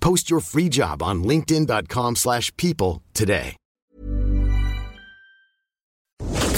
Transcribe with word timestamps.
Post 0.00 0.30
your 0.30 0.40
free 0.40 0.68
job 0.68 1.02
on 1.02 1.22
linkedin.com/people 1.24 2.16
slash 2.16 2.54
people 2.56 3.02
today. 3.14 3.56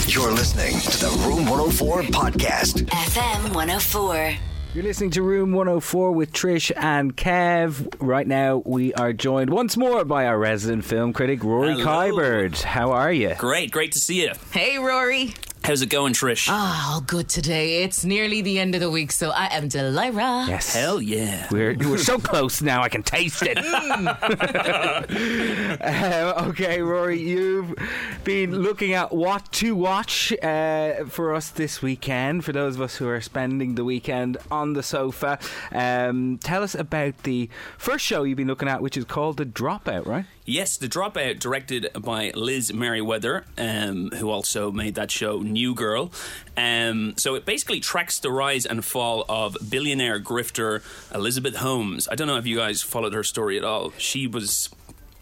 You're 0.07 0.33
listening 0.33 0.79
to 0.81 0.99
the 0.99 1.25
Room 1.27 1.47
104 1.47 2.03
podcast. 2.03 2.85
FM 2.87 3.55
104. 3.55 4.35
You're 4.75 4.85
listening 4.85 5.11
to 5.13 5.23
Room 5.23 5.53
104 5.53 6.13
with 6.13 6.33
Trish 6.33 6.71
and 6.77 7.17
Kev. 7.17 7.95
Right 7.99 8.27
now, 8.27 8.63
we 8.67 8.93
are 8.95 9.13
joined 9.13 9.51
once 9.51 9.77
more 9.77 10.05
by 10.05 10.27
our 10.27 10.39
resident 10.39 10.85
film 10.85 11.13
critic, 11.13 11.43
Rory 11.45 11.73
Hello. 11.75 11.85
Kyberd. 11.85 12.63
How 12.63 12.93
are 12.93 13.13
you? 13.13 13.35
Great, 13.39 13.71
great 13.71 13.93
to 13.93 13.99
see 13.99 14.23
you. 14.23 14.33
Hey, 14.51 14.79
Rory. 14.79 15.35
How's 15.65 15.81
it 15.81 15.91
going, 15.91 16.13
Trish? 16.13 16.49
Ah, 16.51 16.95
all 16.95 17.01
good 17.01 17.29
today. 17.29 17.85
It's 17.85 18.05
nearly 18.05 18.43
the 18.43 18.59
end 18.59 18.75
of 18.75 18.81
the 18.81 18.91
week, 18.91 19.13
so 19.13 19.31
I 19.31 19.47
am 19.47 19.69
Delira. 19.69 20.49
Yes. 20.49 20.75
Hell 20.75 21.01
yeah. 21.01 21.47
We're, 21.53 21.77
we're 21.79 21.99
so 21.99 22.19
close 22.19 22.61
now, 22.61 22.83
I 22.83 22.89
can 22.89 23.05
taste 23.05 23.45
it. 23.47 23.59
Um, 23.59 24.09
okay, 26.49 26.83
Rory, 26.83 27.21
you've 27.21 27.77
been 28.25 28.61
looking 28.61 28.95
at 28.95 29.13
what 29.13 29.53
to 29.53 29.77
watch 29.77 30.33
uh, 30.43 31.05
for 31.05 31.33
us 31.33 31.51
this 31.51 31.81
weekend, 31.81 32.45
for 32.45 32.51
those 32.51 32.75
of 32.75 32.81
us 32.81 32.97
who 32.97 33.09
are 33.09 33.21
spending 33.21 33.77
the 33.77 33.85
weekend 33.85 34.39
on 34.51 34.73
the 34.73 34.83
sofa. 34.83 35.39
Um, 35.71 36.39
tell 36.39 36.65
us 36.65 36.75
about 36.75 37.23
the 37.23 37.49
first 37.79 38.05
show 38.05 38.25
you've 38.25 38.37
been 38.37 38.49
looking 38.49 38.69
at, 38.69 38.83
which 38.83 38.97
is 38.97 39.05
called 39.05 39.37
The 39.37 39.47
Dropout, 39.47 40.07
right? 40.07 40.25
Yes, 40.45 40.77
The 40.77 40.89
Dropout, 40.89 41.39
directed 41.39 41.89
by 42.01 42.33
Liz 42.35 42.73
Meriwether, 42.73 43.45
um, 43.57 44.11
who 44.17 44.29
also 44.29 44.73
made 44.73 44.97
that 44.97 45.11
show 45.11 45.39
New 45.39 45.73
Girl. 45.75 46.11
Um, 46.57 47.15
so 47.17 47.37
it 47.37 47.45
basically 47.45 47.79
tracks 47.79 48.19
the 48.19 48.31
rise 48.33 48.67
and 48.67 48.85
fall 48.85 49.25
of 49.29 49.57
billionaire 49.71 50.19
grifter 50.21 50.83
Elizabeth 51.15 51.57
Holmes. 51.57 52.09
I 52.11 52.17
don't 52.17 52.27
know 52.27 52.39
if 52.39 52.47
you 52.47 52.57
guys 52.57 52.83
followed 52.83 53.13
her 53.15 53.23
story 53.23 53.57
at 53.57 53.63
all. 53.65 53.93
She 53.99 54.27
was. 54.27 54.69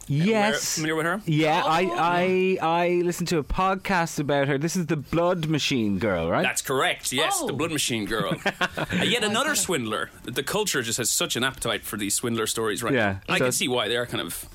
Yes. 0.09 0.75
Familiar 0.75 0.97
with 0.97 1.07
her? 1.07 1.21
Yeah, 1.25 1.63
I, 1.65 2.57
I 2.61 2.67
I 2.83 2.89
listened 3.05 3.29
to 3.29 3.39
a 3.39 3.45
podcast 3.45 4.19
about 4.19 4.49
her. 4.49 4.59
This 4.59 4.75
is 4.75 4.87
the 4.87 4.97
Blood 4.97 5.47
Machine 5.47 6.01
girl, 6.01 6.29
right? 6.29 6.43
That's 6.43 6.63
correct. 6.63 7.13
Yes, 7.13 7.39
Oh. 7.41 7.47
the 7.47 7.53
Blood 7.53 7.71
Machine 7.71 8.07
Girl. 8.07 8.35
Uh, 8.77 9.05
yet 9.05 9.23
another 9.23 9.55
swindler. 9.55 10.11
The 10.25 10.43
culture 10.43 10.83
just 10.83 10.99
has 10.99 11.11
such 11.11 11.37
an 11.37 11.45
appetite 11.45 11.85
for 11.85 11.97
these 11.97 12.15
swindler 12.15 12.47
stories, 12.49 12.83
right? 12.83 12.93
Yeah, 12.95 13.19
I 13.29 13.39
so- 13.39 13.45
can 13.45 13.53
see 13.53 13.69
why 13.69 13.87
they 13.89 13.97
are 13.97 14.07
kind 14.07 14.21
of 14.21 14.47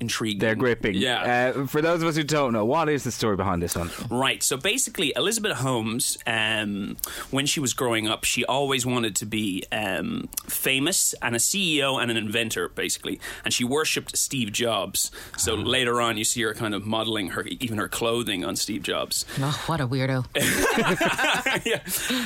intriguing. 0.00 0.40
They're 0.40 0.54
gripping. 0.54 0.94
Yeah. 0.94 1.52
Uh, 1.56 1.66
for 1.66 1.80
those 1.80 2.02
of 2.02 2.08
us 2.08 2.16
who 2.16 2.22
don't 2.22 2.52
know, 2.52 2.64
what 2.64 2.88
is 2.88 3.04
the 3.04 3.10
story 3.10 3.36
behind 3.36 3.62
this 3.62 3.76
one? 3.76 3.90
Right. 4.10 4.42
So 4.42 4.56
basically, 4.56 5.12
Elizabeth 5.16 5.58
Holmes, 5.58 6.18
um, 6.26 6.96
when 7.30 7.46
she 7.46 7.60
was 7.60 7.72
growing 7.72 8.06
up, 8.06 8.24
she 8.24 8.44
always 8.44 8.84
wanted 8.84 9.16
to 9.16 9.26
be 9.26 9.64
um, 9.72 10.28
famous 10.46 11.14
and 11.22 11.34
a 11.34 11.38
CEO 11.38 12.00
and 12.00 12.10
an 12.10 12.16
inventor, 12.16 12.68
basically. 12.68 13.20
And 13.44 13.54
she 13.54 13.64
worshipped 13.64 14.16
Steve 14.16 14.52
Jobs. 14.52 15.10
So 15.36 15.54
later 15.54 16.00
on, 16.00 16.16
you 16.16 16.24
see 16.24 16.42
her 16.42 16.54
kind 16.54 16.74
of 16.74 16.84
modeling 16.84 17.30
her, 17.30 17.42
even 17.44 17.78
her 17.78 17.88
clothing 17.88 18.44
on 18.44 18.56
Steve 18.56 18.82
Jobs. 18.82 19.24
Oh, 19.40 19.62
what 19.66 19.80
a 19.80 19.86
weirdo. 19.86 20.26
yeah. 21.64 21.80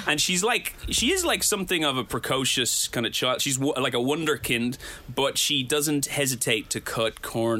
And 0.06 0.20
she's 0.20 0.42
like, 0.42 0.74
she 0.88 1.12
is 1.12 1.24
like 1.24 1.42
something 1.42 1.84
of 1.84 1.96
a 1.96 2.04
precocious 2.04 2.88
kind 2.88 3.06
of 3.06 3.12
child. 3.12 3.40
She's 3.40 3.56
w- 3.58 3.74
like 3.80 3.94
a 3.94 3.98
wonderkind, 3.98 4.76
but 5.14 5.38
she 5.38 5.62
doesn't 5.62 6.06
hesitate 6.06 6.70
to 6.70 6.80
cut 6.80 7.22
corners, 7.22 7.59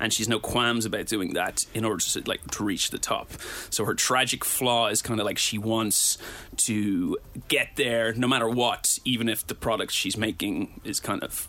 and 0.00 0.12
she's 0.12 0.28
no 0.28 0.38
qualms 0.38 0.84
about 0.84 1.06
doing 1.06 1.34
that 1.34 1.66
in 1.74 1.84
order 1.84 2.02
to 2.02 2.22
like 2.26 2.48
to 2.52 2.64
reach 2.64 2.90
the 2.90 2.98
top. 2.98 3.30
So 3.70 3.84
her 3.84 3.94
tragic 3.94 4.44
flaw 4.44 4.88
is 4.88 5.02
kind 5.02 5.20
of 5.20 5.26
like 5.26 5.38
she 5.38 5.58
wants 5.58 6.18
to 6.58 7.18
get 7.48 7.76
there 7.76 8.12
no 8.14 8.28
matter 8.28 8.48
what, 8.48 8.98
even 9.04 9.28
if 9.28 9.46
the 9.46 9.54
product 9.54 9.92
she's 9.92 10.16
making 10.16 10.80
is 10.84 11.00
kind 11.00 11.22
of 11.22 11.48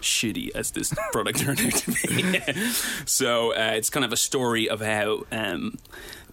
shitty 0.00 0.50
as 0.54 0.70
this 0.72 0.94
product 1.12 1.40
turned 1.40 1.60
out 1.60 1.72
to 1.72 1.90
be. 1.90 2.60
so 3.04 3.52
uh, 3.52 3.72
it's 3.74 3.90
kind 3.90 4.04
of 4.04 4.12
a 4.12 4.16
story 4.16 4.68
of 4.68 4.80
how 4.80 5.24
um, 5.32 5.78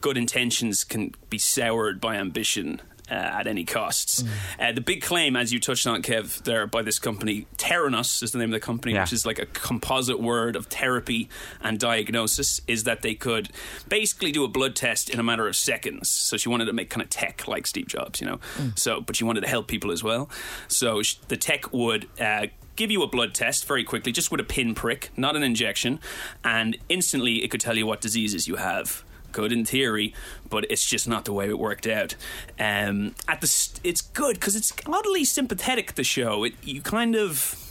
good 0.02 0.18
intentions 0.18 0.84
can 0.84 1.14
be 1.30 1.38
soured 1.38 2.00
by 2.00 2.16
ambition. 2.16 2.82
Uh, 3.08 3.14
at 3.14 3.46
any 3.46 3.64
costs. 3.64 4.24
Uh, 4.60 4.72
the 4.72 4.82
big 4.82 5.00
claim, 5.04 5.36
as 5.36 5.54
you 5.54 5.60
touched 5.60 5.86
on, 5.86 6.02
Kev, 6.02 6.42
there 6.44 6.66
by 6.66 6.82
this 6.82 6.98
company, 6.98 7.46
Theranos 7.56 8.24
is 8.24 8.32
the 8.32 8.40
name 8.40 8.50
of 8.50 8.60
the 8.60 8.66
company, 8.66 8.96
Yeah. 8.96 9.02
which 9.04 9.14
is 9.14 9.28
like 9.28 9.38
a 9.38 9.46
composite 9.46 10.20
word 10.20 10.56
of 10.56 10.66
therapy 10.66 11.30
and 11.62 11.80
diagnosis, 11.80 12.62
is 12.68 12.84
that 12.86 13.04
they 13.04 13.14
could 13.14 13.50
basically 13.88 14.32
do 14.32 14.44
a 14.44 14.48
blood 14.48 14.76
test 14.76 15.12
in 15.12 15.20
a 15.20 15.24
matter 15.24 15.48
of 15.48 15.56
seconds. 15.56 16.10
So 16.10 16.36
she 16.36 16.50
wanted 16.50 16.66
to 16.66 16.74
make 16.74 16.90
kind 16.90 17.04
of 17.04 17.12
tech 17.12 17.48
like 17.48 17.68
Steve 17.68 17.86
Jobs, 17.88 18.22
you 18.22 18.26
know. 18.26 18.40
So, 18.74 19.02
but 19.02 19.16
she 19.16 19.24
wanted 19.24 19.42
to 19.42 19.50
help 19.50 19.68
people 19.68 19.92
as 19.92 20.04
well. 20.04 20.28
So 20.68 21.04
sh- 21.04 21.18
the 21.28 21.38
tech 21.38 21.72
would. 21.72 22.08
Uh, 22.20 22.48
Give 22.76 22.92
you 22.92 23.04
a 23.04 23.08
blood 23.08 23.34
test 23.34 23.66
very 23.68 23.86
quickly, 23.86 24.12
just 24.12 24.32
with 24.32 24.42
a 24.42 24.44
pin 24.44 24.76
prick, 24.76 25.10
not 25.16 25.38
an 25.38 25.44
injection, 25.44 25.98
and 26.44 26.78
instantly 26.90 27.42
it 27.42 27.50
could 27.50 27.62
tell 27.62 27.78
you 27.78 27.86
what 27.86 28.02
diseases 28.02 28.50
you 28.50 28.58
have 28.58 29.02
good 29.36 29.52
in 29.52 29.66
theory, 29.66 30.14
but 30.50 30.66
it's 30.72 30.86
just 30.86 31.08
not 31.08 31.26
the 31.26 31.34
way 31.34 31.50
it 31.50 31.60
worked 31.60 31.86
out. 31.86 32.16
Um, 32.58 33.14
at 33.28 33.42
the 33.42 33.48
st- 33.48 33.82
it's 33.84 34.02
good 34.02 34.36
because 34.36 34.56
it's 34.56 34.74
oddly 34.88 35.26
sympathetic. 35.26 35.96
The 35.96 36.04
show, 36.04 36.46
it, 36.46 36.54
you 36.64 36.82
kind 36.82 37.16
of. 37.16 37.62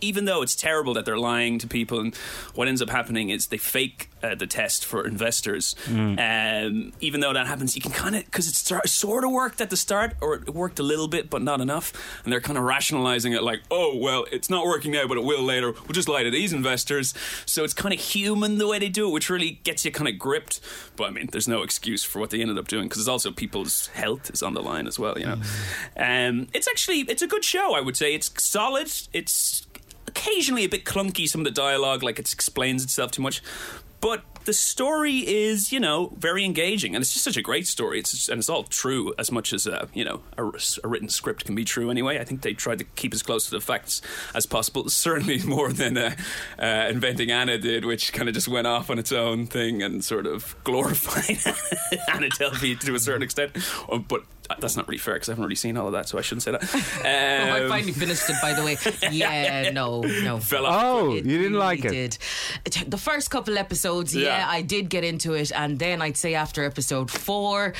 Even 0.00 0.26
though 0.26 0.42
it's 0.42 0.54
terrible 0.54 0.94
that 0.94 1.04
they're 1.04 1.18
lying 1.18 1.58
to 1.58 1.66
people, 1.66 1.98
and 1.98 2.14
what 2.54 2.68
ends 2.68 2.80
up 2.80 2.88
happening 2.88 3.30
is 3.30 3.48
they 3.48 3.56
fake 3.56 4.08
uh, 4.22 4.34
the 4.34 4.46
test 4.46 4.84
for 4.84 5.06
investors. 5.06 5.74
Um, 6.18 6.92
even 7.00 7.20
though 7.20 7.32
that 7.32 7.46
happens, 7.46 7.74
you 7.76 7.82
can 7.82 7.92
kind 7.92 8.16
of 8.16 8.24
because 8.24 8.48
it 8.48 8.54
start, 8.54 8.88
sort 8.88 9.24
of 9.24 9.30
worked 9.30 9.60
at 9.60 9.70
the 9.70 9.76
start, 9.76 10.14
or 10.20 10.34
it 10.34 10.54
worked 10.54 10.78
a 10.78 10.82
little 10.82 11.08
bit, 11.08 11.30
but 11.30 11.42
not 11.42 11.60
enough. 11.60 11.92
And 12.24 12.32
they're 12.32 12.40
kind 12.40 12.58
of 12.58 12.64
rationalizing 12.64 13.32
it 13.32 13.42
like, 13.42 13.62
"Oh, 13.70 13.96
well, 13.96 14.26
it's 14.32 14.50
not 14.50 14.66
working 14.66 14.92
now, 14.92 15.06
but 15.06 15.16
it 15.16 15.24
will 15.24 15.42
later. 15.42 15.72
We'll 15.72 15.92
just 15.92 16.08
lie 16.08 16.22
to 16.22 16.30
these 16.30 16.52
investors." 16.52 17.14
So 17.46 17.64
it's 17.64 17.74
kind 17.74 17.94
of 17.94 18.00
human 18.00 18.58
the 18.58 18.66
way 18.66 18.78
they 18.78 18.88
do 18.88 19.08
it, 19.08 19.12
which 19.12 19.30
really 19.30 19.60
gets 19.64 19.84
you 19.84 19.90
kind 19.90 20.08
of 20.08 20.18
gripped. 20.18 20.60
But 20.96 21.04
I 21.04 21.10
mean, 21.10 21.28
there's 21.32 21.48
no 21.48 21.62
excuse 21.62 22.04
for 22.04 22.18
what 22.18 22.30
they 22.30 22.40
ended 22.40 22.58
up 22.58 22.68
doing 22.68 22.84
because 22.84 23.00
it's 23.00 23.08
also 23.08 23.30
people's 23.30 23.88
health 23.88 24.30
is 24.30 24.42
on 24.42 24.54
the 24.54 24.62
line 24.62 24.86
as 24.86 24.98
well. 24.98 25.18
You 25.18 25.26
know, 25.26 25.40
um, 25.96 26.48
it's 26.54 26.68
actually 26.68 27.00
it's 27.00 27.22
a 27.22 27.26
good 27.26 27.44
show. 27.44 27.74
I 27.74 27.80
would 27.80 27.96
say 27.96 28.14
it's 28.14 28.30
solid. 28.42 28.90
It's 29.12 29.66
occasionally 30.06 30.64
a 30.64 30.68
bit 30.68 30.84
clunky. 30.84 31.28
Some 31.28 31.42
of 31.42 31.44
the 31.44 31.50
dialogue, 31.50 32.02
like 32.02 32.18
it 32.18 32.32
explains 32.32 32.82
itself 32.82 33.10
too 33.12 33.22
much, 33.22 33.42
but 34.00 34.22
the 34.44 34.52
story 34.54 35.18
is, 35.28 35.72
you 35.72 35.80
know, 35.80 36.10
very 36.16 36.42
engaging, 36.42 36.94
and 36.94 37.02
it's 37.02 37.12
just 37.12 37.24
such 37.24 37.36
a 37.36 37.42
great 37.42 37.66
story. 37.66 37.98
It's 37.98 38.12
just, 38.12 38.28
and 38.30 38.38
it's 38.38 38.48
all 38.48 38.62
true 38.62 39.12
as 39.18 39.30
much 39.30 39.52
as 39.52 39.66
uh, 39.66 39.86
you 39.92 40.04
know 40.04 40.22
a, 40.38 40.44
a 40.84 40.88
written 40.88 41.08
script 41.10 41.44
can 41.44 41.54
be 41.54 41.64
true. 41.64 41.90
Anyway, 41.90 42.18
I 42.18 42.24
think 42.24 42.40
they 42.40 42.54
tried 42.54 42.78
to 42.78 42.84
keep 42.84 43.12
as 43.12 43.22
close 43.22 43.44
to 43.46 43.50
the 43.50 43.60
facts 43.60 44.00
as 44.34 44.46
possible. 44.46 44.88
Certainly 44.88 45.42
more 45.42 45.70
than 45.72 45.98
uh, 45.98 46.14
uh, 46.58 46.86
Inventing 46.88 47.30
Anna 47.30 47.58
did, 47.58 47.84
which 47.84 48.12
kind 48.14 48.28
of 48.28 48.34
just 48.34 48.48
went 48.48 48.66
off 48.66 48.88
on 48.88 48.98
its 48.98 49.12
own 49.12 49.46
thing 49.46 49.82
and 49.82 50.02
sort 50.02 50.26
of 50.26 50.56
glorified 50.64 51.38
Anna 52.12 52.28
Delvey 52.30 52.78
to 52.80 52.94
a 52.94 52.98
certain 53.00 53.22
extent. 53.22 53.52
Uh, 53.90 53.98
But 53.98 54.24
that's 54.60 54.76
not 54.76 54.88
really 54.88 54.98
fair 54.98 55.14
because 55.14 55.28
I 55.28 55.32
haven't 55.32 55.44
really 55.44 55.54
seen 55.54 55.76
all 55.76 55.86
of 55.86 55.92
that, 55.92 56.08
so 56.08 56.18
I 56.18 56.22
shouldn't 56.22 56.42
say 56.42 56.52
that. 56.52 56.62
Oh, 56.98 57.54
I 57.54 57.62
Um, 57.64 57.68
finally 57.68 57.92
finished 57.92 58.28
it, 58.28 58.36
by 58.42 58.52
the 58.54 58.64
way. 58.64 58.76
Yeah, 59.12 59.70
no, 59.70 60.00
no. 60.02 60.38
fell 60.38 60.66
off. 60.66 60.84
Oh, 60.84 61.14
you 61.14 61.22
didn't 61.22 61.54
like 61.58 61.84
it? 61.84 62.18
Did. 62.64 62.90
The 62.90 62.98
first 62.98 63.30
couple 63.30 63.56
episodes, 63.58 64.14
yeah. 64.14 64.38
Yeah. 64.38 64.46
I 64.48 64.62
did 64.62 64.88
get 64.90 65.04
into 65.04 65.34
it, 65.34 65.52
and 65.52 65.78
then 65.78 66.00
I'd 66.02 66.16
say 66.16 66.34
after 66.34 66.64
episode 66.64 67.10
four, 67.10 67.74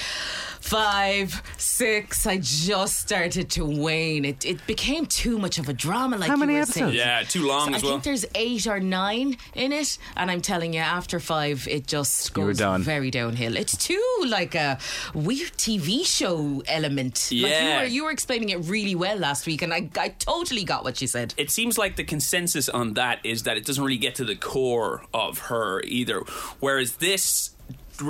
five, 0.60 1.42
six, 1.56 2.26
I 2.26 2.38
just 2.38 2.98
started 2.98 3.50
to 3.50 3.64
wane. 3.64 4.24
It 4.24 4.44
it 4.44 4.66
became 4.66 5.06
too 5.06 5.38
much 5.38 5.58
of 5.58 5.68
a 5.68 5.72
drama. 5.72 6.16
Like 6.18 6.28
How 6.28 6.34
you 6.34 6.40
many 6.40 6.54
were 6.54 6.60
episodes? 6.60 6.92
saying. 6.92 6.94
Yeah, 6.94 7.22
too 7.22 7.46
long 7.46 7.68
So 7.70 7.74
as 7.74 7.82
I 7.82 7.86
well. 7.86 7.94
think 7.94 8.04
there's 8.04 8.26
eight 8.34 8.66
or 8.66 8.80
nine 8.80 9.36
in 9.54 9.72
it, 9.72 9.98
and 10.16 10.30
I'm 10.30 10.40
telling 10.40 10.74
you, 10.74 10.80
after 10.80 11.20
five, 11.20 11.66
it 11.68 11.86
just 11.86 12.36
You 12.36 12.42
were 12.42 12.48
goes 12.48 12.58
done. 12.58 12.82
very 12.82 13.10
downhill. 13.10 13.56
It's 13.56 13.76
too 13.76 14.04
like 14.26 14.54
a 14.54 14.78
weird 15.14 15.52
TV 15.56 16.04
show 16.04 16.57
element. 16.66 17.14
like 17.30 17.40
you 17.40 17.46
Yeah. 17.46 17.80
were 17.80 17.86
you 17.86 18.04
were 18.04 18.10
explaining 18.10 18.48
it 18.50 18.58
really 18.64 18.94
well 18.94 19.16
last 19.18 19.46
week, 19.46 19.62
and 19.62 19.72
I 19.72 19.88
I 19.98 20.08
totally 20.10 20.64
got 20.64 20.84
what 20.84 21.00
you 21.00 21.06
said. 21.06 21.34
it 21.36 21.50
seems 21.50 21.78
like 21.78 21.96
the 21.96 22.04
consensus 22.04 22.68
on 22.68 22.94
that 22.94 23.18
is 23.24 23.42
that 23.44 23.56
it 23.56 23.64
doesn't 23.64 23.82
really 23.84 23.98
get 23.98 24.14
to 24.16 24.24
the 24.24 24.36
core 24.36 25.04
of 25.12 25.38
her 25.50 25.80
either. 25.82 26.20
Whereas 26.60 26.96
this. 26.96 27.50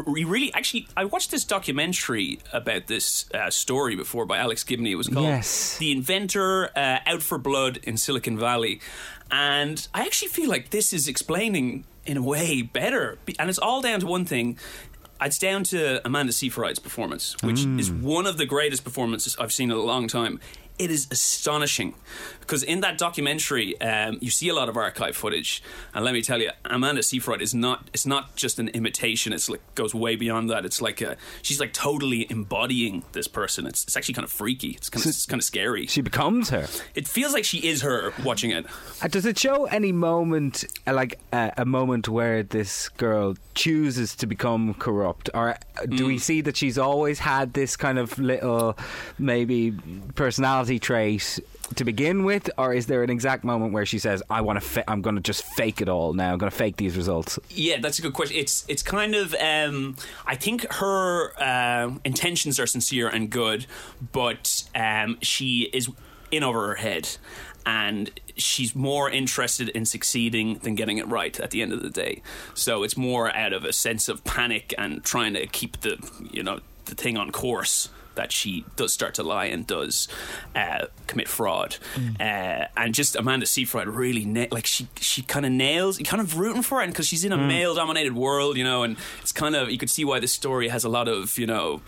We 0.07 0.25
really 0.25 0.53
actually. 0.53 0.87
I 0.99 1.07
watched 1.07 1.31
this 1.31 1.45
documentary 1.45 2.41
about 2.53 2.89
this 2.89 3.25
uh, 3.33 3.49
story 3.49 3.97
before 3.97 4.27
by 4.27 4.37
Alex 4.37 4.63
Gibney. 4.63 4.91
It 4.93 4.97
was 4.97 5.09
called 5.09 5.25
Yes. 5.25 5.79
"The 5.79 5.93
Inventor 5.93 6.69
uh, 6.77 6.99
Out 7.07 7.23
for 7.23 7.39
Blood 7.39 7.79
in 7.85 7.97
Silicon 7.97 8.39
Valley," 8.39 8.81
and 9.31 9.89
I 9.95 10.03
actually 10.03 10.29
feel 10.29 10.51
like 10.51 10.71
this 10.71 10.93
is 10.93 11.09
explaining 11.09 11.85
in 12.05 12.19
a 12.19 12.23
way 12.23 12.61
better. 12.61 13.19
And 13.39 13.49
it's 13.49 13.59
all 13.59 13.81
down 13.81 14.01
to 14.01 14.07
one 14.07 14.27
thing. 14.27 14.59
It's 15.21 15.39
down 15.39 15.65
to 15.65 16.05
Amanda 16.07 16.33
Seyfried's 16.33 16.79
performance, 16.79 17.37
which 17.43 17.61
is 17.61 17.91
mm. 17.91 18.03
one 18.03 18.27
of 18.27 18.39
the 18.39 18.47
greatest 18.47 18.85
performances 18.85 19.37
I've 19.39 19.53
seen 19.53 19.71
in 19.71 19.77
a 19.77 19.81
long 19.81 20.07
time. 20.07 20.41
It 20.79 20.91
is 20.93 21.09
astonishing 21.11 21.95
because 22.49 22.63
in 22.63 22.81
that 22.81 22.97
documentary, 22.97 23.79
um, 23.83 24.17
you 24.23 24.31
see 24.31 24.49
a 24.49 24.55
lot 24.55 24.71
of 24.71 24.77
archive 24.77 25.15
footage, 25.15 25.63
and 25.93 26.03
let 26.03 26.15
me 26.15 26.23
tell 26.23 26.41
you, 26.41 26.51
Amanda 26.65 27.03
Seyfried 27.03 27.43
is 27.43 27.55
not. 27.55 27.91
It's 27.93 28.07
not 28.07 28.37
just 28.37 28.59
an 28.59 28.69
imitation. 28.69 29.35
It's 29.35 29.51
like 29.51 29.61
goes 29.75 29.95
way 29.95 30.17
beyond 30.17 30.49
that. 30.49 30.65
It's 30.65 30.81
like 30.81 31.03
a, 31.03 31.19
she's 31.43 31.61
like 31.61 31.75
totally 31.75 32.27
embodying 32.31 33.05
this 33.13 33.29
person. 33.29 33.67
It's, 33.67 33.85
it's 33.85 33.99
actually 33.99 34.15
kind 34.15 34.25
of 34.25 34.33
freaky. 34.33 34.71
It's 34.71 34.89
kind 34.89 35.05
of 35.05 35.11
it's 35.11 35.27
kind 35.27 35.41
of 35.41 35.45
scary. 35.45 35.87
She 35.87 36.01
becomes 36.01 36.49
her. 36.49 36.67
It 36.95 37.07
feels 37.07 37.35
like 37.35 37.45
she 37.45 37.59
is 37.59 37.83
her 37.83 38.15
watching 38.25 38.51
it. 38.53 38.65
Uh, 39.03 39.09
Does 39.09 39.27
it 39.27 39.39
show 39.39 39.67
any 39.67 39.93
moment, 39.93 40.65
uh, 40.87 40.95
like 40.95 41.21
uh, 41.35 41.51
a 41.59 41.67
moment 41.67 42.09
where 42.09 42.43
this 42.43 42.89
girl 42.89 43.37
chooses 43.55 44.17
to 44.17 44.27
become 44.27 44.73
corrupt, 44.73 45.29
or 45.35 45.51
uh, 45.51 45.87
do 45.87 46.07
we 46.07 46.17
see 46.17 46.41
that 46.41 46.57
she's 46.57 46.79
always 46.79 47.19
had 47.19 47.53
this 47.53 47.77
kind 47.77 47.99
of 47.99 48.19
little, 48.19 48.79
maybe 49.19 49.73
personality 50.15 50.79
trait 50.79 51.41
to 51.75 51.85
begin 51.85 52.25
with, 52.25 52.51
or 52.59 52.73
is 52.73 52.87
there 52.87 53.03
an 53.03 53.11
exact 53.11 53.45
moment 53.45 53.73
where 53.73 53.87
she 53.87 53.99
says, 53.99 54.23
"I 54.31 54.41
want 54.41 54.61
to, 54.61 54.67
fa- 54.67 54.91
I'm 54.91 55.03
going 55.03 55.17
to 55.17 55.23
just 55.23 55.45
fake 55.45 55.81
it 55.81 55.89
all 55.89 56.13
now. 56.13 56.33
I'm 56.33 56.39
going 56.39 56.51
to 56.51 56.57
fake 56.57 56.77
these 56.77 56.97
results." 56.97 57.39
Yeah, 57.51 57.79
that's 57.81 57.99
a 57.99 58.03
good 58.03 58.15
question. 58.15 58.37
It's 58.37 58.65
it's 58.69 58.83
kind 58.83 59.15
of 59.15 59.35
um, 59.35 59.97
I 60.27 60.35
think 60.35 60.71
her 60.75 61.33
uh, 61.41 61.93
intentions 62.05 62.59
are 62.59 62.67
sincere 62.67 63.09
and 63.09 63.31
good, 63.31 63.67
but 64.13 64.65
um, 64.75 65.19
she 65.23 65.71
is 65.73 65.89
in 66.31 66.43
over 66.43 66.69
her 66.69 66.75
head, 66.77 67.17
and 67.67 68.11
she's 68.37 68.75
more 68.75 69.11
interested 69.11 69.69
in 69.71 69.85
succeeding 69.85 70.55
than 70.59 70.75
getting 70.75 70.99
it 70.99 71.07
right 71.09 71.39
at 71.41 71.51
the 71.51 71.63
end 71.63 71.73
of 71.73 71.83
the 71.83 71.91
day. 71.91 72.23
So 72.55 72.83
it's 72.83 72.97
more 72.97 73.35
out 73.35 73.53
of 73.53 73.65
a 73.65 73.73
sense 73.73 74.09
of 74.09 74.25
panic 74.25 74.75
and 74.79 75.05
trying 75.05 75.35
to 75.35 75.47
keep 75.47 75.81
the 75.81 75.99
you 76.31 76.43
know 76.43 76.61
the 76.87 76.95
thing 76.95 77.17
on 77.17 77.31
course 77.31 77.91
that 78.19 78.33
she 78.33 78.65
does 78.75 78.93
start 78.93 79.15
to 79.15 79.23
lie 79.23 79.47
and 79.47 79.65
does 79.65 80.09
uh, 80.57 80.87
commit 81.07 81.29
fraud. 81.29 81.77
Uh, 82.21 82.67
and 82.77 82.93
just 82.93 83.15
Amanda 83.15 83.47
Seyfried 83.47 83.87
really 83.87 84.25
na- 84.25 84.47
like 84.51 84.67
she 84.67 84.89
she 85.01 85.23
kind 85.23 85.47
of 85.47 85.53
nails. 85.53 85.99
You 85.99 86.05
kind 86.05 86.21
of 86.21 86.37
rooting 86.37 86.63
for 86.63 86.83
it 86.83 86.89
because 86.89 87.07
she's 87.07 87.25
in 87.25 87.33
a 87.33 87.39
male 87.39 87.75
dominated 87.77 88.15
world, 88.15 88.57
you 88.57 88.65
know, 88.65 88.83
and 88.83 88.97
it's 89.23 89.33
kind 89.33 89.55
of 89.55 89.71
you 89.71 89.79
could 89.79 89.89
see 89.89 90.05
why 90.05 90.19
this 90.19 90.33
story 90.33 90.69
has 90.69 90.85
a 90.85 90.89
lot 90.89 91.07
of 91.07 91.39
you 91.39 91.47
know 91.47 91.81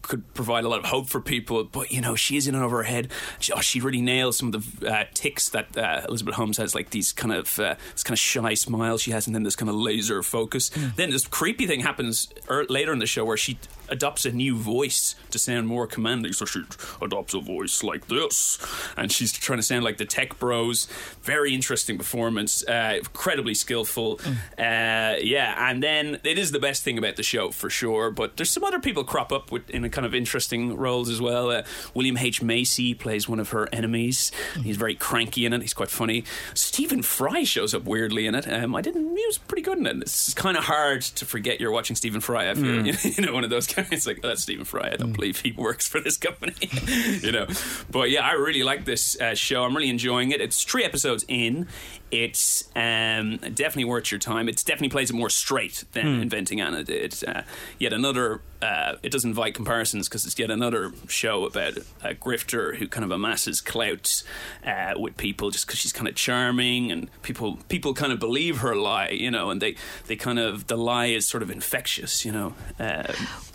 could 0.00 0.32
provide 0.34 0.64
a 0.64 0.68
lot 0.68 0.78
of 0.78 0.86
hope 0.86 1.08
for 1.08 1.20
people. 1.20 1.64
But 1.64 1.90
you 1.90 2.00
know, 2.00 2.14
she 2.14 2.36
is 2.36 2.46
in 2.46 2.54
and 2.54 2.64
over 2.64 2.78
her 2.78 2.82
head. 2.84 3.10
She, 3.40 3.52
oh, 3.52 3.60
she 3.60 3.80
really 3.80 4.00
nails 4.00 4.36
some 4.36 4.54
of 4.54 4.80
the 4.80 4.88
uh, 4.88 5.04
ticks 5.12 5.48
that 5.50 5.76
uh, 5.76 6.02
Elizabeth 6.08 6.36
Holmes 6.36 6.56
has, 6.58 6.74
like 6.74 6.90
these 6.90 7.12
kind 7.12 7.34
of 7.34 7.58
uh, 7.58 7.74
this 7.92 8.04
kind 8.04 8.14
of 8.14 8.18
shy 8.20 8.54
smile 8.54 8.98
she 8.98 9.10
has, 9.10 9.26
and 9.26 9.34
then 9.34 9.42
this 9.42 9.56
kind 9.56 9.68
of 9.68 9.74
laser 9.74 10.22
focus. 10.22 10.70
Then 10.96 11.10
this 11.10 11.26
creepy 11.26 11.66
thing 11.66 11.80
happens 11.80 12.28
er, 12.48 12.64
later 12.68 12.92
in 12.92 13.00
the 13.00 13.06
show 13.06 13.24
where 13.24 13.36
she 13.36 13.58
adopts 13.92 14.24
a 14.24 14.32
new 14.32 14.56
voice 14.56 15.14
to 15.30 15.38
sound 15.38 15.68
more 15.68 15.86
commanding. 15.86 16.32
So 16.32 16.44
she 16.44 16.62
adopts 17.00 17.34
a 17.34 17.40
voice 17.40 17.82
like 17.82 18.08
this, 18.08 18.58
and 18.96 19.12
she's 19.12 19.32
trying 19.32 19.58
to 19.58 19.62
sound 19.62 19.84
like 19.84 19.98
the 19.98 20.04
tech 20.04 20.38
bros. 20.38 20.86
Very 21.22 21.54
interesting 21.54 21.98
performance, 21.98 22.66
uh, 22.66 22.94
incredibly 22.98 23.54
skillful. 23.54 24.20
Uh, 24.58 25.16
yeah, 25.20 25.70
and 25.70 25.82
then 25.82 26.18
it 26.24 26.38
is 26.38 26.50
the 26.52 26.58
best 26.58 26.82
thing 26.82 26.98
about 26.98 27.16
the 27.16 27.22
show 27.22 27.50
for 27.50 27.70
sure. 27.70 28.10
But 28.10 28.36
there's 28.36 28.50
some 28.50 28.64
other 28.64 28.80
people 28.80 29.04
crop 29.04 29.30
up 29.32 29.52
with 29.52 29.68
in 29.70 29.84
a 29.84 29.90
kind 29.90 30.06
of 30.06 30.14
interesting 30.14 30.76
roles 30.76 31.08
as 31.08 31.20
well. 31.20 31.50
Uh, 31.50 31.62
William 31.94 32.16
H 32.16 32.42
Macy 32.42 32.94
plays 32.94 33.28
one 33.28 33.38
of 33.38 33.50
her 33.50 33.68
enemies. 33.72 34.32
He's 34.62 34.76
very 34.76 34.94
cranky 34.94 35.44
in 35.46 35.52
it. 35.52 35.60
He's 35.62 35.74
quite 35.74 35.90
funny. 35.90 36.24
Stephen 36.54 37.02
Fry 37.02 37.44
shows 37.44 37.74
up 37.74 37.84
weirdly 37.84 38.26
in 38.26 38.34
it. 38.34 38.50
Um, 38.50 38.74
I 38.74 38.80
didn't. 38.80 39.16
He 39.16 39.26
was 39.26 39.38
pretty 39.38 39.62
good 39.62 39.78
in 39.78 39.86
it. 39.86 39.96
It's 39.98 40.32
kind 40.34 40.56
of 40.56 40.64
hard 40.64 41.02
to 41.02 41.26
forget 41.26 41.60
you're 41.60 41.70
watching 41.70 41.96
Stephen 41.96 42.20
Fry. 42.20 42.50
I 42.50 42.54
feel 42.54 42.86
you 43.04 43.26
know 43.26 43.32
one 43.32 43.44
of 43.44 43.50
those 43.50 43.66
guys. 43.90 44.06
Like 44.06 44.20
oh, 44.22 44.28
that's 44.28 44.42
Stephen 44.42 44.64
Fry. 44.64 44.90
I 44.92 44.96
don't 44.96 45.12
believe 45.12 45.40
he 45.40 45.52
works 45.52 45.88
for 45.88 46.00
this 46.00 46.16
company. 46.16 46.54
you 47.20 47.32
know, 47.32 47.46
but 47.90 48.10
yeah, 48.10 48.26
I 48.26 48.32
really 48.32 48.62
like 48.62 48.84
this 48.84 49.20
uh, 49.20 49.34
show. 49.34 49.64
I'm 49.64 49.76
really 49.76 49.90
enjoying 49.90 50.30
it. 50.30 50.40
It's 50.40 50.62
three 50.64 50.84
episodes 50.84 51.24
in. 51.28 51.68
It's 52.12 52.68
um, 52.76 53.38
definitely 53.38 53.86
worth 53.86 54.12
your 54.12 54.20
time. 54.20 54.46
It 54.46 54.62
definitely 54.66 54.90
plays 54.90 55.08
it 55.08 55.14
more 55.14 55.30
straight 55.30 55.84
than 55.92 56.20
Inventing 56.20 56.60
Anna 56.60 56.84
did. 56.84 57.16
Uh, 57.26 57.42
yet 57.78 57.94
another. 57.94 58.42
Uh, 58.60 58.96
it 59.02 59.10
does 59.10 59.24
invite 59.24 59.54
comparisons 59.54 60.08
because 60.08 60.24
it's 60.26 60.38
yet 60.38 60.50
another 60.50 60.92
show 61.08 61.46
about 61.46 61.78
a 62.04 62.14
grifter 62.14 62.76
who 62.76 62.86
kind 62.86 63.02
of 63.02 63.10
amasses 63.10 63.60
clout 63.62 64.22
uh, 64.64 64.92
with 64.96 65.16
people 65.16 65.50
just 65.50 65.66
because 65.66 65.80
she's 65.80 65.92
kind 65.92 66.06
of 66.06 66.14
charming 66.14 66.92
and 66.92 67.08
people 67.22 67.58
people 67.68 67.94
kind 67.94 68.12
of 68.12 68.20
believe 68.20 68.58
her 68.58 68.76
lie, 68.76 69.08
you 69.08 69.30
know, 69.30 69.50
and 69.50 69.62
they 69.62 69.74
they 70.06 70.14
kind 70.14 70.38
of 70.38 70.66
the 70.66 70.76
lie 70.76 71.06
is 71.06 71.26
sort 71.26 71.42
of 71.42 71.50
infectious, 71.50 72.26
you 72.26 72.30
know. 72.30 72.54
Um, 72.78 73.06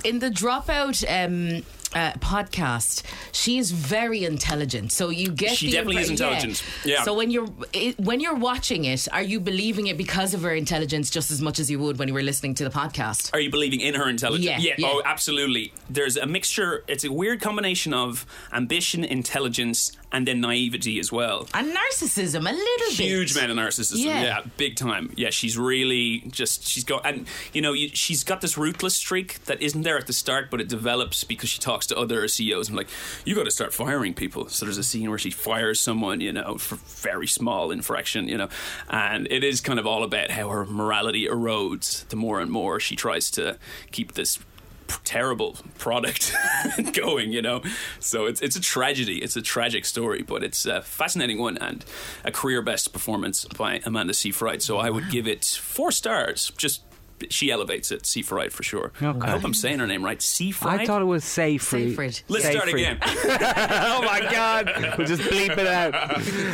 in 0.04 0.18
the 0.19 0.31
dropout 0.31 1.06
um, 1.07 1.63
uh, 1.94 2.12
podcast, 2.13 3.04
she 3.31 3.57
is 3.57 3.72
very 3.72 4.25
intelligent. 4.25 4.92
So 4.92 5.10
you 5.10 5.30
get 5.30 5.57
She 5.57 5.68
the 5.68 5.74
definitely 5.74 6.01
is 6.01 6.10
intelligent. 6.10 6.63
Yeah. 6.84 7.04
So 7.04 7.13
when 7.13 7.31
you're 7.31 7.48
it, 7.74 8.00
when 8.00 8.19
you're 8.19 8.36
watching 8.36 8.86
it, 8.86 9.07
are 9.12 9.22
you 9.22 9.39
believing 9.39 9.88
it 9.88 9.98
because 9.98 10.34
of 10.34 10.42
her 10.42 10.54
intelligence 10.54 11.10
just 11.10 11.31
as 11.31 11.42
much 11.42 11.60
as 11.60 11.72
you 11.72 11.80
would 11.80 11.98
when 11.98 12.07
you 12.07 12.13
were 12.13 12.24
listening 12.24 12.56
to 12.56 12.63
the 12.63 12.69
podcast? 12.69 13.34
Are 13.34 13.39
you 13.39 13.50
believing 13.50 13.81
in 13.81 13.95
her 13.95 14.10
intelligence? 14.10 14.63
Yeah, 14.63 14.75
yeah. 14.78 14.88
Oh, 14.88 15.01
absolutely. 15.06 15.74
There's 15.89 16.18
a 16.18 16.25
mixture. 16.25 16.84
It's 16.88 17.04
a 17.04 17.12
weird 17.12 17.42
combination 17.42 17.94
of 17.94 18.25
ambition, 18.51 19.04
intelligence, 19.04 19.92
and 20.12 20.27
then 20.27 20.39
naivety 20.42 21.00
as 21.00 21.12
well. 21.12 21.48
And 21.54 21.75
narcissism, 21.75 22.39
a 22.50 22.54
little 22.54 22.88
bit. 22.89 22.94
Huge 22.94 23.36
amount 23.36 23.51
of 23.51 23.57
narcissism. 23.57 24.06
Yeah. 24.06 24.21
Yeah. 24.21 24.42
big 24.57 24.75
time. 24.75 25.13
Yeah, 25.15 25.30
she's 25.30 25.57
really 25.57 26.24
just 26.30 26.65
she's 26.68 26.83
got 26.83 27.06
and 27.06 27.27
you 27.54 27.62
know 27.62 27.74
you, 27.74 27.89
she's 27.89 28.24
got 28.24 28.42
this 28.42 28.57
ruthless 28.57 28.95
streak 28.95 29.44
that 29.45 29.61
isn't 29.61 29.81
there 29.81 29.97
at 29.97 30.07
the 30.07 30.14
start, 30.14 30.49
but 30.49 30.61
it 30.61 30.69
develops 30.69 31.23
because 31.23 31.49
she 31.49 31.59
talks 31.59 31.85
to 31.87 31.97
other 31.97 32.28
CEOs 32.28 32.69
and 32.69 32.78
like 32.78 32.87
you 33.26 33.35
got 33.35 33.45
to 33.45 33.52
start 33.52 33.73
firing 33.73 34.14
people. 34.14 34.47
So 34.49 34.66
there's 34.66 34.78
a 34.78 34.83
scene 34.83 35.09
where 35.09 35.19
she 35.19 35.31
fires 35.31 35.80
someone, 35.80 36.21
you 36.21 36.31
know, 36.31 36.57
for 36.57 36.76
very 36.76 37.28
small 37.28 37.71
infraction, 37.71 38.28
you 38.28 38.37
know, 38.37 38.49
and 38.90 39.28
it 39.30 39.44
is 39.44 39.61
kind 39.61 39.80
of 39.80 39.85
all 39.85 40.04
about 40.04 40.31
how 40.31 40.49
her 40.49 40.66
morality 40.66 41.28
erodes 41.28 42.07
the 42.07 42.16
more 42.16 42.40
and 42.40 42.49
more 42.52 42.80
she 42.80 42.95
tries 42.95 43.30
to 43.31 43.57
keep 43.92 44.14
this 44.14 44.40
terrible 45.03 45.57
product 45.77 46.33
going 46.94 47.31
you 47.31 47.41
know? 47.41 47.61
So 47.99 48.25
it's 48.25 48.41
it's 48.41 48.56
a 48.56 48.61
tragedy. 48.61 49.17
It's 49.21 49.35
a 49.35 49.41
tragic 49.41 49.85
story 49.85 50.21
but 50.21 50.44
it's 50.44 50.65
a 50.65 50.81
fascinating 50.81 51.39
one 51.39 51.57
and 51.57 51.85
a 52.23 52.31
career 52.31 52.61
best 52.61 52.94
performance 52.94 53.45
by 53.45 53.81
Amanda 53.85 54.13
Seyfried. 54.13 54.61
So 54.61 54.77
I 54.77 54.89
would 54.89 55.09
give 55.09 55.27
it 55.27 55.45
four 55.45 55.91
stars 55.91 56.51
just 56.57 56.81
she 57.30 57.52
elevates 57.52 57.92
it 57.92 58.06
Seyfried 58.06 58.54
for 58.54 58.64
sure 58.64 58.92
Okay. 59.02 59.19
I 59.28 59.31
hope 59.31 59.44
I'm 59.44 59.54
saying 59.54 59.80
her 59.80 59.88
name 59.88 60.04
right 60.04 60.21
Seyfried 60.21 60.81
I 60.81 60.86
thought 60.86 61.02
it 61.02 61.06
was 61.06 61.24
Seyfried. 61.24 61.90
Seyfried. 61.90 62.21
let's 62.28 62.47
start 62.50 62.68
again 62.69 62.97
oh 63.04 64.02
my 64.04 64.28
god! 64.31 64.71
We'll 64.97 65.07
just 65.07 65.21
bleep 65.24 65.57
it 65.57 65.68
out. 65.68 65.94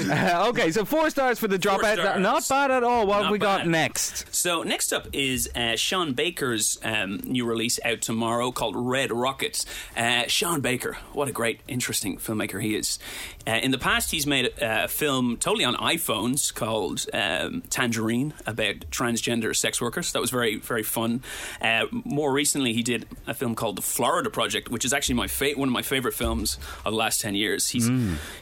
Uh, 0.09 0.49
okay, 0.49 0.71
so 0.71 0.85
four 0.85 1.09
stars 1.09 1.39
for 1.39 1.47
the 1.47 1.57
dropout. 1.57 1.95
stars. 1.95 2.21
Not 2.21 2.47
bad 2.47 2.71
at 2.71 2.83
all. 2.83 3.07
What 3.07 3.15
have 3.15 3.23
Not 3.25 3.31
we 3.31 3.37
got 3.39 3.67
next? 3.67 4.33
So 4.33 4.63
next 4.63 4.91
up 4.93 5.07
is 5.13 5.49
uh, 5.55 5.75
Sean 5.75 6.13
Baker's 6.13 6.79
um, 6.83 7.17
new 7.23 7.45
release 7.45 7.79
out 7.85 8.01
tomorrow 8.01 8.51
called 8.51 8.75
Red 8.75 9.11
Rockets. 9.11 9.65
Uh, 9.95 10.23
Sean 10.27 10.61
Baker, 10.61 10.97
what 11.13 11.27
a 11.27 11.31
great, 11.31 11.61
interesting 11.67 12.17
filmmaker 12.17 12.61
he 12.61 12.75
is. 12.75 12.99
Uh, 13.47 13.59
in 13.61 13.71
the 13.71 13.77
past, 13.77 14.11
he's 14.11 14.25
made 14.27 14.45
a, 14.45 14.85
a 14.85 14.87
film 14.87 15.37
totally 15.37 15.65
on 15.65 15.75
iPhones 15.75 16.53
called 16.53 17.05
um, 17.13 17.61
Tangerine 17.69 18.33
about 18.45 18.81
transgender 18.91 19.55
sex 19.55 19.81
workers. 19.81 20.11
That 20.13 20.21
was 20.21 20.31
very 20.31 20.52
very 20.57 20.73
very 20.73 20.83
fun. 20.83 21.21
Uh, 21.61 21.85
more 21.91 22.31
recently, 22.31 22.73
he 22.73 22.83
did 22.83 23.05
a 23.27 23.33
film 23.33 23.55
called 23.55 23.75
The 23.77 23.81
Florida 23.81 24.29
Project, 24.29 24.69
which 24.69 24.85
is 24.85 24.93
actually 24.93 25.15
my 25.15 25.27
fa- 25.27 25.53
one 25.55 25.69
of 25.69 25.73
my 25.73 25.81
favorite 25.81 26.13
films 26.13 26.57
of 26.85 26.91
the 26.91 26.97
last 26.97 27.21
ten 27.21 27.35
years. 27.35 27.69
He's 27.69 27.89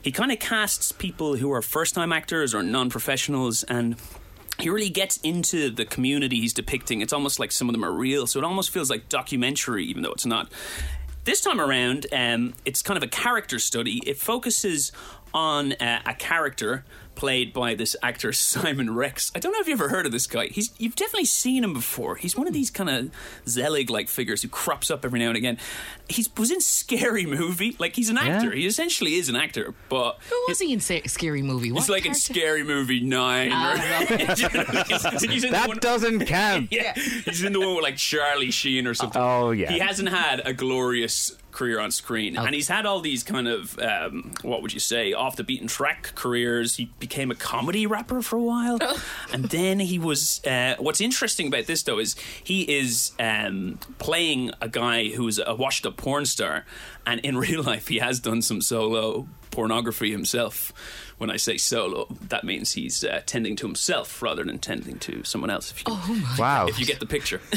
he 0.02 0.12
kind 0.12 0.32
of 0.32 0.40
casts 0.40 0.92
people 0.92 1.36
who 1.36 1.52
are 1.52 1.62
first 1.62 1.94
time 1.94 2.12
actors 2.12 2.56
or 2.56 2.64
non 2.64 2.90
professionals 2.90 3.64
and 3.64 3.96
he 4.60 4.70
really 4.70 4.90
gets 4.90 5.18
into 5.24 5.70
the 5.72 5.86
community 5.86 6.40
he's 6.40 6.54
depicting. 6.54 7.02
It's 7.02 7.14
almost 7.14 7.40
like 7.40 7.52
some 7.52 7.68
of 7.70 7.74
them 7.74 7.84
are 7.84 7.92
real, 7.92 8.28
so 8.28 8.40
it 8.40 8.46
almost 8.46 8.70
feels 8.70 8.90
like 8.90 9.10
documentary, 9.10 9.86
even 9.86 10.04
though 10.04 10.12
it's 10.12 10.26
not. 10.26 10.52
This 11.24 11.42
time 11.42 11.60
around, 11.62 12.08
um, 12.12 12.54
it's 12.66 12.82
kind 12.82 12.98
of 12.98 13.04
a 13.04 13.08
character 13.08 13.60
study. 13.60 14.02
It 14.06 14.18
focuses 14.18 14.92
on 15.34 15.74
uh, 15.74 16.02
a 16.06 16.14
character 16.14 16.84
played 17.14 17.52
by 17.54 17.76
this 17.76 17.96
actor 18.02 18.32
Simon 18.34 18.96
Rex. 18.96 19.32
I 19.36 19.40
don't 19.40 19.52
know 19.52 19.60
if 19.60 19.68
you've 19.68 19.80
ever 19.80 19.90
heard 19.90 20.06
of 20.06 20.12
this 20.12 20.26
guy. 20.28 20.48
He's 20.48 20.72
you've 20.80 20.96
definitely 20.96 21.26
seen 21.26 21.64
him 21.64 21.74
before. 21.74 22.16
He's 22.16 22.36
one 22.38 22.48
of 22.48 22.54
these 22.54 22.72
kind 22.72 22.90
of 22.90 23.12
Zelig-like 23.48 24.08
figures 24.08 24.42
who 24.42 24.48
crops 24.48 24.90
up 24.90 25.04
every 25.06 25.20
now 25.20 25.28
and 25.28 25.38
again. 25.38 25.58
He 26.10 26.26
was 26.38 26.52
in 26.52 26.62
Scary 26.62 27.26
Movie. 27.26 27.76
Like 27.80 27.96
he's 27.96 28.10
an 28.10 28.18
actor. 28.18 28.50
Yeah. 28.50 28.56
He 28.62 28.66
essentially 28.66 29.16
is 29.16 29.30
an 29.30 29.36
actor, 29.36 29.74
but 29.90 30.18
Who 30.30 30.46
was 30.48 30.60
he 30.60 30.74
in 30.74 30.80
Sa- 30.80 31.00
Scary 31.06 31.42
Movie? 31.42 31.72
What 31.72 31.82
He's 31.82 31.90
like 31.90 32.06
in? 32.06 32.16
Scary 32.16 32.64
Movie 32.64 33.02
Nine. 33.02 33.52
or- 33.52 33.78
he's, 34.18 35.22
he's 35.22 35.42
That 35.52 35.68
one- 35.68 35.78
doesn't 35.80 36.26
count. 36.26 36.70
yeah, 36.72 36.94
he's 36.94 37.44
in 37.44 37.54
the 37.54 37.60
one 37.60 37.76
with 37.76 37.84
like 37.84 37.98
Charlie 37.98 38.52
Sheen 38.52 38.88
or 38.88 38.94
something. 38.94 39.22
Oh, 39.22 39.52
yeah. 39.52 39.70
He 39.72 39.80
hasn't 39.80 40.10
had 40.10 40.42
a 40.46 40.54
glorious 40.54 41.36
career 41.52 41.80
on 41.80 41.92
screen, 41.92 42.38
and 42.38 42.54
he's 42.54 42.68
had 42.68 42.86
all 42.86 43.02
these 43.02 43.24
kind 43.24 43.48
of 43.48 43.78
um, 43.80 44.32
what 44.42 44.62
would 44.62 44.74
you 44.74 44.80
say 44.80 45.14
off 45.14 45.36
the 45.36 45.44
beaten 45.44 45.68
track 45.68 46.14
careers. 46.16 46.78
He 46.78 46.92
became 47.00 47.32
a 47.32 47.36
comedy 47.36 47.86
rapper 47.86 48.22
for 48.22 48.38
a 48.38 48.44
while, 48.44 48.80
and 49.34 49.46
then 49.46 49.80
he 49.80 50.00
was. 50.00 50.42
Uh, 50.46 50.76
what's 50.80 51.02
interesting 51.02 51.48
about 51.48 51.66
this 51.66 51.84
though 51.84 52.00
is 52.00 52.16
he 52.44 52.62
is 52.62 53.12
um, 53.20 53.80
playing 54.00 54.52
a 54.62 54.70
guy 54.70 55.10
who's 55.10 55.40
a 55.46 55.56
washed 55.56 55.86
up 55.86 55.98
porn 55.98 56.26
star, 56.26 56.66
and 57.06 57.20
in 57.22 57.38
real 57.46 57.64
life 57.64 57.88
he 57.88 58.00
has 58.00 58.20
done 58.20 58.42
some 58.42 58.62
solo 58.62 59.28
pornography 59.52 60.12
himself. 60.12 60.74
When 61.22 61.30
I 61.30 61.38
say 61.38 61.58
solo, 61.58 62.08
that 62.30 62.44
means 62.44 62.72
he's 62.72 63.04
uh, 63.04 63.22
tending 63.28 63.56
to 63.58 63.68
himself 63.68 64.24
rather 64.24 64.44
than 64.44 64.58
tending 64.58 64.98
to 65.02 65.24
someone 65.24 65.52
else. 65.52 65.70
If 65.70 65.84
you, 65.88 65.96
Wow. 66.40 66.66
if 66.68 66.80
you 66.80 66.86
get 66.88 67.00
the 67.00 67.06
picture. 67.06 67.40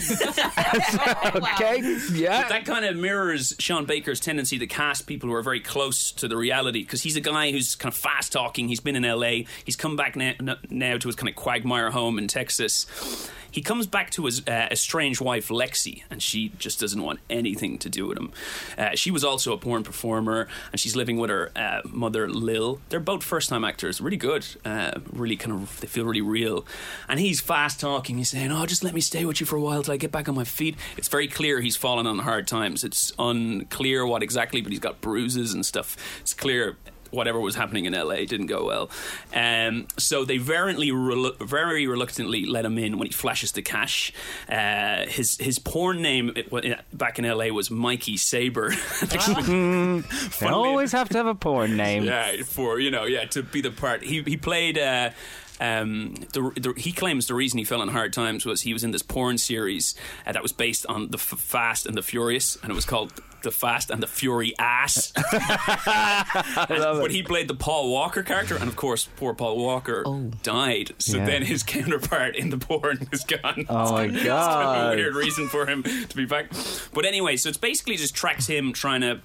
okay. 1.35 1.81
Yeah. 2.13 2.47
that 2.49 2.67
kind 2.67 2.85
of 2.85 2.95
mirrors 2.97 3.55
Sean 3.59 3.87
Baker's 3.87 4.21
tendency 4.21 4.59
to 4.59 4.67
cast 4.67 5.07
people 5.07 5.31
who 5.31 5.35
are 5.35 5.43
very 5.43 5.61
close 5.61 6.13
to 6.13 6.29
the 6.29 6.37
reality 6.37 6.81
because 6.83 7.03
he's 7.03 7.17
a 7.17 7.23
guy 7.23 7.53
who's 7.53 7.75
kind 7.75 7.91
of 7.91 7.99
fast 7.99 8.33
talking. 8.33 8.69
He's 8.69 8.81
been 8.81 8.97
in 8.97 9.03
LA. 9.03 9.47
He's 9.65 9.77
come 9.77 9.97
back 9.97 10.15
now, 10.15 10.35
now 10.69 10.99
to 10.99 11.09
his 11.09 11.17
kind 11.17 11.31
of 11.31 11.35
quagmire 11.35 11.91
home 11.91 12.19
in 12.19 12.29
Texas. 12.29 13.31
He 13.51 13.63
comes 13.63 13.87
back 13.87 14.11
to 14.11 14.25
his 14.25 14.41
uh, 14.49 14.67
estranged 14.73 15.21
wife 15.21 15.47
Lexi, 15.49 16.03
and 16.11 16.21
she 16.21 16.49
just 16.59 16.81
doesn't 16.81 17.01
want 17.01 17.21
anything 17.31 17.79
to 17.79 17.89
do 17.89 18.09
with 18.09 18.19
him. 18.19 18.33
Uh, 18.77 18.97
she 18.97 19.13
was 19.13 19.23
also 19.23 19.53
a 19.53 19.57
porn 19.57 19.85
performer, 19.85 20.49
and 20.73 20.81
she's 20.81 20.97
living 20.97 21.19
with 21.19 21.31
her 21.31 21.53
uh, 21.55 21.81
mother 21.85 22.29
Lil. 22.29 22.81
They're 22.89 22.99
both 22.99 23.23
first-time 23.55 23.65
actors, 23.65 24.01
really 24.01 24.17
good, 24.17 24.47
uh, 24.65 24.93
really 25.13 25.37
kind 25.37 25.53
of 25.53 25.81
they 25.81 25.87
feel 25.87 26.05
really 26.05 26.21
real. 26.21 26.65
And 27.09 27.21
he's 27.21 27.41
fast 27.41 27.81
talking. 27.81 28.19
He's 28.19 28.31
saying, 28.31 28.51
"Oh, 28.51 28.67
just 28.67 28.83
let 28.83 28.95
me 28.95 29.01
stay 29.01 29.25
with 29.25 29.41
you 29.41 29.47
for 29.47 29.57
a 29.57 29.61
while 29.61 29.83
till 29.83 29.95
I 29.95 29.97
get 29.97 30.11
back 30.11 30.29
on 30.29 30.35
my 30.35 30.45
feet." 30.45 30.77
It's 30.97 31.09
very 31.09 31.29
clear 31.29 31.61
he's 31.61 31.77
fallen 31.77 32.07
on 32.07 32.21
hard 32.21 32.47
times. 32.47 32.85
It's 32.85 33.13
unclear 33.19 34.07
what 34.07 34.23
exactly, 34.23 34.61
but 34.61 34.73
he's 34.73 34.81
got 34.81 35.01
bruises 35.01 35.55
and 35.55 35.65
stuff. 35.65 35.97
It's 36.21 36.35
clear 36.35 36.77
whatever 37.11 37.41
was 37.41 37.55
happening 37.55 37.85
in 37.85 37.93
LA 37.93 38.17
didn't 38.25 38.47
go 38.47 38.65
well. 38.67 38.91
Um, 39.35 39.87
so 39.97 40.25
they 40.25 40.39
very, 40.39 40.75
relu- 40.75 41.39
very 41.39 41.87
reluctantly 41.87 42.47
let 42.47 42.65
him 42.65 42.79
in 42.79 42.99
when 42.99 43.07
he 43.07 43.13
flashes 43.13 43.53
the 43.53 43.63
cash. 43.63 44.13
Uh, 44.49 45.07
his 45.07 45.37
his 45.39 45.59
porn 45.59 46.03
name 46.03 46.33
it, 46.37 46.79
back 46.93 47.19
in 47.19 47.25
LA 47.25 47.47
was 47.49 47.71
Mikey 47.71 48.17
Saber. 48.17 48.73
You 49.15 50.03
always 50.49 50.93
have 50.93 51.09
to 51.11 51.19
have 51.19 51.27
a 51.27 51.35
porn 51.35 51.77
name. 51.85 52.05
yeah, 52.05 52.43
for 52.43 52.81
you 52.81 52.91
know, 52.91 53.05
yeah, 53.05 53.25
to 53.27 53.43
be 53.43 53.61
the 53.61 53.71
part. 53.71 54.03
He 54.03 54.23
he 54.23 54.37
played. 54.37 54.79
Uh, 54.79 55.11
um, 55.61 56.15
the, 56.33 56.53
the, 56.57 56.75
he 56.77 56.93
claims 56.93 57.27
the 57.27 57.35
reason 57.35 57.59
he 57.59 57.65
fell 57.65 57.81
on 57.81 57.89
hard 57.89 58.13
times 58.13 58.45
was 58.45 58.63
he 58.63 58.73
was 58.73 58.83
in 58.85 58.91
this 58.91 59.03
porn 59.03 59.39
series 59.39 59.95
uh, 60.27 60.33
that 60.33 60.43
was 60.43 60.53
based 60.53 60.85
on 60.87 61.11
the 61.11 61.17
F- 61.19 61.39
Fast 61.39 61.87
and 61.87 61.97
the 61.97 62.03
Furious, 62.03 62.57
and 62.63 62.71
it 62.71 62.75
was 62.75 62.85
called 62.85 63.13
The 63.43 63.51
Fast 63.51 63.91
and 63.91 64.03
the 64.03 64.07
Fury 64.07 64.55
Ass. 64.59 65.13
And- 65.87 67.01
but 67.01 67.11
he 67.11 67.23
played 67.23 67.49
the 67.49 67.55
Paul 67.55 67.91
Walker 67.91 68.23
character, 68.23 68.57
and 68.57 68.69
of 68.69 68.77
course, 68.77 69.09
poor 69.17 69.35
Paul 69.35 69.57
Walker 69.59 70.05
died. 70.43 70.93
So 70.99 71.19
Yeah. 71.19 71.27
then 71.27 71.43
his 71.43 71.63
counterpart 71.63 72.37
in 72.37 72.51
the 72.51 72.59
porn 72.59 73.09
is 73.13 73.25
gone. 73.25 73.67
Oh 73.69 73.93
my 73.93 74.05
It's 74.15 74.15
kind 74.17 74.27
of 74.27 74.27
a 74.27 74.27
God. 74.27 74.97
weird 74.97 75.15
reason 75.15 75.49
for 75.49 75.67
him 75.67 75.83
to 75.83 76.17
be 76.17 76.25
back. 76.27 76.51
But 76.93 77.05
anyway, 77.05 77.37
so 77.37 77.49
it's 77.49 77.59
basically 77.59 77.97
just 77.97 78.15
tracks 78.15 78.47
him 78.47 78.73
trying 78.73 79.03
to 79.03 79.21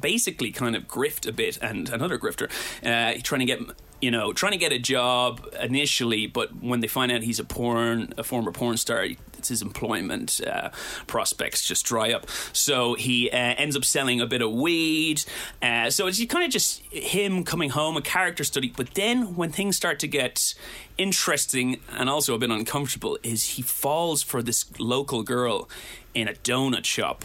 basically 0.00 0.50
kind 0.50 0.76
of 0.76 0.84
grift 0.84 1.26
a 1.26 1.32
bit 1.32 1.58
and 1.62 1.88
another 1.88 2.18
grifter 2.18 2.50
uh, 2.84 3.18
trying 3.22 3.40
to 3.40 3.46
get 3.46 3.60
you 4.00 4.10
know 4.10 4.32
trying 4.32 4.52
to 4.52 4.58
get 4.58 4.72
a 4.72 4.78
job 4.78 5.46
initially 5.60 6.26
but 6.26 6.62
when 6.62 6.80
they 6.80 6.86
find 6.86 7.10
out 7.10 7.22
he's 7.22 7.40
a 7.40 7.44
porn 7.44 8.12
a 8.18 8.22
former 8.22 8.52
porn 8.52 8.76
star 8.76 9.06
it's 9.46 9.48
his 9.48 9.62
employment 9.62 10.40
uh, 10.46 10.70
prospects 11.06 11.66
just 11.66 11.86
dry 11.86 12.12
up. 12.12 12.28
So 12.52 12.94
he 12.94 13.30
uh, 13.30 13.36
ends 13.36 13.76
up 13.76 13.84
selling 13.84 14.20
a 14.20 14.26
bit 14.26 14.42
of 14.42 14.52
weed. 14.52 15.22
Uh, 15.62 15.90
so 15.90 16.06
it's 16.06 16.24
kind 16.26 16.44
of 16.44 16.50
just 16.50 16.80
him 16.92 17.44
coming 17.44 17.70
home 17.70 17.96
a 17.96 18.02
character 18.02 18.44
study. 18.44 18.72
But 18.76 18.94
then 18.94 19.36
when 19.36 19.50
things 19.50 19.76
start 19.76 19.98
to 20.00 20.08
get 20.08 20.54
interesting 20.98 21.80
and 21.96 22.08
also 22.08 22.34
a 22.34 22.38
bit 22.38 22.50
uncomfortable 22.50 23.18
is 23.22 23.50
he 23.50 23.62
falls 23.62 24.22
for 24.22 24.42
this 24.42 24.64
local 24.78 25.22
girl 25.22 25.68
in 26.14 26.28
a 26.28 26.32
donut 26.32 26.84
shop 26.84 27.24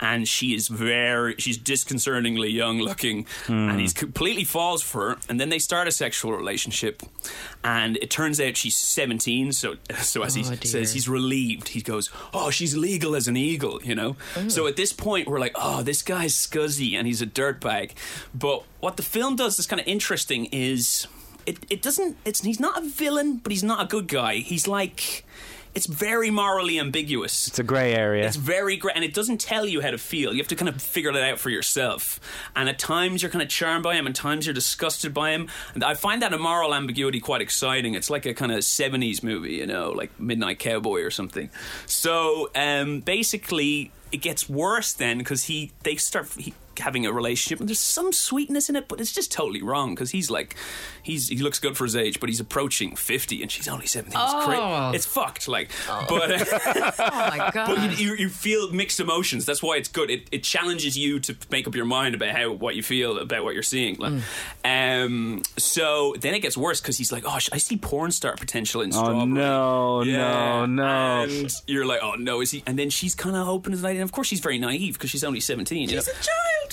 and 0.00 0.28
she 0.28 0.54
is 0.54 0.68
very 0.68 1.34
she's 1.38 1.58
disconcertingly 1.58 2.50
young 2.50 2.78
looking. 2.78 3.26
And 3.46 3.72
hmm. 3.72 3.78
he's 3.78 3.92
completely 3.92 4.44
falls 4.44 4.82
for 4.82 5.10
her. 5.10 5.16
And 5.28 5.40
then 5.40 5.48
they 5.48 5.58
start 5.58 5.88
a 5.88 5.92
sexual 5.92 6.32
relationship. 6.32 7.02
And 7.64 7.96
it 7.98 8.10
turns 8.10 8.40
out 8.40 8.56
she's 8.56 8.76
17 8.76 9.52
so 9.52 9.76
so 9.98 10.22
as 10.22 10.34
he 10.34 10.44
Oh, 10.44 10.50
dear. 10.54 10.70
says 10.70 10.92
he's 10.92 11.08
relieved. 11.08 11.68
He 11.68 11.80
goes 11.80 12.10
oh 12.32 12.50
she's 12.50 12.76
legal 12.76 13.14
as 13.14 13.28
an 13.28 13.36
eagle 13.36 13.80
you 13.82 13.94
know? 13.94 14.16
So 14.48 14.66
at 14.66 14.76
this 14.76 14.92
point 14.92 15.28
we're 15.28 15.40
like 15.40 15.52
oh 15.56 15.82
this 15.82 16.02
guy's 16.02 16.34
scuzzy 16.34 16.94
and 16.94 17.06
he's 17.06 17.22
a 17.22 17.26
dirtbag. 17.26 17.92
But 18.34 18.64
what 18.80 18.96
the 18.96 19.02
film 19.02 19.36
does 19.36 19.56
that's 19.56 19.66
kind 19.66 19.80
of 19.80 19.86
interesting 19.86 20.46
is 20.46 21.06
it, 21.46 21.58
it 21.70 21.82
doesn't 21.82 22.16
it's 22.24 22.42
he's 22.42 22.60
not 22.60 22.78
a 22.78 22.86
villain 22.86 23.38
but 23.38 23.52
he's 23.52 23.64
not 23.64 23.82
a 23.82 23.86
good 23.86 24.06
guy. 24.06 24.36
He's 24.36 24.68
like 24.68 25.24
it's 25.78 25.86
very 25.86 26.28
morally 26.28 26.80
ambiguous 26.80 27.46
It's 27.46 27.60
a 27.60 27.62
grey 27.62 27.94
area. 27.94 28.26
it's 28.26 28.34
very 28.34 28.76
grey, 28.76 28.90
and 28.96 29.04
it 29.04 29.14
doesn't 29.14 29.40
tell 29.40 29.64
you 29.64 29.80
how 29.80 29.92
to 29.92 29.96
feel. 29.98 30.32
You 30.32 30.38
have 30.38 30.48
to 30.48 30.56
kind 30.56 30.68
of 30.68 30.82
figure 30.82 31.12
that 31.12 31.22
out 31.22 31.38
for 31.38 31.50
yourself. 31.50 32.18
And 32.56 32.68
at 32.68 32.80
times 32.80 33.22
you're 33.22 33.30
kind 33.30 33.42
of 33.42 33.48
charmed 33.48 33.84
by 33.84 33.94
him, 33.94 34.04
and 34.04 34.12
times 34.14 34.44
you're 34.44 34.54
disgusted 34.54 35.14
by 35.14 35.30
him. 35.30 35.48
And 35.74 35.84
I 35.84 35.94
find 35.94 36.20
that 36.22 36.32
a 36.32 36.38
moral 36.38 36.74
ambiguity 36.74 37.20
quite 37.20 37.40
exciting. 37.40 37.94
It's 37.94 38.10
like 38.10 38.26
a 38.26 38.34
kind 38.34 38.50
of 38.50 38.58
'70s 38.58 39.22
movie, 39.22 39.54
you 39.54 39.66
know, 39.68 39.92
like 39.92 40.18
Midnight 40.18 40.58
Cowboy 40.58 41.02
or 41.02 41.12
something. 41.12 41.48
So 41.86 42.50
um, 42.56 42.98
basically, 42.98 43.92
it 44.10 44.16
gets 44.18 44.48
worse 44.48 44.92
then 44.92 45.18
because 45.18 45.44
he 45.44 45.70
they 45.84 45.94
start. 45.94 46.26
He, 46.36 46.54
having 46.78 47.06
a 47.06 47.12
relationship 47.12 47.60
and 47.60 47.68
there's 47.68 47.78
some 47.80 48.12
sweetness 48.12 48.68
in 48.68 48.76
it 48.76 48.88
but 48.88 49.00
it's 49.00 49.12
just 49.12 49.30
totally 49.32 49.62
wrong 49.62 49.94
because 49.94 50.10
he's 50.10 50.30
like 50.30 50.56
he's 51.02 51.28
he 51.28 51.38
looks 51.38 51.58
good 51.58 51.76
for 51.76 51.84
his 51.84 51.96
age 51.96 52.20
but 52.20 52.28
he's 52.28 52.40
approaching 52.40 52.94
50 52.96 53.42
and 53.42 53.50
she's 53.50 53.68
only 53.68 53.86
17 53.86 54.18
it's, 54.20 54.44
cra- 54.44 54.58
Oh. 54.58 54.90
it's 54.94 55.06
fucked 55.06 55.48
like 55.48 55.70
but 56.08 56.30
Oh 56.98 57.10
my 57.10 57.50
god. 57.54 57.66
but 57.66 57.98
you, 57.98 58.08
you, 58.10 58.14
you 58.16 58.28
feel 58.28 58.70
mixed 58.72 59.00
emotions. 59.00 59.44
That's 59.46 59.62
why 59.62 59.76
it's 59.76 59.88
good. 59.88 60.10
It, 60.10 60.28
it 60.32 60.42
challenges 60.42 60.96
you 60.96 61.20
to 61.20 61.36
make 61.50 61.66
up 61.66 61.74
your 61.74 61.84
mind 61.84 62.14
about 62.14 62.30
how 62.36 62.52
what 62.52 62.74
you 62.76 62.82
feel 62.82 63.18
about 63.18 63.44
what 63.44 63.54
you're 63.54 63.62
seeing. 63.62 63.96
Like, 63.98 64.22
um, 64.64 65.42
so 65.56 66.14
then 66.20 66.34
it 66.34 66.40
gets 66.40 66.56
worse 66.56 66.80
because 66.80 66.96
he's 66.98 67.12
like, 67.12 67.24
"Oh, 67.26 67.38
sh- 67.38 67.48
I 67.52 67.58
see 67.58 67.76
porn 67.76 68.10
star 68.10 68.36
potential 68.36 68.80
in 68.82 68.92
Strawberry. 68.92 69.20
Oh 69.20 69.24
no, 69.24 70.02
Yeah, 70.02 70.66
no, 70.66 70.66
no. 70.66 71.22
And 71.22 71.52
you're 71.66 71.86
like, 71.86 72.00
"Oh 72.02 72.14
no, 72.14 72.40
is 72.40 72.50
he?" 72.50 72.62
And 72.66 72.78
then 72.78 72.90
she's 72.90 73.14
kind 73.14 73.36
of 73.36 73.48
open 73.48 73.72
to 73.72 73.78
the 73.78 73.86
idea. 73.88 74.00
And 74.02 74.08
of 74.08 74.12
course, 74.12 74.26
she's 74.28 74.40
very 74.40 74.58
naive 74.58 74.94
because 74.94 75.10
she's 75.10 75.24
only 75.24 75.40
17. 75.40 75.88
She's 75.88 76.08
a 76.08 76.12
child. 76.12 76.67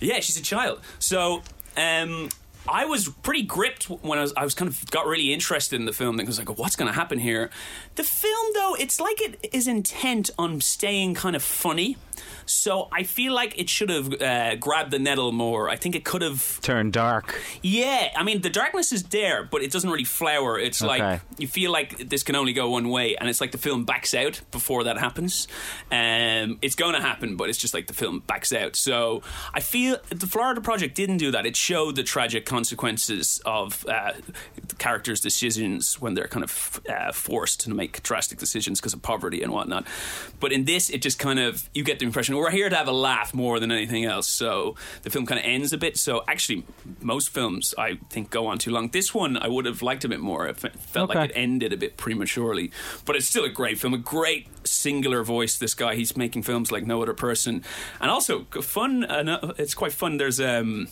Yeah, 0.00 0.20
she's 0.20 0.36
a 0.36 0.42
child. 0.42 0.80
So, 0.98 1.42
um, 1.76 2.28
I 2.68 2.84
was 2.84 3.08
pretty 3.08 3.42
gripped 3.42 3.84
when 3.84 4.18
I 4.18 4.22
was, 4.22 4.32
I 4.36 4.44
was 4.44 4.54
kind 4.54 4.70
of 4.70 4.90
got 4.90 5.06
really 5.06 5.32
interested 5.32 5.76
in 5.80 5.86
the 5.86 5.92
film 5.92 6.16
because 6.16 6.38
like, 6.38 6.58
what's 6.58 6.76
going 6.76 6.90
to 6.90 6.94
happen 6.94 7.18
here? 7.18 7.50
The 7.94 8.04
film, 8.04 8.52
though, 8.54 8.76
it's 8.78 9.00
like 9.00 9.20
it 9.20 9.48
is 9.52 9.66
intent 9.66 10.30
on 10.38 10.60
staying 10.60 11.14
kind 11.14 11.34
of 11.34 11.42
funny. 11.42 11.96
So 12.46 12.88
I 12.92 13.02
feel 13.04 13.32
like 13.32 13.58
it 13.58 13.68
should 13.68 13.90
have 13.90 14.20
uh, 14.20 14.56
grabbed 14.56 14.90
the 14.90 14.98
nettle 14.98 15.32
more. 15.32 15.68
I 15.68 15.76
think 15.76 15.94
it 15.94 16.04
could 16.04 16.22
have 16.22 16.60
turned 16.60 16.92
dark. 16.92 17.40
yeah, 17.62 18.08
I 18.16 18.22
mean 18.22 18.40
the 18.42 18.50
darkness 18.50 18.92
is 18.92 19.04
there, 19.04 19.44
but 19.44 19.62
it 19.62 19.70
doesn't 19.70 19.90
really 19.90 20.04
flower. 20.04 20.58
It's 20.58 20.82
Okay. 20.82 20.88
like 21.12 21.20
you 21.38 21.46
feel 21.48 21.70
like 21.72 22.08
this 22.08 22.22
can 22.22 22.36
only 22.36 22.52
go 22.52 22.70
one 22.70 22.88
way, 22.88 23.16
and 23.16 23.28
it's 23.28 23.40
like 23.40 23.52
the 23.52 23.58
film 23.58 23.84
backs 23.84 24.14
out 24.14 24.40
before 24.50 24.84
that 24.84 24.98
happens. 24.98 25.46
Um, 25.90 26.58
it's 26.62 26.74
going 26.74 26.94
to 26.94 27.00
happen, 27.00 27.36
but 27.36 27.48
it's 27.48 27.58
just 27.58 27.74
like 27.74 27.86
the 27.86 27.94
film 27.94 28.20
backs 28.26 28.52
out. 28.52 28.76
So 28.76 29.22
I 29.54 29.60
feel 29.60 29.98
the 30.08 30.26
Florida 30.26 30.60
Project 30.60 30.94
didn't 30.94 31.18
do 31.18 31.30
that. 31.32 31.46
It 31.46 31.56
showed 31.56 31.96
the 31.96 32.02
tragic 32.02 32.46
consequences 32.46 33.40
of 33.44 33.84
uh, 33.88 34.12
the 34.66 34.74
characters' 34.76 35.20
decisions 35.20 36.00
when 36.00 36.14
they're 36.14 36.28
kind 36.28 36.44
of 36.44 36.80
uh, 36.88 37.12
forced 37.12 37.60
to 37.60 37.70
make 37.70 38.02
drastic 38.02 38.38
decisions 38.38 38.80
because 38.80 38.94
of 38.94 39.02
poverty 39.02 39.42
and 39.42 39.52
whatnot. 39.52 39.86
But 40.38 40.52
in 40.52 40.64
this, 40.64 40.90
it 40.90 41.02
just 41.02 41.18
kind 41.18 41.38
of 41.38 41.68
you 41.74 41.84
get 41.84 41.98
the 41.98 42.06
impression 42.10 42.36
we're 42.36 42.50
here 42.50 42.68
to 42.68 42.76
have 42.76 42.88
a 42.88 42.92
laugh 42.92 43.32
more 43.32 43.58
than 43.60 43.70
anything 43.72 44.04
else. 44.04 44.28
So 44.28 44.74
the 45.02 45.10
film 45.10 45.24
kind 45.26 45.38
of 45.38 45.46
ends 45.46 45.72
a 45.72 45.78
bit. 45.78 45.96
So 45.96 46.22
actually, 46.28 46.64
most 47.00 47.30
films 47.30 47.74
I 47.78 47.98
think 48.10 48.30
go 48.30 48.46
on 48.48 48.58
too 48.58 48.70
long. 48.70 48.88
This 48.88 49.14
one 49.14 49.36
I 49.36 49.48
would 49.48 49.64
have 49.66 49.80
liked 49.82 50.04
a 50.04 50.08
bit 50.08 50.20
more. 50.20 50.46
It 50.48 50.58
felt 50.58 51.10
Okay. 51.10 51.18
like 51.18 51.30
it 51.30 51.36
ended 51.36 51.72
a 51.72 51.76
bit 51.76 51.96
prematurely, 51.96 52.70
but 53.04 53.16
it's 53.16 53.26
still 53.26 53.44
a 53.44 53.48
great 53.48 53.78
film. 53.78 53.94
A 53.94 53.98
great 53.98 54.48
singular 54.66 55.22
voice. 55.22 55.56
This 55.58 55.74
guy, 55.74 55.94
he's 55.94 56.16
making 56.16 56.42
films 56.42 56.70
like 56.72 56.84
no 56.86 57.02
other 57.02 57.14
person, 57.14 57.62
and 58.00 58.10
also 58.10 58.44
fun. 58.62 59.04
Uh, 59.04 59.54
it's 59.58 59.74
quite 59.74 59.92
fun. 59.92 60.16
There's 60.18 60.40
um. 60.40 60.88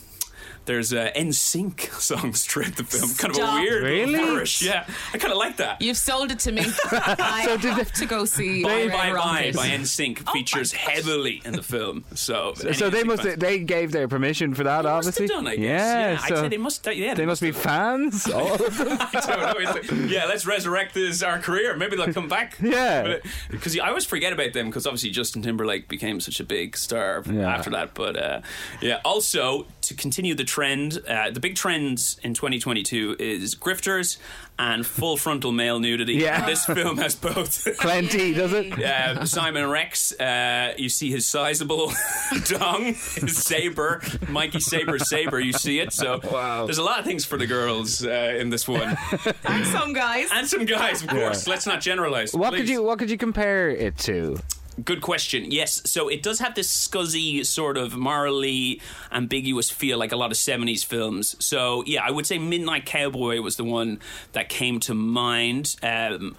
There's 0.65 0.93
uh, 0.93 1.09
NSYNC 1.15 1.91
songs 1.99 2.45
throughout 2.45 2.75
the 2.75 2.83
film. 2.83 3.09
Kind 3.15 3.31
of 3.31 3.37
a 3.41 3.45
Stop. 3.45 3.61
weird 3.61 3.83
Really? 3.83 4.13
flourish. 4.15 4.61
Yeah, 4.61 4.85
I 5.13 5.17
kind 5.17 5.31
of 5.31 5.37
like 5.39 5.57
that. 5.57 5.81
You've 5.81 5.97
sold 5.97 6.31
it 6.31 6.39
to 6.39 6.51
me. 6.51 6.61
I 6.91 7.57
did 7.59 7.73
have 7.73 7.91
to 7.93 8.05
go 8.05 8.25
see 8.25 8.63
Bye 8.63 8.83
Red 8.85 8.91
Bye 8.91 8.97
Bye 8.97 9.11
Rocket. 9.13 9.55
by 9.55 9.67
NSYNC 9.69 10.23
Oh 10.27 10.31
features 10.33 10.71
heavily 10.71 11.41
in 11.45 11.53
the 11.53 11.63
film. 11.63 12.05
So, 12.13 12.53
So 12.73 12.89
they 12.89 13.03
must 13.03 13.23
they 13.39 13.59
gave 13.59 13.91
their 13.91 14.07
permission 14.07 14.53
for 14.53 14.63
that, 14.63 14.83
They 14.83 14.89
must 14.89 15.07
obviously. 15.07 15.25
have 15.27 15.43
done, 15.43 15.47
I 15.47 15.55
guess. 15.55 15.63
Yeah, 15.63 16.11
Yeah, 16.11 16.19
I'd 16.21 16.29
so 16.29 16.35
say 16.35 16.47
they 16.49 16.57
must. 16.57 16.87
Yeah, 16.87 17.13
they 17.15 17.25
must 17.25 17.41
be 17.41 17.51
fans. 17.51 18.27
All 18.31 18.53
of 18.53 18.77
them. 18.77 18.97
I 18.99 19.09
don't 19.11 19.39
know. 19.39 19.53
It's 19.57 19.89
like, 19.91 20.09
yeah, 20.09 20.25
let's 20.25 20.45
resurrect 20.45 20.93
this 20.93 21.23
our 21.23 21.39
career. 21.39 21.75
Maybe 21.75 21.95
they'll 21.97 22.13
come 22.13 22.27
back. 22.27 22.57
Yeah. 22.61 23.17
because 23.49 23.77
I 23.79 23.87
always 23.89 24.05
forget 24.05 24.33
about 24.33 24.53
them 24.53 24.67
because 24.67 24.85
obviously 24.85 25.09
Justin 25.09 25.41
Timberlake 25.41 25.87
became 25.87 26.19
such 26.19 26.39
a 26.39 26.43
big 26.43 26.77
star 26.77 27.23
Yeah. 27.29 27.49
after 27.55 27.69
that. 27.71 27.93
But 27.95 28.15
uh, 28.15 28.41
yeah, 28.81 28.99
also 29.03 29.65
to 29.89 29.93
continue 29.95 30.33
the 30.33 30.43
trend, 30.43 30.99
uh, 31.07 31.29
the 31.29 31.39
big 31.39 31.55
trend 31.55 32.15
in 32.23 32.33
2022 32.33 33.17
is 33.19 33.53
grifters 33.55 34.17
and 34.57 34.85
full 34.85 35.17
frontal 35.17 35.51
male 35.51 35.79
nudity. 35.79 36.13
Yeah. 36.15 36.45
This 36.49 36.65
film 36.65 36.97
has 36.97 37.15
both. 37.15 37.67
Plenty, 37.79 38.33
does 38.33 38.53
it? 38.53 38.73
Uh, 38.79 39.25
Simon 39.25 39.67
Rex, 39.69 40.11
uh, 40.19 40.73
you 40.77 40.89
see 40.89 41.11
his 41.11 41.25
sizable 41.25 41.91
dong, 42.45 42.85
his 42.85 43.37
saber, 43.37 44.01
Mikey 44.29 44.59
Saber 44.59 44.97
saber. 44.99 45.39
You 45.39 45.53
see 45.53 45.79
it. 45.79 45.91
So 45.93 46.19
Wow. 46.31 46.65
there's 46.65 46.77
a 46.79 46.83
lot 46.83 46.99
of 46.99 47.05
things 47.05 47.25
for 47.25 47.37
the 47.37 47.45
girls 47.47 48.03
uh, 48.05 48.35
in 48.39 48.49
this 48.49 48.67
one, 48.67 48.97
And 49.45 49.65
some 49.67 49.93
guys. 49.93 50.29
and 50.33 50.47
some 50.47 50.65
guys, 50.65 51.03
of 51.03 51.09
course. 51.09 51.47
Let's 51.47 51.65
not 51.67 51.81
generalize. 51.81 52.33
What 52.33 52.53
could 52.53 52.67
you 52.69 52.81
What 52.83 52.99
could 52.99 53.09
you 53.11 53.17
compare 53.17 53.69
it 53.69 53.97
to? 53.99 54.37
Good 54.85 55.01
question. 55.01 55.51
Yes, 55.51 55.81
so 55.89 56.07
it 56.07 56.21
does 56.21 56.39
have 56.39 56.55
this 56.55 56.69
scuzzy 56.69 57.45
sort 57.45 57.77
of 57.77 57.97
morally 57.97 58.81
ambiguous 59.11 59.69
feel, 59.69 59.97
like 59.97 60.11
a 60.11 60.15
lot 60.15 60.31
of 60.31 60.37
'70s 60.37 60.85
films. 60.85 61.35
So 61.43 61.83
yeah, 61.85 62.03
I 62.03 62.11
would 62.11 62.25
say 62.25 62.37
Midnight 62.37 62.85
Cowboy 62.85 63.41
was 63.41 63.55
the 63.55 63.63
one 63.63 63.99
that 64.33 64.49
came 64.49 64.79
to 64.81 64.93
mind. 64.93 65.75
Um, 65.81 66.35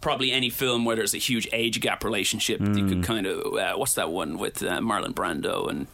Probably 0.00 0.32
any 0.32 0.50
film 0.50 0.84
where 0.84 0.96
there's 0.96 1.14
a 1.14 1.18
huge 1.18 1.48
age 1.50 1.80
gap 1.80 2.04
relationship, 2.04 2.60
you 2.60 2.86
could 2.86 3.02
kind 3.04 3.26
of 3.26 3.54
uh, 3.54 3.72
what's 3.74 3.94
that 3.94 4.10
one 4.10 4.36
with 4.36 4.62
uh, 4.62 4.80
Marlon 4.80 5.14
Brando 5.14 5.70
and 5.70 5.86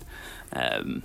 um, 0.52 1.04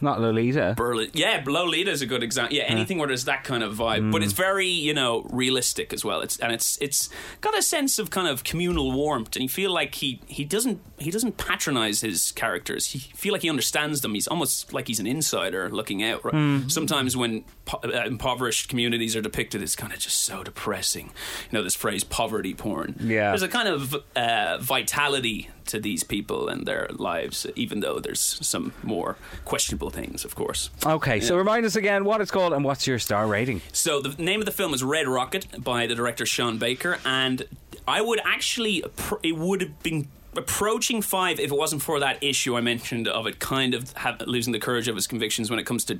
Not 0.00 0.20
Lolita. 0.20 0.74
Berlin. 0.76 1.10
Yeah, 1.12 1.42
Lolita 1.46 1.90
is 1.90 2.02
a 2.02 2.06
good 2.06 2.22
example. 2.22 2.56
Yeah, 2.56 2.64
anything 2.64 2.98
where 2.98 3.08
there's 3.08 3.24
that 3.24 3.44
kind 3.44 3.62
of 3.62 3.74
vibe, 3.74 4.12
but 4.12 4.22
it's 4.22 4.32
very 4.32 4.68
you 4.68 4.94
know 4.94 5.22
realistic 5.30 5.92
as 5.92 6.04
well. 6.04 6.20
It's 6.20 6.38
and 6.38 6.52
it's 6.52 6.78
it's 6.80 7.08
got 7.40 7.56
a 7.58 7.62
sense 7.62 7.98
of 7.98 8.10
kind 8.10 8.28
of 8.28 8.44
communal 8.44 8.92
warmth, 8.92 9.34
and 9.36 9.42
you 9.42 9.48
feel 9.48 9.72
like 9.72 9.96
he 9.96 10.20
he 10.26 10.44
doesn't 10.44 10.80
he 10.98 11.10
doesn't 11.10 11.36
patronize 11.36 12.00
his 12.00 12.32
characters. 12.32 12.86
He 12.86 12.98
feel 12.98 13.32
like 13.32 13.42
he 13.42 13.50
understands 13.50 14.00
them. 14.00 14.14
He's 14.14 14.28
almost 14.28 14.72
like 14.72 14.86
he's 14.88 15.00
an 15.00 15.06
insider 15.06 15.68
looking 15.70 16.02
out. 16.02 16.24
Right? 16.24 16.62
Sometimes 16.68 17.16
when 17.16 17.44
po- 17.64 17.80
uh, 17.84 18.04
impoverished 18.06 18.68
communities 18.68 19.16
are 19.16 19.22
depicted, 19.22 19.62
it's 19.62 19.76
kind 19.76 19.92
of 19.92 19.98
just 19.98 20.18
so 20.22 20.42
depressing. 20.42 21.06
You 21.50 21.58
know 21.58 21.62
this 21.62 21.74
phrase 21.74 22.04
poverty 22.04 22.54
porn. 22.54 22.94
Yeah. 23.00 23.30
there's 23.30 23.42
a 23.42 23.48
kind 23.48 23.68
of 23.68 23.94
uh, 24.16 24.58
vitality 24.60 25.48
to 25.68 25.80
these 25.80 26.02
people 26.02 26.48
and 26.48 26.66
their 26.66 26.88
lives, 26.90 27.46
even 27.54 27.80
though 27.80 27.98
there's 28.00 28.20
some 28.20 28.72
more 28.82 29.16
questionable 29.44 29.90
things, 29.90 30.24
of 30.24 30.34
course. 30.34 30.70
Okay, 30.84 31.20
so 31.20 31.36
remind 31.36 31.64
us 31.64 31.76
again 31.76 32.04
what 32.04 32.20
it's 32.20 32.30
called 32.30 32.52
and 32.52 32.64
what's 32.64 32.86
your 32.86 32.98
star 32.98 33.26
rating. 33.26 33.60
So 33.72 34.00
the 34.00 34.20
name 34.22 34.40
of 34.40 34.46
the 34.46 34.52
film 34.52 34.74
is 34.74 34.82
Red 34.82 35.08
Rocket 35.08 35.62
by 35.62 35.86
the 35.86 35.94
director 35.94 36.26
Sean 36.26 36.58
Baker, 36.58 36.98
and 37.04 37.44
I 37.86 38.00
would 38.00 38.20
actually 38.24 38.84
it 39.22 39.36
would 39.36 39.60
have 39.62 39.82
been 39.82 40.08
approaching 40.36 41.02
five 41.02 41.40
if 41.40 41.50
it 41.50 41.56
wasn't 41.56 41.82
for 41.82 41.98
that 42.00 42.22
issue 42.22 42.56
I 42.56 42.60
mentioned 42.60 43.08
of 43.08 43.26
it 43.26 43.40
kind 43.40 43.74
of 43.74 43.92
have, 43.94 44.20
losing 44.20 44.52
the 44.52 44.58
courage 44.58 44.86
of 44.86 44.94
his 44.94 45.06
convictions 45.06 45.50
when 45.50 45.58
it 45.58 45.64
comes 45.64 45.84
to 45.86 45.98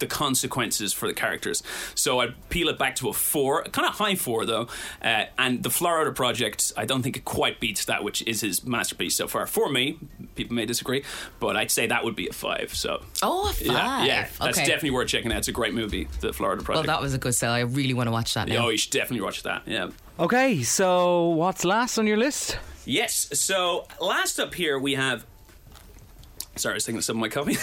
the 0.00 0.06
consequences 0.06 0.92
for 0.92 1.08
the 1.08 1.14
characters. 1.14 1.62
So 1.94 2.20
I'd 2.20 2.34
peel 2.50 2.68
it 2.68 2.78
back 2.78 2.96
to 2.96 3.08
a 3.08 3.12
four, 3.12 3.62
kind 3.64 3.86
of 3.88 3.94
high 3.94 4.14
four 4.14 4.44
though. 4.46 4.68
Uh, 5.02 5.24
and 5.38 5.62
the 5.62 5.70
Florida 5.70 6.12
Project, 6.12 6.72
I 6.76 6.84
don't 6.84 7.02
think 7.02 7.16
it 7.16 7.24
quite 7.24 7.60
beats 7.60 7.84
that, 7.86 8.04
which 8.04 8.22
is 8.22 8.40
his 8.40 8.64
masterpiece 8.64 9.14
so 9.16 9.26
far. 9.28 9.46
For 9.46 9.68
me, 9.70 9.98
people 10.34 10.54
may 10.56 10.66
disagree, 10.66 11.04
but 11.40 11.56
I'd 11.56 11.70
say 11.70 11.86
that 11.86 12.04
would 12.04 12.16
be 12.16 12.28
a 12.28 12.32
five. 12.32 12.74
So 12.74 13.02
Oh, 13.22 13.48
a 13.50 13.52
five. 13.52 13.66
yeah, 13.66 14.04
yeah, 14.04 14.28
that's 14.40 14.58
okay. 14.58 14.66
definitely 14.66 14.90
worth 14.90 15.08
checking 15.08 15.32
out. 15.32 15.38
It's 15.38 15.48
a 15.48 15.52
great 15.52 15.74
movie, 15.74 16.08
the 16.20 16.32
Florida 16.32 16.62
Project. 16.62 16.86
Well, 16.86 16.96
that 16.96 17.02
was 17.02 17.14
a 17.14 17.18
good 17.18 17.34
sell. 17.34 17.52
I 17.52 17.60
really 17.60 17.94
want 17.94 18.06
to 18.06 18.12
watch 18.12 18.34
that 18.34 18.48
now. 18.48 18.66
Oh, 18.66 18.68
you 18.70 18.78
should 18.78 18.92
definitely 18.92 19.22
watch 19.24 19.42
that. 19.42 19.62
Yeah. 19.66 19.88
Okay, 20.18 20.62
so 20.62 21.28
what's 21.28 21.64
last 21.64 21.98
on 21.98 22.06
your 22.06 22.16
list? 22.16 22.58
Yes. 22.84 23.28
So 23.38 23.86
last 24.00 24.40
up 24.40 24.54
here 24.54 24.78
we 24.78 24.94
have. 24.94 25.24
Sorry, 26.58 26.74
I 26.74 26.76
was 26.76 26.84
thinking 26.86 26.98
of 26.98 27.04
some 27.04 27.16
of 27.16 27.20
my 27.20 27.28
coffee. 27.28 27.54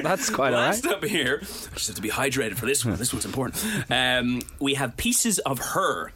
That's 0.00 0.30
quite 0.30 0.54
all 0.54 0.60
right. 0.60 0.66
Last 0.66 0.86
up 0.86 1.04
here, 1.04 1.40
I 1.42 1.74
just 1.74 1.88
have 1.88 1.96
to 1.96 2.02
be 2.02 2.10
hydrated 2.10 2.56
for 2.56 2.66
this 2.66 2.84
one. 2.84 2.96
This 2.96 3.12
one's 3.12 3.24
important. 3.24 3.64
Um, 3.90 4.40
we 4.58 4.74
have 4.74 4.96
Pieces 4.96 5.38
of 5.40 5.58
Her, 5.58 6.12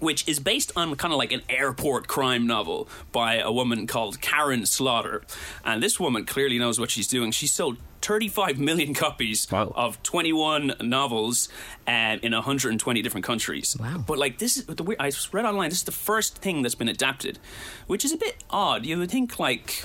which 0.00 0.26
is 0.28 0.38
based 0.40 0.72
on 0.76 0.94
kind 0.96 1.12
of 1.12 1.18
like 1.18 1.32
an 1.32 1.42
airport 1.48 2.08
crime 2.08 2.46
novel 2.46 2.88
by 3.12 3.36
a 3.36 3.52
woman 3.52 3.86
called 3.86 4.20
Karin 4.20 4.66
Slaughter. 4.66 5.22
And 5.64 5.82
this 5.82 6.00
woman 6.00 6.24
clearly 6.26 6.58
knows 6.58 6.78
what 6.80 6.90
she's 6.90 7.06
doing. 7.06 7.30
She 7.30 7.46
sold 7.46 7.76
35 8.02 8.58
million 8.58 8.92
copies 8.92 9.50
Wow. 9.50 9.72
of 9.74 10.02
21 10.02 10.74
novels 10.82 11.48
um, 11.86 12.18
in 12.22 12.32
120 12.32 13.00
different 13.00 13.24
countries. 13.24 13.76
Wow. 13.80 14.04
But 14.06 14.18
like 14.18 14.36
this 14.38 14.58
is 14.58 14.66
the 14.66 14.82
weird, 14.82 15.00
I 15.00 15.10
read 15.32 15.46
online. 15.46 15.70
This 15.70 15.78
is 15.78 15.84
the 15.84 15.92
first 15.92 16.36
thing 16.38 16.60
that's 16.60 16.74
been 16.74 16.88
adapted, 16.88 17.38
which 17.86 18.04
is 18.04 18.12
a 18.12 18.18
bit 18.18 18.44
odd. 18.50 18.84
You 18.84 18.98
would 18.98 19.10
think 19.10 19.38
like. 19.38 19.84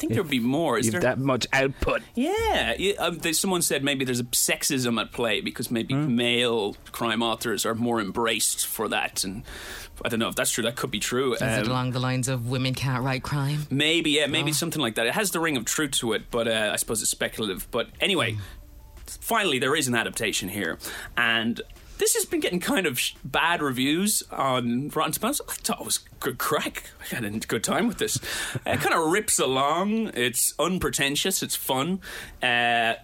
I 0.00 0.08
think 0.08 0.14
there 0.14 0.22
would 0.22 0.30
be 0.30 0.40
more. 0.40 0.78
Is 0.78 0.86
You've 0.86 0.92
there 0.92 1.02
that 1.02 1.18
much 1.18 1.46
output. 1.52 2.00
yeah, 2.14 2.74
yeah 2.78 2.94
um, 2.94 3.20
someone 3.34 3.60
said 3.60 3.84
maybe 3.84 4.06
there's 4.06 4.18
a 4.20 4.24
sexism 4.24 4.98
at 4.98 5.12
play 5.12 5.42
because 5.42 5.70
maybe 5.70 5.92
male 5.92 6.74
crime 6.90 7.22
authors 7.22 7.66
are 7.66 7.74
more 7.74 8.00
embraced 8.00 8.66
for 8.66 8.88
that, 8.88 9.24
and 9.24 9.42
I 10.02 10.08
don't 10.08 10.18
know 10.18 10.28
if 10.28 10.36
that's 10.36 10.52
true. 10.52 10.64
That 10.64 10.76
could 10.76 10.90
be 10.90 11.00
true. 11.00 11.34
Is 11.34 11.42
it 11.42 11.44
Um, 11.44 11.66
along 11.66 11.90
the 11.90 12.00
lines 12.00 12.28
of 12.28 12.48
women 12.48 12.72
can't 12.72 13.04
write 13.04 13.22
crime? 13.22 13.66
maybe, 13.68 14.12
yeah, 14.12 14.26
maybe 14.26 14.52
something 14.54 14.80
like 14.80 14.94
that. 14.94 15.06
It 15.06 15.12
has 15.12 15.32
the 15.32 15.40
ring 15.40 15.58
of 15.58 15.66
truth 15.66 15.90
to 15.98 16.14
it, 16.14 16.30
but 16.30 16.48
uh, 16.48 16.70
I 16.72 16.76
suppose 16.76 17.02
it's 17.02 17.10
speculative. 17.10 17.70
But 17.70 17.90
anyway, 18.00 18.38
finally 19.06 19.58
there 19.58 19.76
is 19.76 19.86
an 19.86 19.94
adaptation 19.94 20.48
here, 20.48 20.78
and. 21.14 21.60
This 22.00 22.14
has 22.14 22.24
been 22.24 22.40
getting 22.40 22.60
kind 22.60 22.86
of 22.86 22.98
sh- 22.98 23.14
bad 23.22 23.60
reviews 23.60 24.22
on 24.32 24.88
Rotten 24.88 25.12
Tomatoes. 25.12 25.42
I 25.46 25.52
thought 25.52 25.80
it 25.80 25.84
was 25.84 25.98
good 26.18 26.38
crack. 26.38 26.84
I 26.98 27.14
had 27.14 27.26
a 27.26 27.30
good 27.30 27.62
time 27.62 27.86
with 27.88 27.98
this. 27.98 28.16
it 28.66 28.80
kind 28.80 28.94
of 28.94 29.10
rips 29.12 29.38
along. 29.38 30.10
It's 30.14 30.54
unpretentious. 30.58 31.42
It's 31.42 31.56
fun. 31.56 32.00
Uh, 32.42 32.94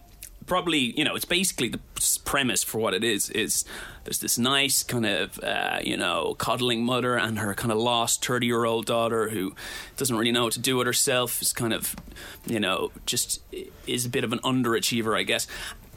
probably 0.46 0.96
you 0.96 1.04
know 1.04 1.14
it's 1.14 1.24
basically 1.24 1.68
the 1.68 1.80
premise 2.24 2.62
for 2.62 2.78
what 2.78 2.94
it 2.94 3.02
is 3.02 3.30
is 3.30 3.64
there's 4.04 4.20
this 4.20 4.38
nice 4.38 4.84
kind 4.84 5.04
of 5.04 5.40
uh, 5.42 5.80
you 5.82 5.96
know 5.96 6.36
coddling 6.38 6.84
mother 6.84 7.16
and 7.16 7.40
her 7.40 7.52
kind 7.52 7.72
of 7.72 7.78
lost 7.78 8.24
30 8.24 8.46
year 8.46 8.64
old 8.64 8.86
daughter 8.86 9.30
who 9.30 9.54
doesn't 9.96 10.16
really 10.16 10.30
know 10.30 10.44
what 10.44 10.52
to 10.52 10.60
do 10.60 10.76
with 10.76 10.86
herself 10.86 11.42
is 11.42 11.52
kind 11.52 11.72
of 11.72 11.96
you 12.46 12.60
know 12.60 12.92
just 13.06 13.42
is 13.88 14.06
a 14.06 14.08
bit 14.08 14.22
of 14.22 14.32
an 14.32 14.38
underachiever 14.40 15.18
i 15.18 15.24
guess 15.24 15.48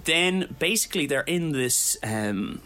then 0.05 0.55
basically 0.59 1.05
they're 1.05 1.21
in 1.21 1.51
this 1.51 1.97
um, 2.03 2.61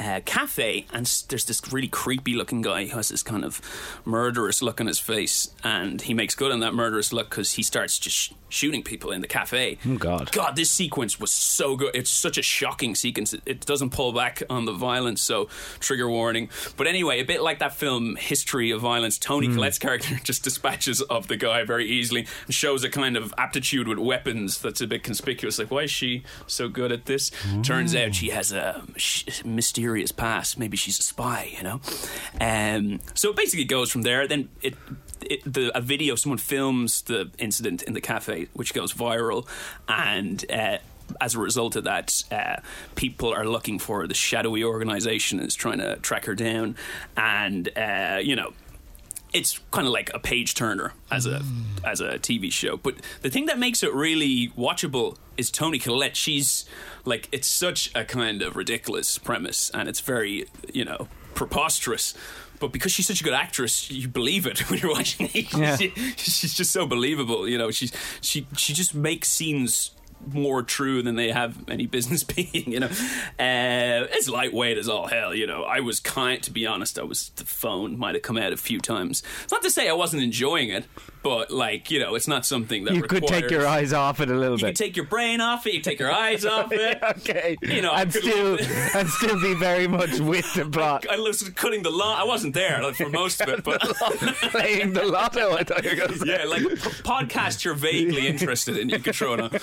uh, 0.00 0.20
cafe, 0.24 0.86
and 0.92 1.04
there's 1.28 1.44
this 1.44 1.60
really 1.72 1.86
creepy 1.88 2.34
looking 2.34 2.62
guy 2.62 2.86
who 2.86 2.96
has 2.96 3.10
this 3.10 3.22
kind 3.22 3.44
of 3.44 3.60
murderous 4.04 4.62
look 4.62 4.80
on 4.80 4.86
his 4.86 4.98
face, 4.98 5.50
and 5.62 6.00
he 6.02 6.14
makes 6.14 6.34
good 6.34 6.50
on 6.50 6.60
that 6.60 6.74
murderous 6.74 7.12
look 7.12 7.28
because 7.30 7.52
he 7.52 7.62
starts 7.62 7.98
just 7.98 8.16
sh- 8.16 8.32
shooting 8.48 8.82
people 8.82 9.12
in 9.12 9.20
the 9.20 9.28
cafe. 9.28 9.78
Oh, 9.86 9.96
God. 9.96 10.32
God, 10.32 10.56
this 10.56 10.70
sequence 10.70 11.20
was 11.20 11.30
so 11.30 11.76
good. 11.76 11.94
It's 11.94 12.10
such 12.10 12.38
a 12.38 12.42
shocking 12.42 12.94
sequence. 12.94 13.34
It, 13.34 13.42
it 13.44 13.66
doesn't 13.66 13.90
pull 13.90 14.12
back 14.12 14.42
on 14.48 14.64
the 14.64 14.72
violence, 14.72 15.20
so 15.20 15.48
trigger 15.80 16.08
warning. 16.08 16.48
But 16.76 16.86
anyway, 16.86 17.20
a 17.20 17.24
bit 17.24 17.42
like 17.42 17.58
that 17.58 17.74
film 17.74 18.16
History 18.16 18.70
of 18.70 18.80
Violence, 18.80 19.18
Toni 19.18 19.48
Collette's 19.48 19.78
character 19.78 20.14
just 20.24 20.42
dispatches 20.42 21.02
of 21.02 21.28
the 21.28 21.36
guy 21.36 21.62
very 21.64 21.86
easily 21.86 22.26
and 22.46 22.54
shows 22.54 22.82
a 22.84 22.88
kind 22.88 23.16
of 23.16 23.34
aptitude 23.36 23.86
with 23.86 23.98
weapons 23.98 24.60
that's 24.60 24.80
a 24.80 24.86
bit 24.86 25.02
conspicuous. 25.02 25.58
Like, 25.58 25.70
why 25.70 25.82
is 25.82 25.90
she 25.90 26.24
so 26.46 26.68
good 26.68 26.90
at 26.90 27.04
this? 27.04 27.30
Turns 27.62 27.94
out 27.94 28.14
she 28.14 28.30
has 28.30 28.50
a 28.52 28.82
sh- 28.96 29.44
mysterious 29.90 30.12
past. 30.12 30.58
Maybe 30.58 30.76
she's 30.76 30.98
a 30.98 31.02
spy, 31.02 31.52
you 31.56 31.62
know? 31.62 31.80
Um, 32.40 33.00
so 33.14 33.30
it 33.30 33.36
basically 33.36 33.64
goes 33.64 33.90
from 33.90 34.02
there. 34.02 34.28
Then 34.28 34.48
it 34.62 34.74
it, 35.22 35.40
the 35.44 35.76
a 35.76 35.80
video 35.80 36.14
someone 36.14 36.38
films 36.38 37.02
the 37.02 37.30
incident 37.38 37.82
in 37.82 37.92
the 37.92 38.00
cafe, 38.00 38.48
which 38.54 38.74
goes 38.74 38.92
viral, 38.92 39.46
and. 39.88 40.44
Uh, 40.50 40.78
as 41.20 41.34
a 41.34 41.40
result 41.40 41.74
of 41.74 41.82
that, 41.82 42.22
uh, 42.30 42.60
people 42.94 43.34
are 43.34 43.44
looking 43.44 43.80
for 43.80 44.06
the 44.06 44.14
shadowy 44.14 44.62
organization 44.62 45.40
is 45.40 45.56
trying 45.56 45.78
to 45.78 45.96
track 45.96 46.26
her 46.26 46.36
down, 46.36 46.76
and 47.16 47.68
uh, 47.76 48.20
you 48.22 48.36
know, 48.36 48.52
it's 49.32 49.60
kind 49.70 49.86
of 49.86 49.92
like 49.92 50.10
a 50.14 50.18
page 50.18 50.54
turner 50.54 50.92
as 51.10 51.26
a 51.26 51.42
as 51.84 52.00
a 52.00 52.18
TV 52.18 52.50
show. 52.52 52.76
But 52.76 52.96
the 53.22 53.30
thing 53.30 53.46
that 53.46 53.58
makes 53.58 53.82
it 53.82 53.92
really 53.94 54.48
watchable 54.56 55.16
is 55.36 55.50
Toni 55.50 55.78
Collette. 55.78 56.16
She's 56.16 56.64
like 57.04 57.28
it's 57.32 57.48
such 57.48 57.90
a 57.94 58.04
kind 58.04 58.42
of 58.42 58.56
ridiculous 58.56 59.18
premise, 59.18 59.70
and 59.72 59.88
it's 59.88 60.00
very 60.00 60.46
you 60.72 60.84
know 60.84 61.08
preposterous. 61.34 62.14
But 62.58 62.72
because 62.72 62.92
she's 62.92 63.06
such 63.06 63.22
a 63.22 63.24
good 63.24 63.32
actress, 63.32 63.90
you 63.90 64.06
believe 64.08 64.46
it 64.46 64.58
when 64.70 64.80
you're 64.80 64.90
watching 64.92 65.30
it. 65.32 65.52
Yeah. 65.56 65.76
She- 65.76 65.90
she's 66.16 66.54
just 66.54 66.72
so 66.72 66.86
believable. 66.86 67.48
You 67.48 67.56
know, 67.58 67.70
she's 67.70 67.92
she 68.20 68.46
she 68.56 68.72
just 68.74 68.94
makes 68.94 69.28
scenes 69.28 69.92
more 70.26 70.62
true 70.62 71.02
than 71.02 71.16
they 71.16 71.30
have 71.30 71.56
any 71.68 71.86
business 71.86 72.24
being. 72.36 72.72
You 72.72 72.80
know, 72.80 72.86
uh, 72.86 74.06
it's 74.12 74.28
lightweight 74.28 74.78
as 74.78 74.88
all 74.88 75.06
hell. 75.06 75.34
You 75.34 75.46
know, 75.46 75.64
I 75.64 75.80
was 75.80 76.00
kind. 76.00 76.42
To 76.42 76.50
be 76.50 76.66
honest, 76.66 76.98
I 76.98 77.02
was 77.02 77.30
the 77.30 77.44
phone 77.44 77.98
might 77.98 78.14
have 78.14 78.22
come 78.22 78.38
out 78.38 78.52
a 78.52 78.56
few 78.56 78.80
times. 78.80 79.22
It's 79.42 79.52
not 79.52 79.62
to 79.62 79.70
say 79.70 79.88
I 79.88 79.92
wasn't 79.92 80.22
enjoying 80.22 80.68
it, 80.70 80.86
but 81.22 81.50
like 81.50 81.90
you 81.90 81.98
know, 81.98 82.14
it's 82.14 82.28
not 82.28 82.46
something 82.46 82.84
that 82.84 82.94
You 82.94 83.02
could 83.02 83.26
take 83.26 83.50
your 83.50 83.66
eyes 83.66 83.92
off 83.92 84.20
it 84.20 84.30
a 84.30 84.34
little 84.34 84.56
bit. 84.56 84.60
You 84.62 84.66
bit. 84.68 84.76
can 84.76 84.86
take 84.86 84.96
your 84.96 85.06
brain 85.06 85.40
off 85.40 85.66
it. 85.66 85.74
You 85.74 85.80
take 85.80 85.98
your 85.98 86.12
eyes 86.12 86.44
off 86.46 86.72
it. 86.72 86.98
okay. 87.02 87.56
You 87.62 87.82
know, 87.82 87.92
I 87.92 88.04
could- 88.04 88.22
still 88.22 88.58
and 88.94 89.08
still 89.20 89.40
be 89.40 89.54
very 89.54 89.86
much 89.88 90.18
with 90.20 90.52
the 90.54 90.64
plot. 90.66 91.06
I 91.10 91.18
was 91.18 91.42
cutting 91.50 91.82
the 91.82 91.90
lawn. 91.90 92.18
I 92.20 92.24
wasn't 92.24 92.54
there 92.54 92.82
like, 92.82 92.94
for 92.96 93.08
most 93.10 93.40
of 93.40 93.48
it, 93.48 93.64
but 93.64 93.80
Playing 94.50 94.92
the 94.94 95.04
lotto, 95.04 95.52
I 95.56 95.64
thought 95.64 95.84
you 95.84 95.90
were 95.90 95.96
going 95.96 96.10
to 96.12 96.18
say. 96.18 96.26
yeah, 96.38 96.44
like 96.44 96.62
p- 96.62 96.74
podcast 97.04 97.64
you're 97.64 97.74
vaguely 97.74 98.26
interested 98.26 98.76
in, 98.76 98.88
you 98.88 98.98
could 98.98 99.14
throw 99.14 99.34
it. 99.34 99.62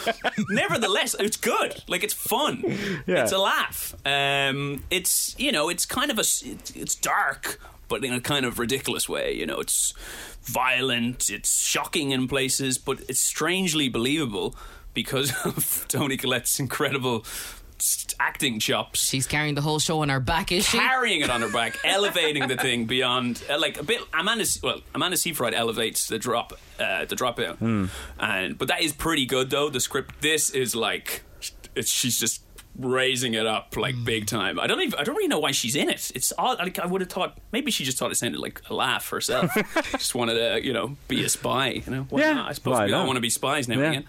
Nevertheless, 0.49 1.15
it's 1.19 1.37
good. 1.37 1.83
Like 1.87 2.03
it's 2.03 2.13
fun. 2.13 2.63
Yeah. 3.05 3.23
It's 3.23 3.31
a 3.31 3.37
laugh. 3.37 3.95
Um, 4.05 4.83
it's 4.89 5.35
you 5.37 5.51
know, 5.51 5.69
it's 5.69 5.85
kind 5.85 6.11
of 6.11 6.17
a 6.17 6.21
it's 6.21 6.95
dark, 6.95 7.59
but 7.87 8.03
in 8.03 8.13
a 8.13 8.21
kind 8.21 8.45
of 8.45 8.59
ridiculous 8.59 9.07
way. 9.07 9.33
You 9.33 9.45
know, 9.45 9.59
it's 9.59 9.93
violent. 10.41 11.29
It's 11.29 11.61
shocking 11.61 12.11
in 12.11 12.27
places, 12.27 12.77
but 12.77 12.99
it's 13.07 13.19
strangely 13.19 13.89
believable 13.89 14.55
because 14.93 15.33
of 15.45 15.85
Toni 15.87 16.17
Collette's 16.17 16.59
incredible 16.59 17.25
acting 18.19 18.59
chops 18.59 19.07
She's 19.07 19.27
carrying 19.27 19.53
the 19.53 19.61
whole 19.61 19.77
show 19.77 20.01
on 20.01 20.09
her 20.09 20.19
back, 20.19 20.51
is 20.51 20.67
she? 20.67 20.79
carrying 20.79 21.21
it 21.21 21.29
on 21.29 21.41
her 21.41 21.49
back, 21.49 21.77
elevating 21.85 22.47
the 22.47 22.57
thing 22.57 22.85
beyond, 22.85 23.43
uh, 23.49 23.59
like 23.59 23.79
a 23.79 23.83
bit. 23.83 24.01
Amanda, 24.13 24.45
well, 24.63 24.81
Amanda 24.95 25.15
Seyfried 25.17 25.53
elevates 25.53 26.07
the 26.07 26.17
drop, 26.17 26.53
uh, 26.79 27.05
the 27.05 27.15
dropout, 27.15 27.89
and 28.19 28.57
but 28.57 28.67
that 28.69 28.81
is 28.81 28.93
pretty 28.93 29.25
good 29.25 29.49
though. 29.51 29.69
The 29.69 29.79
script, 29.79 30.21
this 30.21 30.49
is 30.49 30.75
like, 30.75 31.23
it's, 31.75 31.89
she's 31.89 32.19
just 32.19 32.41
raising 32.77 33.33
it 33.33 33.45
up 33.45 33.75
like 33.75 33.95
big 34.03 34.23
mm. 34.23 34.27
time. 34.27 34.59
I 34.59 34.67
don't 34.67 34.81
even, 34.81 34.99
I 34.99 35.03
don't 35.03 35.15
really 35.15 35.27
know 35.27 35.39
why 35.39 35.51
she's 35.51 35.75
in 35.75 35.89
it. 35.89 36.11
It's 36.15 36.31
odd. 36.37 36.59
Like 36.59 36.79
I 36.79 36.85
would 36.85 37.01
have 37.01 37.09
thought 37.09 37.37
maybe 37.51 37.71
she 37.71 37.83
just 37.83 37.97
thought 37.97 38.11
it 38.11 38.15
sounded 38.15 38.39
like 38.39 38.61
a 38.69 38.73
laugh 38.73 39.09
herself. 39.09 39.51
just 39.91 40.15
wanted 40.15 40.35
to, 40.35 40.65
you 40.65 40.73
know, 40.73 40.95
be 41.07 41.23
a 41.23 41.29
spy. 41.29 41.69
You 41.85 41.91
know, 41.91 42.07
why 42.09 42.21
Yeah, 42.21 42.33
not? 42.33 42.49
I 42.49 42.53
suppose 42.53 42.77
we 42.79 42.93
all 42.93 43.01
not? 43.01 43.07
want 43.07 43.17
to 43.17 43.21
be 43.21 43.29
spies 43.29 43.67
now 43.67 43.79
Yeah. 43.79 43.89
again. 43.89 44.03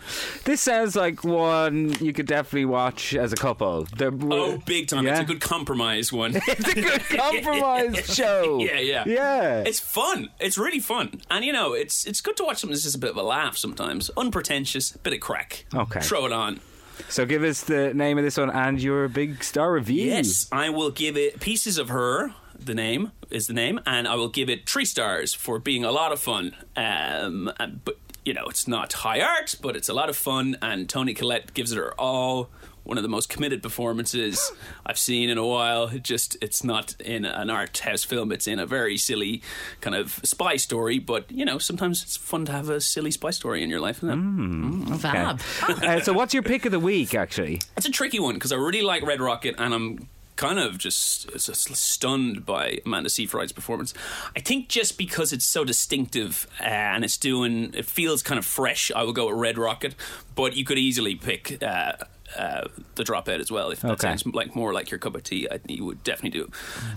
This 0.44 0.60
sounds 0.60 0.96
like 0.96 1.24
one 1.24 1.94
you 2.00 2.12
could 2.12 2.26
definitely 2.26 2.66
watch 2.66 3.14
as 3.14 3.32
a 3.32 3.36
couple. 3.36 3.84
The- 3.96 4.18
Oh, 4.30 4.58
big 4.66 4.88
time! 4.88 5.06
It's 5.06 5.20
a 5.20 5.24
good 5.24 5.40
compromise 5.40 6.12
one. 6.12 6.34
It's 6.48 6.68
a 6.68 6.74
good 6.74 7.00
compromise 7.18 8.14
show. 8.14 8.58
Yeah, 8.60 8.80
yeah, 8.80 9.04
Yeah. 9.06 9.58
It's 9.66 9.80
fun. 9.80 10.28
It's 10.40 10.58
really 10.58 10.80
fun, 10.80 11.20
and 11.30 11.44
you 11.44 11.52
know, 11.52 11.72
it's 11.72 12.06
it's 12.06 12.20
good 12.20 12.36
to 12.38 12.44
watch 12.44 12.58
something 12.58 12.72
that's 12.74 12.82
just 12.84 12.96
a 12.96 12.98
bit 12.98 13.10
of 13.10 13.16
a 13.16 13.22
laugh 13.22 13.56
sometimes, 13.56 14.10
unpretentious, 14.16 14.92
bit 14.92 15.12
of 15.12 15.20
crack. 15.20 15.66
Okay. 15.74 16.00
throw 16.00 16.26
it 16.26 16.32
on. 16.32 16.60
So 17.08 17.24
give 17.26 17.42
us 17.42 17.62
the 17.62 17.92
name 17.94 18.18
of 18.18 18.24
this 18.24 18.36
one 18.36 18.50
and 18.50 18.80
your 18.82 19.08
big 19.08 19.42
star 19.44 19.72
review. 19.72 20.06
Yes, 20.06 20.48
I 20.52 20.70
will 20.70 20.90
give 20.90 21.16
it 21.16 21.40
pieces 21.40 21.78
of 21.78 21.88
her. 21.88 22.34
The 22.58 22.74
name 22.74 23.12
is 23.30 23.46
the 23.46 23.54
name, 23.54 23.80
and 23.86 24.08
I 24.08 24.16
will 24.16 24.28
give 24.28 24.50
it 24.50 24.68
three 24.68 24.84
stars 24.84 25.32
for 25.34 25.58
being 25.58 25.84
a 25.84 25.92
lot 25.92 26.12
of 26.12 26.20
fun. 26.20 26.56
Um, 26.76 27.50
and- 27.58 27.84
but 27.84 27.98
you 28.24 28.34
know, 28.34 28.44
it's 28.46 28.68
not 28.68 28.92
high 28.92 29.20
art, 29.20 29.54
but 29.62 29.74
it's 29.74 29.88
a 29.88 29.94
lot 29.94 30.10
of 30.10 30.16
fun, 30.16 30.56
and 30.60 30.86
Toni 30.88 31.14
Collette 31.14 31.54
gives 31.54 31.72
it 31.72 31.76
her 31.78 31.94
all. 31.98 32.50
One 32.88 32.96
of 32.96 33.02
the 33.02 33.08
most 33.08 33.28
committed 33.28 33.62
performances 33.62 34.50
I've 34.86 34.98
seen 34.98 35.28
in 35.28 35.36
a 35.36 35.46
while. 35.46 35.88
It 35.88 36.02
just 36.02 36.36
it's 36.40 36.64
not 36.64 36.98
in 37.00 37.24
an 37.26 37.50
art 37.50 37.76
house 37.78 38.02
film. 38.02 38.32
It's 38.32 38.46
in 38.46 38.58
a 38.58 38.64
very 38.66 38.96
silly 38.96 39.42
kind 39.82 39.94
of 39.94 40.20
spy 40.24 40.56
story. 40.56 40.98
But 40.98 41.30
you 41.30 41.44
know, 41.44 41.58
sometimes 41.58 42.02
it's 42.02 42.16
fun 42.16 42.46
to 42.46 42.52
have 42.52 42.70
a 42.70 42.80
silly 42.80 43.10
spy 43.10 43.30
story 43.30 43.62
in 43.62 43.68
your 43.68 43.80
life, 43.80 43.98
isn't 43.98 44.10
it? 44.10 44.98
Fab. 45.00 45.40
Uh, 45.68 46.00
so 46.00 46.12
what's 46.14 46.32
your 46.32 46.42
pick 46.42 46.64
of 46.64 46.72
the 46.72 46.80
week, 46.80 47.14
actually? 47.14 47.60
It's 47.76 47.86
a 47.86 47.90
tricky 47.90 48.18
one 48.18 48.34
because 48.34 48.52
I 48.52 48.56
really 48.56 48.82
like 48.82 49.02
Red 49.02 49.20
Rocket 49.20 49.54
and 49.58 49.74
I'm 49.74 50.08
kind 50.36 50.60
of 50.60 50.78
just, 50.78 51.28
just 51.32 51.74
stunned 51.74 52.46
by 52.46 52.78
Amanda 52.86 53.10
Seyfried's 53.10 53.52
performance. 53.52 53.92
I 54.36 54.40
think 54.40 54.68
just 54.68 54.96
because 54.96 55.32
it's 55.32 55.44
so 55.44 55.64
distinctive 55.64 56.46
uh, 56.60 56.64
and 56.64 57.04
it's 57.04 57.16
doing, 57.16 57.74
it 57.74 57.84
feels 57.84 58.22
kind 58.22 58.38
of 58.38 58.46
fresh, 58.46 58.92
I 58.94 59.02
will 59.02 59.12
go 59.12 59.26
with 59.26 59.36
Red 59.36 59.58
Rocket, 59.58 59.96
but 60.36 60.54
you 60.56 60.64
could 60.64 60.78
easily 60.78 61.16
pick. 61.16 61.60
Uh, 61.60 61.94
uh, 62.36 62.68
the 62.96 63.04
dropout 63.04 63.40
as 63.40 63.50
well. 63.50 63.70
If 63.70 63.80
that 63.80 63.92
Okay. 63.92 64.08
sounds 64.08 64.26
like 64.26 64.54
more 64.56 64.72
like 64.72 64.90
your 64.90 64.98
cup 64.98 65.14
of 65.14 65.22
tea, 65.22 65.48
I 65.50 65.60
you 65.66 65.84
would 65.84 66.02
definitely 66.04 66.40
do. 66.40 66.50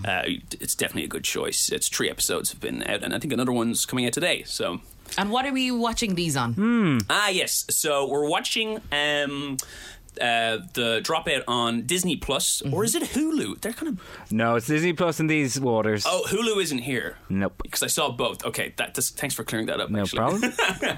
Uh, 0.04 0.24
it's 0.60 0.76
definitely 0.76 1.06
a 1.06 1.08
good 1.10 1.24
choice. 1.24 1.70
It's 1.70 1.88
three 1.88 2.10
episodes 2.10 2.52
have 2.52 2.60
been 2.60 2.84
out, 2.88 3.04
and 3.04 3.13
I 3.13 3.20
think 3.20 3.32
another 3.34 3.52
one's 3.52 3.86
coming 3.86 4.06
out 4.06 4.13
today. 4.13 4.44
So 4.44 4.82
And 5.17 5.30
what 5.32 5.46
are 5.46 5.54
we 5.54 5.72
watching 5.72 6.15
these 6.15 6.36
on? 6.38 6.54
Hmm. 6.54 6.98
Ah, 7.10 7.30
yes. 7.30 7.65
So 7.70 8.08
we're 8.08 8.30
watching 8.30 8.80
um, 8.91 9.58
uh, 10.20 10.58
the 10.74 11.00
dropout 11.04 11.44
on 11.48 11.84
Disney 11.86 12.15
Plus, 12.17 12.62
or 12.72 12.84
is 12.84 12.96
it 12.96 13.04
Hulu? 13.04 13.62
They're 13.62 13.72
kind 13.74 13.89
of. 13.94 14.32
No, 14.32 14.56
it's 14.56 14.67
Disney 14.67 14.91
Plus 14.94 15.20
in 15.22 15.28
these 15.28 15.58
waters. 15.60 16.04
Oh, 16.06 16.24
Hulu 16.28 16.62
isn't 16.62 16.80
here. 16.80 17.17
Nope. 17.30 17.54
Because 17.63 17.82
I 17.84 17.88
saw 17.88 18.10
both. 18.12 18.46
Okay, 18.46 18.74
that. 18.78 18.94
Just, 18.96 19.17
thanks 19.17 19.34
for 19.36 19.44
clearing 19.46 19.67
that 19.67 19.80
up. 19.80 19.89
no 19.89 20.02
actually. 20.02 20.17
problem. 20.17 20.54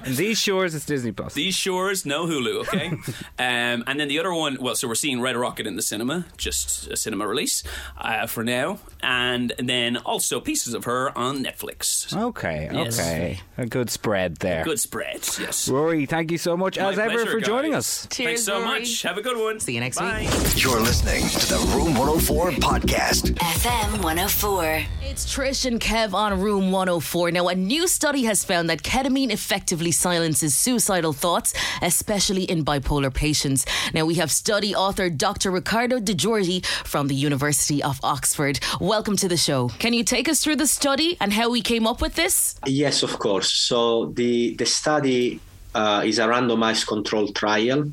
these 0.14 0.38
shores, 0.40 0.74
it's 0.74 0.84
Disney 0.86 1.12
Plus. 1.12 1.34
These 1.34 1.54
shores, 1.54 2.04
no 2.04 2.26
Hulu, 2.26 2.62
okay? 2.68 2.92
um, 3.38 3.84
and 3.86 3.98
then 3.98 4.08
the 4.08 4.18
other 4.18 4.32
one, 4.32 4.58
well, 4.60 4.74
so 4.76 4.86
we're 4.88 4.94
seeing 4.94 5.20
Red 5.20 5.36
Rocket 5.36 5.66
in 5.66 5.76
the 5.76 5.82
cinema, 5.82 6.26
just 6.36 6.86
a 6.88 6.96
cinema 6.96 7.26
release 7.26 7.62
uh, 7.98 8.26
for 8.26 8.44
now. 8.44 8.78
And 9.02 9.52
then 9.58 9.96
also 9.96 10.40
Pieces 10.40 10.72
of 10.74 10.84
Her 10.84 11.16
on 11.18 11.42
Netflix. 11.44 12.16
Okay, 12.16 12.70
Yes. 12.72 12.98
okay. 13.00 13.40
A 13.56 13.66
good 13.66 13.88
spread 13.88 14.38
there. 14.38 14.64
Good 14.64 14.80
spread, 14.80 15.20
yes. 15.38 15.68
Rory, 15.68 16.06
thank 16.06 16.32
you 16.32 16.38
so 16.38 16.56
much, 16.56 16.76
My 16.76 16.90
as 16.90 16.98
ever, 16.98 17.10
pleasure, 17.12 17.30
for 17.30 17.40
joining 17.40 17.72
us. 17.72 18.08
Cheers, 18.10 18.26
Thanks 18.26 18.42
so 18.44 18.54
Rory. 18.60 18.80
much. 18.80 19.02
Have 19.02 19.16
a 19.16 19.22
good 19.22 19.36
one. 19.38 19.60
See 19.60 19.74
you 19.74 19.80
next 19.80 19.96
Bye. 19.98 20.22
week. 20.28 20.60
You're 20.64 20.80
listening 20.80 21.22
to 21.28 21.46
the 21.46 21.58
Room 21.72 21.94
104 21.94 22.50
podcast. 22.50 23.34
FM 23.34 24.02
104. 24.02 24.82
It's 25.02 25.32
Trish 25.32 25.66
and 25.66 25.80
Kev 25.80 26.14
on 26.14 26.40
Room 26.40 26.72
104. 26.72 27.30
Now, 27.30 27.46
a 27.46 27.54
new 27.54 27.86
study 27.86 28.24
has 28.24 28.42
found 28.42 28.68
that 28.70 28.82
ketamine 28.82 29.30
effectively 29.30 29.92
silences 29.92 30.56
suicidal 30.56 31.12
thoughts, 31.12 31.54
especially 31.80 32.42
in 32.42 32.64
bipolar 32.64 33.14
patients. 33.14 33.64
Now, 33.94 34.04
we 34.04 34.14
have 34.16 34.32
study 34.32 34.74
author 34.74 35.08
Dr. 35.08 35.52
Riccardo 35.52 36.00
De 36.00 36.12
Giorgi 36.12 36.66
from 36.84 37.06
the 37.06 37.14
University 37.14 37.80
of 37.84 38.00
Oxford. 38.02 38.58
Welcome 38.80 39.14
to 39.18 39.28
the 39.28 39.36
show. 39.36 39.68
Can 39.78 39.92
you 39.92 40.02
take 40.02 40.28
us 40.28 40.42
through 40.42 40.56
the 40.56 40.66
study 40.66 41.16
and 41.20 41.32
how 41.32 41.50
we 41.50 41.62
came 41.62 41.86
up 41.86 42.02
with 42.02 42.16
this? 42.16 42.56
Yes, 42.66 43.04
of 43.04 43.16
course. 43.20 43.43
So 43.52 44.06
the 44.06 44.54
the 44.56 44.66
study 44.66 45.40
uh, 45.74 46.02
is 46.04 46.18
a 46.18 46.26
randomized 46.26 46.86
controlled 46.86 47.34
trial, 47.34 47.90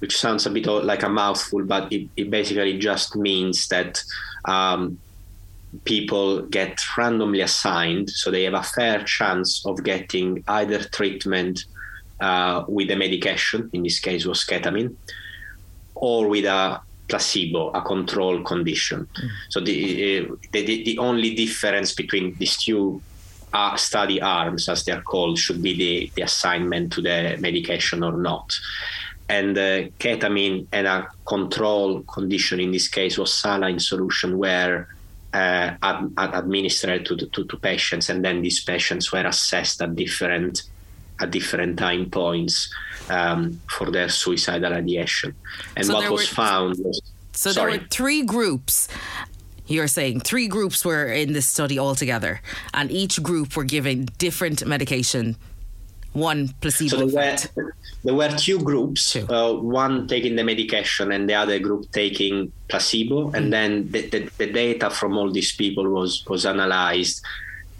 which 0.00 0.16
sounds 0.16 0.46
a 0.46 0.50
bit 0.50 0.66
like 0.66 1.02
a 1.02 1.08
mouthful, 1.08 1.64
but 1.64 1.92
it, 1.92 2.08
it 2.16 2.30
basically 2.30 2.78
just 2.78 3.16
means 3.16 3.68
that 3.68 4.02
um, 4.44 4.98
people 5.84 6.42
get 6.42 6.80
randomly 6.96 7.40
assigned, 7.40 8.10
so 8.10 8.30
they 8.30 8.44
have 8.44 8.54
a 8.54 8.62
fair 8.62 9.04
chance 9.04 9.64
of 9.66 9.84
getting 9.84 10.42
either 10.48 10.82
treatment 10.84 11.64
uh, 12.20 12.64
with 12.68 12.90
a 12.90 12.96
medication, 12.96 13.70
in 13.72 13.82
this 13.82 14.00
case 14.00 14.26
was 14.26 14.44
ketamine, 14.44 14.94
or 15.94 16.28
with 16.28 16.44
a 16.44 16.80
placebo, 17.08 17.70
a 17.70 17.82
control 17.82 18.42
condition. 18.42 19.06
Mm. 19.06 19.28
So 19.48 19.60
the, 19.60 20.20
uh, 20.20 20.34
the, 20.52 20.84
the 20.84 20.98
only 20.98 21.34
difference 21.34 21.92
between 21.94 22.34
these 22.36 22.56
two 22.56 23.02
uh, 23.52 23.76
study 23.76 24.20
arms, 24.20 24.68
as 24.68 24.84
they 24.84 24.92
are 24.92 25.02
called, 25.02 25.38
should 25.38 25.62
be 25.62 25.76
the, 25.76 26.12
the 26.14 26.22
assignment 26.22 26.92
to 26.92 27.02
the 27.02 27.36
medication 27.40 28.02
or 28.02 28.12
not. 28.12 28.52
And 29.28 29.56
uh, 29.56 29.88
ketamine 29.98 30.66
and 30.72 30.86
a 30.86 31.08
control 31.26 32.02
condition 32.02 32.58
in 32.60 32.72
this 32.72 32.88
case 32.88 33.16
was 33.16 33.32
saline 33.32 33.78
solution 33.78 34.38
where 34.38 34.88
uh, 35.32 35.74
ad- 35.82 36.12
administered 36.16 37.06
to, 37.06 37.16
to, 37.16 37.44
to, 37.44 37.56
patients, 37.58 38.08
and 38.08 38.24
then 38.24 38.42
these 38.42 38.64
patients 38.64 39.12
were 39.12 39.24
assessed 39.24 39.80
at 39.80 39.94
different 39.94 40.62
at 41.20 41.30
different 41.30 41.78
time 41.78 42.08
points 42.08 42.72
um, 43.10 43.60
for 43.68 43.90
their 43.90 44.08
suicidal 44.08 44.72
ideation. 44.72 45.34
And 45.76 45.86
so 45.86 45.94
what 45.94 46.10
was 46.10 46.22
were, 46.22 46.34
found 46.34 46.76
was 46.78 47.00
so 47.32 47.52
sorry. 47.52 47.72
there 47.72 47.80
were 47.80 47.86
three 47.88 48.22
groups. 48.22 48.88
You're 49.70 49.88
saying 49.88 50.20
three 50.20 50.48
groups 50.48 50.84
were 50.84 51.06
in 51.06 51.32
this 51.32 51.46
study 51.46 51.78
altogether, 51.78 52.42
and 52.74 52.90
each 52.90 53.22
group 53.22 53.56
were 53.56 53.64
given 53.64 54.08
different 54.18 54.66
medication 54.66 55.36
one 56.12 56.48
placebo. 56.60 56.96
So 56.96 57.06
there 57.06 57.36
were, 57.56 57.74
there 58.02 58.14
were 58.14 58.36
two 58.36 58.58
groups, 58.58 59.12
two. 59.12 59.28
Uh, 59.28 59.54
one 59.54 60.08
taking 60.08 60.36
the 60.36 60.44
medication 60.44 61.12
and 61.12 61.28
the 61.28 61.34
other 61.34 61.58
group 61.58 61.90
taking 61.92 62.52
placebo. 62.68 63.30
And 63.30 63.46
mm. 63.46 63.50
then 63.50 63.90
the, 63.90 64.08
the, 64.08 64.30
the, 64.38 64.52
data 64.52 64.90
from 64.90 65.16
all 65.16 65.30
these 65.30 65.54
people 65.54 65.88
was, 65.88 66.24
was 66.26 66.46
analyzed, 66.46 67.24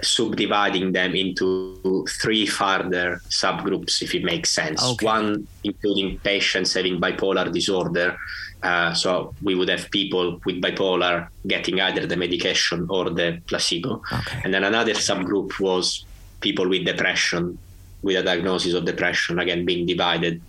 subdividing 0.03 0.93
them 0.93 1.15
into 1.15 2.07
three 2.23 2.47
further 2.47 3.21
subgroups, 3.29 4.01
if 4.03 4.15
it 4.15 4.23
makes 4.23 4.51
sense. 4.51 4.83
Okay. 4.85 5.07
One 5.07 5.47
including 5.65 6.19
patients 6.21 6.75
having 6.75 7.01
bipolar 7.01 7.53
disorder. 7.53 8.17
Uh, 8.63 8.93
so 8.93 9.35
we 9.43 9.55
would 9.55 9.69
have 9.69 9.91
people 9.91 10.39
with 10.45 10.61
bipolar 10.61 11.29
getting 11.47 11.81
either 11.81 12.07
the 12.07 12.17
medication 12.17 12.87
or 12.91 13.09
the 13.11 13.41
placebo. 13.47 14.03
Okay. 14.13 14.41
And 14.45 14.53
then 14.53 14.65
another 14.65 14.93
subgroup 14.93 15.59
was 15.61 16.05
people 16.41 16.69
with 16.69 16.85
depression 16.85 17.59
with 18.03 18.17
a 18.17 18.23
diagnosis 18.23 18.75
of 18.75 18.85
depression, 18.85 19.39
again 19.39 19.65
being 19.65 19.87
divided 19.87 20.41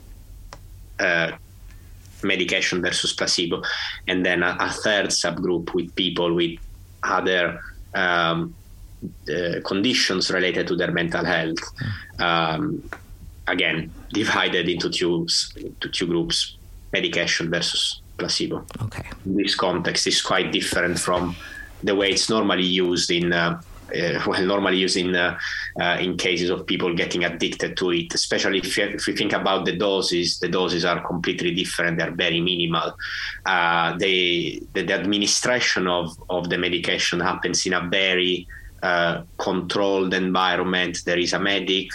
uh, 1.00 1.32
medication 2.24 2.82
versus 2.82 3.14
placebo, 3.14 3.62
and 4.08 4.26
then 4.26 4.44
a, 4.44 4.56
a, 4.60 4.70
third 4.70 5.08
subgroup 5.08 5.74
with 5.74 5.94
people 5.96 6.34
with 6.34 6.60
other 7.04 7.60
um, 7.94 8.54
uh, 9.30 9.60
conditions 9.66 10.30
related 10.32 10.68
to 10.68 10.76
their 10.76 10.92
mental 10.92 11.26
health. 11.26 11.58
Um, 12.20 12.84
again, 13.48 13.92
divided 14.14 14.70
into 14.70 14.90
two, 14.90 15.28
into 15.58 15.90
two 15.90 16.08
groups 16.08 16.58
medication 16.94 17.50
versus 17.50 18.01
placebo. 18.22 18.66
Okay. 18.84 19.10
This 19.26 19.56
context 19.56 20.08
is 20.08 20.22
quite 20.22 20.52
different 20.52 21.00
from 21.00 21.36
the 21.84 21.96
way 21.96 22.12
it's 22.12 22.30
normally 22.30 22.70
used 22.86 23.10
in 23.10 23.34
uh, 23.34 23.62
uh, 23.92 24.24
well, 24.28 24.46
normally 24.46 24.78
used 24.78 24.98
in 24.98 25.16
uh, 25.16 25.38
uh, 25.82 25.98
in 26.00 26.18
cases 26.18 26.50
of 26.50 26.66
people 26.66 26.94
getting 26.96 27.24
addicted 27.24 27.76
to 27.78 27.92
it. 27.92 28.14
Especially 28.14 28.60
if 28.60 28.78
you, 28.78 28.86
if 28.86 29.08
you 29.08 29.16
think 29.16 29.34
about 29.34 29.66
the 29.66 29.76
doses, 29.76 30.40
the 30.40 30.48
doses 30.48 30.86
are 30.86 31.06
completely 31.06 31.54
different. 31.54 31.98
They're 31.98 32.12
very 32.26 32.42
minimal. 32.42 32.98
Uh, 33.46 33.98
they, 33.98 34.62
the, 34.74 34.84
the, 34.84 34.94
administration 34.94 35.88
of 35.88 36.08
of 36.30 36.50
the 36.50 36.58
medication 36.58 37.20
happens 37.20 37.66
in 37.66 37.74
a 37.74 37.82
very 37.82 38.48
uh, 38.84 39.24
controlled 39.38 40.14
environment. 40.14 41.00
There 41.06 41.20
is 41.20 41.34
a 41.34 41.40
medic, 41.40 41.90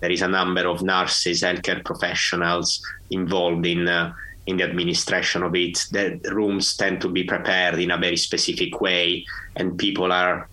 there 0.00 0.10
is 0.10 0.22
a 0.22 0.28
number 0.28 0.66
of 0.66 0.82
nurses, 0.82 1.42
healthcare 1.42 1.84
professionals 1.84 2.80
involved 3.10 3.66
in 3.66 3.88
uh, 3.88 4.12
in 4.46 4.56
the 4.56 4.64
administration 4.64 5.42
of 5.42 5.54
it. 5.54 5.86
The 5.90 6.20
rooms 6.32 6.76
tend 6.76 7.00
to 7.02 7.08
be 7.08 7.24
prepared 7.24 7.78
in 7.78 7.90
a 7.90 7.98
very 7.98 8.16
specific 8.16 8.80
way, 8.80 9.24
and 9.56 9.78
people 9.78 10.12
are 10.12 10.48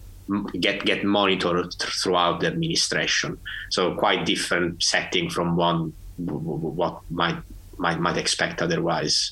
get 0.59 0.85
get 0.85 1.03
monitored 1.03 1.73
throughout 1.73 2.41
the 2.41 2.47
administration. 2.47 3.37
So 3.69 3.95
quite 3.95 4.25
different 4.25 4.83
setting 4.83 5.29
from 5.29 5.55
one 5.55 5.93
what 6.17 7.01
might 7.09 7.37
might 7.77 7.99
might 7.99 8.17
expect 8.17 8.61
otherwise. 8.61 9.31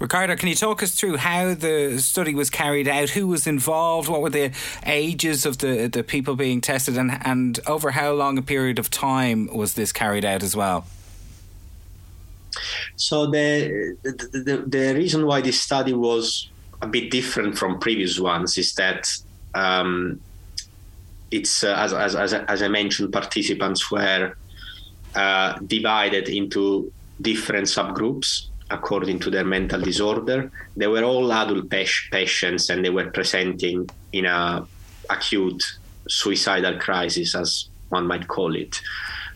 Riccardo, 0.00 0.34
can 0.36 0.48
you 0.48 0.56
talk 0.56 0.82
us 0.82 0.92
through 0.94 1.18
how 1.18 1.54
the 1.54 1.98
study 1.98 2.34
was 2.34 2.50
carried 2.50 2.88
out? 2.88 3.10
Who 3.10 3.28
was 3.28 3.46
involved? 3.46 4.08
What 4.08 4.22
were 4.22 4.30
the 4.30 4.50
ages 4.84 5.46
of 5.46 5.58
the, 5.58 5.86
the 5.86 6.02
people 6.02 6.34
being 6.34 6.60
tested? 6.60 6.98
And, 6.98 7.20
and 7.24 7.60
over 7.66 7.92
how 7.92 8.12
long 8.12 8.36
a 8.36 8.42
period 8.42 8.80
of 8.80 8.90
time 8.90 9.48
was 9.54 9.74
this 9.74 9.92
carried 9.92 10.24
out 10.24 10.42
as 10.42 10.56
well? 10.56 10.86
So, 12.96 13.26
the, 13.26 13.96
the, 14.02 14.38
the, 14.38 14.64
the 14.66 14.94
reason 14.94 15.26
why 15.26 15.40
this 15.40 15.60
study 15.60 15.92
was 15.92 16.50
a 16.82 16.86
bit 16.86 17.10
different 17.10 17.56
from 17.58 17.78
previous 17.78 18.18
ones 18.18 18.58
is 18.58 18.74
that 18.74 19.06
um, 19.54 20.20
it's 21.30 21.64
uh, 21.64 21.74
as, 21.76 21.92
as, 21.92 22.14
as, 22.14 22.32
as, 22.34 22.62
I 22.62 22.68
mentioned, 22.68 23.12
participants 23.12 23.90
were 23.90 24.36
uh, 25.14 25.58
divided 25.66 26.28
into 26.28 26.92
different 27.20 27.66
subgroups 27.66 28.46
according 28.70 29.18
to 29.20 29.30
their 29.30 29.44
mental 29.44 29.80
disorder. 29.80 30.50
They 30.76 30.86
were 30.86 31.04
all 31.04 31.32
adult 31.32 31.70
patients, 31.70 32.70
and 32.70 32.84
they 32.84 32.90
were 32.90 33.10
presenting 33.10 33.88
in 34.12 34.26
a 34.26 34.66
acute 35.10 35.62
suicidal 36.08 36.78
crisis, 36.78 37.34
as 37.34 37.68
one 37.88 38.06
might 38.06 38.26
call 38.26 38.54
it, 38.56 38.80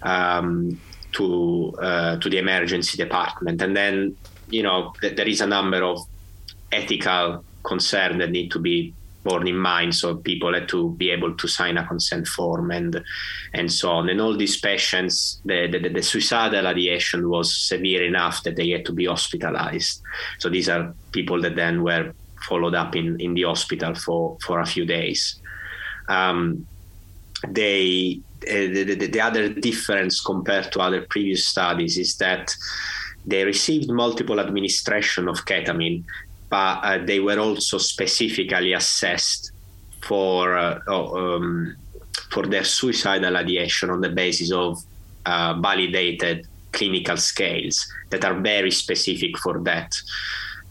um, 0.02 0.80
to 1.12 1.74
uh, 1.80 2.16
to 2.18 2.28
the 2.28 2.38
emergency 2.38 2.96
department. 2.96 3.62
And 3.62 3.76
then, 3.76 4.16
you 4.50 4.62
know, 4.62 4.92
th- 5.00 5.16
there 5.16 5.28
is 5.28 5.40
a 5.40 5.46
number 5.46 5.82
of 5.82 5.98
ethical 6.72 7.44
concerns 7.62 8.18
that 8.18 8.30
need 8.30 8.50
to 8.50 8.58
be 8.58 8.94
borne 9.24 9.48
in 9.48 9.56
mind. 9.56 9.94
So 9.94 10.16
people 10.16 10.54
had 10.54 10.68
to 10.68 10.90
be 10.92 11.10
able 11.10 11.34
to 11.36 11.48
sign 11.48 11.76
a 11.76 11.86
consent 11.86 12.26
form 12.28 12.70
and 12.70 13.02
and 13.52 13.72
so 13.72 13.90
on. 13.90 14.08
And 14.08 14.20
all 14.20 14.36
these 14.36 14.60
patients, 14.60 15.40
the, 15.44 15.66
the, 15.66 15.88
the 15.88 16.02
suicidal 16.02 16.66
ideation 16.66 17.28
was 17.28 17.56
severe 17.56 18.04
enough 18.04 18.42
that 18.44 18.56
they 18.56 18.70
had 18.70 18.84
to 18.86 18.92
be 18.92 19.06
hospitalized. 19.06 20.02
So 20.38 20.48
these 20.48 20.68
are 20.68 20.94
people 21.12 21.40
that 21.42 21.56
then 21.56 21.82
were 21.82 22.12
followed 22.48 22.74
up 22.74 22.94
in, 22.96 23.20
in 23.20 23.34
the 23.34 23.42
hospital 23.42 23.94
for, 23.94 24.38
for 24.42 24.60
a 24.60 24.66
few 24.66 24.86
days. 24.86 25.40
Um, 26.08 26.66
they 27.48 28.20
the, 28.48 28.94
the, 28.94 29.06
the 29.06 29.20
other 29.20 29.48
difference 29.48 30.20
compared 30.20 30.72
to 30.72 30.80
other 30.80 31.02
previous 31.02 31.46
studies 31.46 31.98
is 31.98 32.16
that 32.16 32.54
they 33.26 33.44
received 33.44 33.90
multiple 33.90 34.40
administration 34.40 35.28
of 35.28 35.44
ketamine 35.44 36.04
but 36.50 36.80
uh, 36.82 36.98
they 37.04 37.20
were 37.20 37.38
also 37.38 37.78
specifically 37.78 38.72
assessed 38.72 39.52
for 40.02 40.56
uh, 40.56 40.80
um, 40.88 41.76
for 42.30 42.46
their 42.46 42.64
suicidal 42.64 43.36
ideation 43.36 43.90
on 43.90 44.00
the 44.00 44.08
basis 44.08 44.52
of 44.52 44.82
uh, 45.26 45.54
validated 45.60 46.46
clinical 46.72 47.16
scales 47.16 47.86
that 48.10 48.24
are 48.24 48.40
very 48.40 48.70
specific 48.70 49.36
for 49.38 49.60
that. 49.60 49.92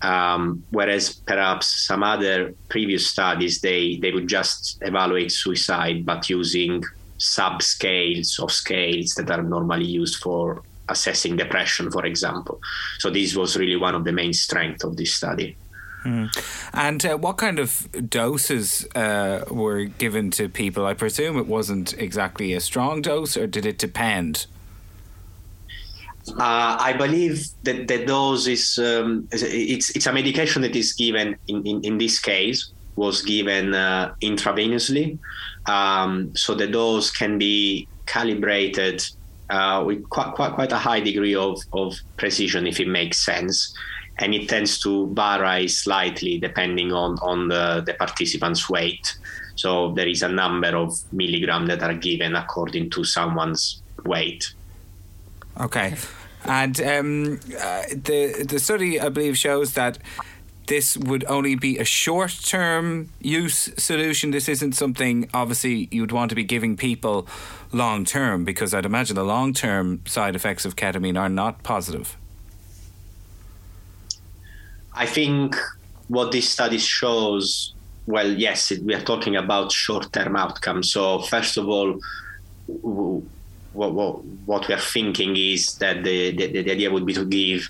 Um, 0.01 0.63
whereas 0.69 1.13
perhaps 1.13 1.87
some 1.87 2.03
other 2.03 2.53
previous 2.69 3.07
studies 3.07 3.61
they 3.61 3.97
they 3.97 4.11
would 4.11 4.27
just 4.27 4.77
evaluate 4.81 5.31
suicide 5.31 6.05
but 6.05 6.29
using 6.29 6.83
subscales 7.17 8.41
of 8.41 8.51
scales 8.51 9.13
that 9.15 9.29
are 9.29 9.43
normally 9.43 9.85
used 9.85 10.17
for 10.21 10.61
assessing 10.89 11.35
depression 11.35 11.91
for 11.91 12.05
example 12.05 12.59
so 12.99 13.09
this 13.09 13.35
was 13.35 13.57
really 13.57 13.75
one 13.75 13.95
of 13.95 14.03
the 14.03 14.11
main 14.11 14.33
strengths 14.33 14.83
of 14.83 14.95
this 14.95 15.13
study 15.13 15.57
Mm. 16.07 16.29
And 16.73 17.05
uh, 17.05 17.17
what 17.17 17.37
kind 17.37 17.59
of 17.59 17.87
doses 18.09 18.87
uh, 18.95 19.43
were 19.49 19.85
given 19.85 20.31
to 20.31 20.47
people? 20.47 20.85
I 20.85 20.93
presume 20.93 21.37
it 21.37 21.47
wasn't 21.47 21.93
exactly 21.97 22.53
a 22.53 22.61
strong 22.61 23.01
dose, 23.01 23.35
or 23.35 23.45
did 23.45 23.65
it 23.65 23.77
depend? 23.77 24.45
Uh, 26.29 26.77
I 26.79 26.93
believe 26.93 27.47
that 27.63 27.87
the 27.87 28.05
dose 28.05 28.47
is 28.47 28.77
um, 28.79 29.27
it's 29.31 29.95
it's 29.95 30.05
a 30.05 30.13
medication 30.13 30.61
that 30.61 30.75
is 30.75 30.93
given 30.93 31.37
in, 31.47 31.65
in, 31.65 31.81
in 31.83 31.97
this 31.97 32.19
case 32.19 32.71
was 32.95 33.21
given 33.21 33.73
uh, 33.73 34.13
intravenously, 34.21 35.17
um, 35.67 36.35
so 36.35 36.55
the 36.55 36.67
dose 36.67 37.11
can 37.11 37.37
be 37.37 37.87
calibrated 38.05 39.03
uh, 39.49 39.83
with 39.85 40.07
quite, 40.09 40.33
quite 40.33 40.53
quite 40.53 40.71
a 40.71 40.77
high 40.77 40.99
degree 40.99 41.35
of, 41.35 41.59
of 41.73 41.95
precision 42.17 42.67
if 42.67 42.79
it 42.79 42.87
makes 42.87 43.23
sense 43.23 43.73
and 44.19 44.33
it 44.33 44.49
tends 44.49 44.79
to 44.79 45.13
vary 45.13 45.67
slightly 45.67 46.39
depending 46.39 46.91
on, 46.91 47.17
on 47.19 47.47
the, 47.47 47.83
the 47.85 47.93
participant's 47.93 48.69
weight. 48.69 49.15
So 49.55 49.93
there 49.93 50.07
is 50.07 50.23
a 50.23 50.29
number 50.29 50.75
of 50.75 50.93
milligrams 51.11 51.67
that 51.69 51.83
are 51.83 51.93
given 51.93 52.35
according 52.35 52.89
to 52.91 53.03
someone's 53.03 53.81
weight. 54.05 54.53
Okay. 55.59 55.95
And 56.45 56.79
um, 56.81 57.39
uh, 57.59 57.83
the 57.91 58.45
the 58.47 58.59
study, 58.59 59.01
I 59.01 59.09
believe, 59.09 59.37
shows 59.37 59.73
that 59.73 59.97
this 60.67 60.97
would 60.97 61.23
only 61.27 61.55
be 61.55 61.77
a 61.77 61.83
short 61.83 62.39
term 62.43 63.09
use 63.19 63.69
solution. 63.77 64.31
This 64.31 64.47
isn't 64.47 64.73
something, 64.73 65.29
obviously, 65.33 65.87
you'd 65.91 66.11
want 66.11 66.29
to 66.29 66.35
be 66.35 66.43
giving 66.43 66.77
people 66.77 67.27
long 67.71 68.05
term 68.05 68.43
because 68.43 68.73
I'd 68.73 68.85
imagine 68.85 69.15
the 69.15 69.23
long 69.23 69.53
term 69.53 70.01
side 70.05 70.35
effects 70.35 70.65
of 70.65 70.75
ketamine 70.75 71.19
are 71.19 71.29
not 71.29 71.63
positive. 71.63 72.17
I 74.93 75.05
think 75.05 75.55
what 76.07 76.31
this 76.31 76.49
study 76.49 76.77
shows, 76.79 77.73
well, 78.05 78.31
yes, 78.31 78.71
it, 78.71 78.83
we 78.83 78.93
are 78.95 79.01
talking 79.01 79.35
about 79.35 79.71
short-term 79.71 80.35
outcomes. 80.35 80.91
So 80.91 81.21
first 81.21 81.57
of 81.57 81.69
all, 81.69 81.99
what, 82.65 83.93
what, 83.93 84.25
what 84.45 84.67
we 84.67 84.73
are 84.73 84.79
thinking 84.79 85.37
is 85.37 85.75
that 85.75 86.03
the, 86.03 86.35
the, 86.35 86.63
the 86.63 86.71
idea 86.71 86.91
would 86.91 87.05
be 87.05 87.13
to 87.13 87.25
give 87.25 87.69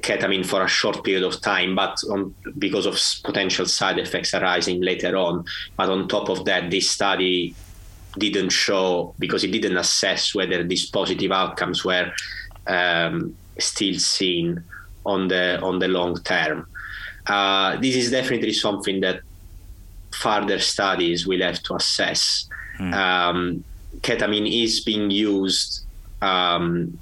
ketamine 0.00 0.44
for 0.44 0.62
a 0.62 0.68
short 0.68 1.04
period 1.04 1.22
of 1.22 1.40
time, 1.40 1.74
but 1.74 1.98
on, 2.10 2.34
because 2.58 2.86
of 2.86 2.98
potential 3.24 3.66
side 3.66 3.98
effects 3.98 4.34
arising 4.34 4.80
later 4.80 5.16
on. 5.16 5.44
But 5.76 5.90
on 5.90 6.08
top 6.08 6.28
of 6.28 6.44
that, 6.46 6.70
this 6.70 6.90
study 6.90 7.54
didn't 8.18 8.50
show 8.50 9.14
because 9.18 9.44
it 9.44 9.50
didn't 9.50 9.76
assess 9.76 10.34
whether 10.34 10.62
these 10.62 10.88
positive 10.90 11.32
outcomes 11.32 11.84
were 11.84 12.12
um, 12.66 13.36
still 13.58 13.98
seen 13.98 14.62
on 15.04 15.28
the 15.28 15.60
on 15.60 15.78
the 15.78 15.88
long 15.88 16.16
term. 16.22 16.66
Uh, 17.26 17.76
this 17.76 17.96
is 17.96 18.10
definitely 18.10 18.52
something 18.52 19.00
that 19.00 19.20
further 20.12 20.58
studies 20.58 21.26
will 21.26 21.40
have 21.40 21.62
to 21.62 21.74
assess. 21.74 22.48
Mm. 22.78 22.94
Um, 22.94 23.64
ketamine 24.00 24.64
is 24.64 24.80
being 24.80 25.10
used 25.10 25.84
um, 26.22 26.98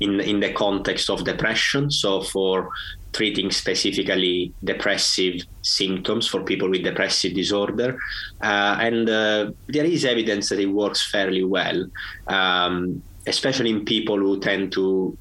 in 0.00 0.20
in 0.20 0.40
the 0.40 0.52
context 0.52 1.10
of 1.10 1.24
depression, 1.24 1.90
so 1.90 2.22
for 2.22 2.70
treating 3.12 3.50
specifically 3.50 4.52
depressive 4.62 5.42
symptoms 5.62 6.26
for 6.26 6.42
people 6.42 6.68
with 6.68 6.84
depressive 6.84 7.34
disorder. 7.34 7.98
Uh, 8.40 8.76
and 8.80 9.08
uh, 9.08 9.50
there 9.66 9.84
is 9.84 10.04
evidence 10.04 10.50
that 10.50 10.60
it 10.60 10.66
works 10.66 11.10
fairly 11.10 11.42
well, 11.42 11.86
um, 12.26 13.02
especially 13.26 13.70
in 13.70 13.84
people 13.84 14.16
who 14.16 14.38
tend 14.40 14.72
to 14.72 15.16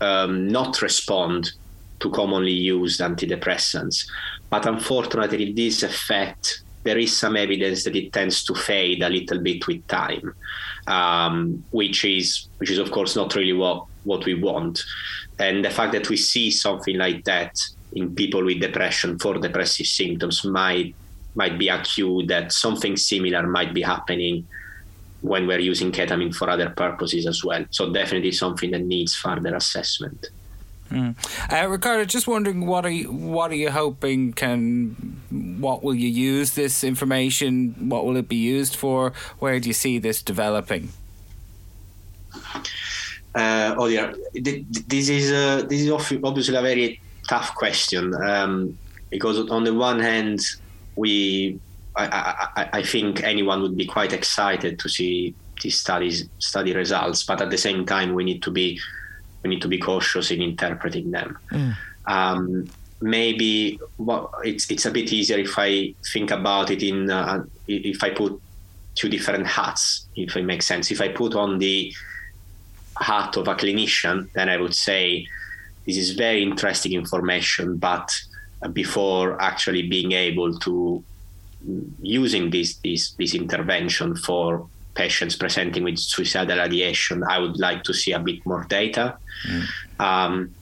um, 0.00 0.48
not 0.48 0.82
respond 0.82 1.52
to 2.00 2.10
commonly 2.10 2.52
used 2.52 3.00
antidepressants. 3.00 4.06
But 4.50 4.66
unfortunately, 4.66 5.52
this 5.52 5.82
effect, 5.82 6.62
there 6.82 6.98
is 6.98 7.16
some 7.16 7.36
evidence 7.36 7.84
that 7.84 7.96
it 7.96 8.12
tends 8.12 8.44
to 8.44 8.54
fade 8.54 9.02
a 9.02 9.08
little 9.08 9.40
bit 9.40 9.66
with 9.66 9.86
time, 9.88 10.34
um, 10.86 11.64
which 11.70 12.04
is 12.04 12.48
which 12.58 12.70
is 12.70 12.78
of 12.78 12.90
course 12.90 13.16
not 13.16 13.34
really 13.34 13.54
what 13.54 13.86
what 14.04 14.24
we 14.24 14.34
want. 14.34 14.82
And 15.38 15.64
the 15.64 15.70
fact 15.70 15.92
that 15.92 16.08
we 16.08 16.16
see 16.16 16.50
something 16.50 16.96
like 16.96 17.24
that 17.24 17.58
in 17.92 18.14
people 18.14 18.44
with 18.44 18.60
depression 18.60 19.18
for 19.18 19.34
depressive 19.38 19.86
symptoms 19.86 20.44
might 20.44 20.94
might 21.36 21.58
be 21.58 21.68
a 21.68 21.82
cue 21.82 22.24
that 22.26 22.52
something 22.52 22.96
similar 22.96 23.44
might 23.44 23.74
be 23.74 23.82
happening 23.82 24.46
when 25.20 25.46
we're 25.46 25.58
using 25.58 25.90
ketamine 25.90 26.34
for 26.34 26.48
other 26.48 26.70
purposes 26.70 27.26
as 27.26 27.42
well. 27.42 27.64
So 27.70 27.92
definitely 27.92 28.30
something 28.30 28.70
that 28.70 28.82
needs 28.82 29.16
further 29.16 29.54
assessment. 29.54 30.28
Mm. 30.90 31.16
Uh, 31.50 31.68
Riccardo, 31.68 32.04
just 32.04 32.28
wondering 32.28 32.66
what 32.66 32.84
are 32.84 32.90
you 32.90 33.10
what 33.10 33.50
are 33.50 33.56
you 33.56 33.70
hoping 33.70 34.32
can 34.32 35.18
what 35.60 35.82
will 35.82 35.94
you 35.94 36.08
use 36.08 36.52
this 36.52 36.84
information? 36.84 37.88
What 37.88 38.04
will 38.04 38.16
it 38.16 38.28
be 38.28 38.36
used 38.36 38.76
for? 38.76 39.12
Where 39.38 39.58
do 39.58 39.68
you 39.68 39.72
see 39.72 39.98
this 39.98 40.22
developing? 40.22 40.90
Uh, 43.34 43.74
oh 43.78 43.88
dear, 43.88 44.14
this 44.32 45.08
is 45.08 45.32
uh, 45.32 45.66
this 45.68 45.80
is 45.80 45.90
obviously 45.90 46.54
a 46.54 46.62
very 46.62 47.00
tough 47.28 47.54
question 47.54 48.14
um, 48.22 48.78
because 49.10 49.50
on 49.50 49.64
the 49.64 49.74
one 49.74 49.98
hand, 49.98 50.40
we 50.96 51.58
I, 51.96 52.48
I, 52.56 52.68
I, 52.78 52.82
think 52.82 53.22
anyone 53.22 53.62
would 53.62 53.76
be 53.76 53.86
quite 53.86 54.12
excited 54.12 54.78
to 54.80 54.88
see 54.88 55.34
these 55.62 55.78
studies 55.78 56.28
study 56.38 56.74
results, 56.74 57.24
but 57.24 57.40
at 57.40 57.50
the 57.50 57.58
same 57.58 57.86
time, 57.86 58.14
we 58.14 58.24
need 58.24 58.42
to 58.42 58.50
be 58.50 58.80
we 59.42 59.50
need 59.50 59.62
to 59.62 59.68
be 59.68 59.78
cautious 59.78 60.30
in 60.30 60.40
interpreting 60.40 61.10
them. 61.10 61.38
Mm. 61.50 61.76
Um, 62.06 62.68
maybe 63.00 63.78
well, 63.98 64.32
it's 64.44 64.70
it's 64.70 64.86
a 64.86 64.90
bit 64.90 65.12
easier 65.12 65.38
if 65.38 65.54
I 65.58 65.94
think 66.12 66.30
about 66.30 66.70
it 66.70 66.82
in 66.82 67.10
uh, 67.10 67.44
if 67.66 68.02
I 68.02 68.10
put 68.10 68.40
two 68.94 69.08
different 69.08 69.46
hats, 69.46 70.06
if 70.16 70.36
it 70.36 70.44
makes 70.44 70.66
sense. 70.66 70.90
If 70.90 71.00
I 71.00 71.08
put 71.08 71.34
on 71.34 71.58
the 71.58 71.92
hat 72.96 73.36
of 73.36 73.48
a 73.48 73.54
clinician, 73.54 74.30
then 74.32 74.48
I 74.48 74.56
would 74.56 74.74
say 74.74 75.26
this 75.86 75.96
is 75.96 76.12
very 76.12 76.42
interesting 76.42 76.92
information, 76.92 77.76
but 77.76 78.10
before 78.72 79.40
actually 79.42 79.88
being 79.88 80.12
able 80.12 80.58
to 80.60 81.04
using 82.02 82.50
this 82.50 82.76
this 82.76 83.12
this 83.12 83.34
intervention 83.34 84.16
for 84.16 84.66
patients 84.94 85.34
presenting 85.34 85.84
with 85.84 85.98
suicidal 85.98 86.60
ideation, 86.60 87.24
I 87.24 87.38
would 87.38 87.58
like 87.58 87.82
to 87.84 87.94
see 87.94 88.12
a 88.12 88.18
bit 88.18 88.44
more 88.46 88.64
data. 88.68 89.18
Mm. 89.48 89.66
Um, 89.98 90.54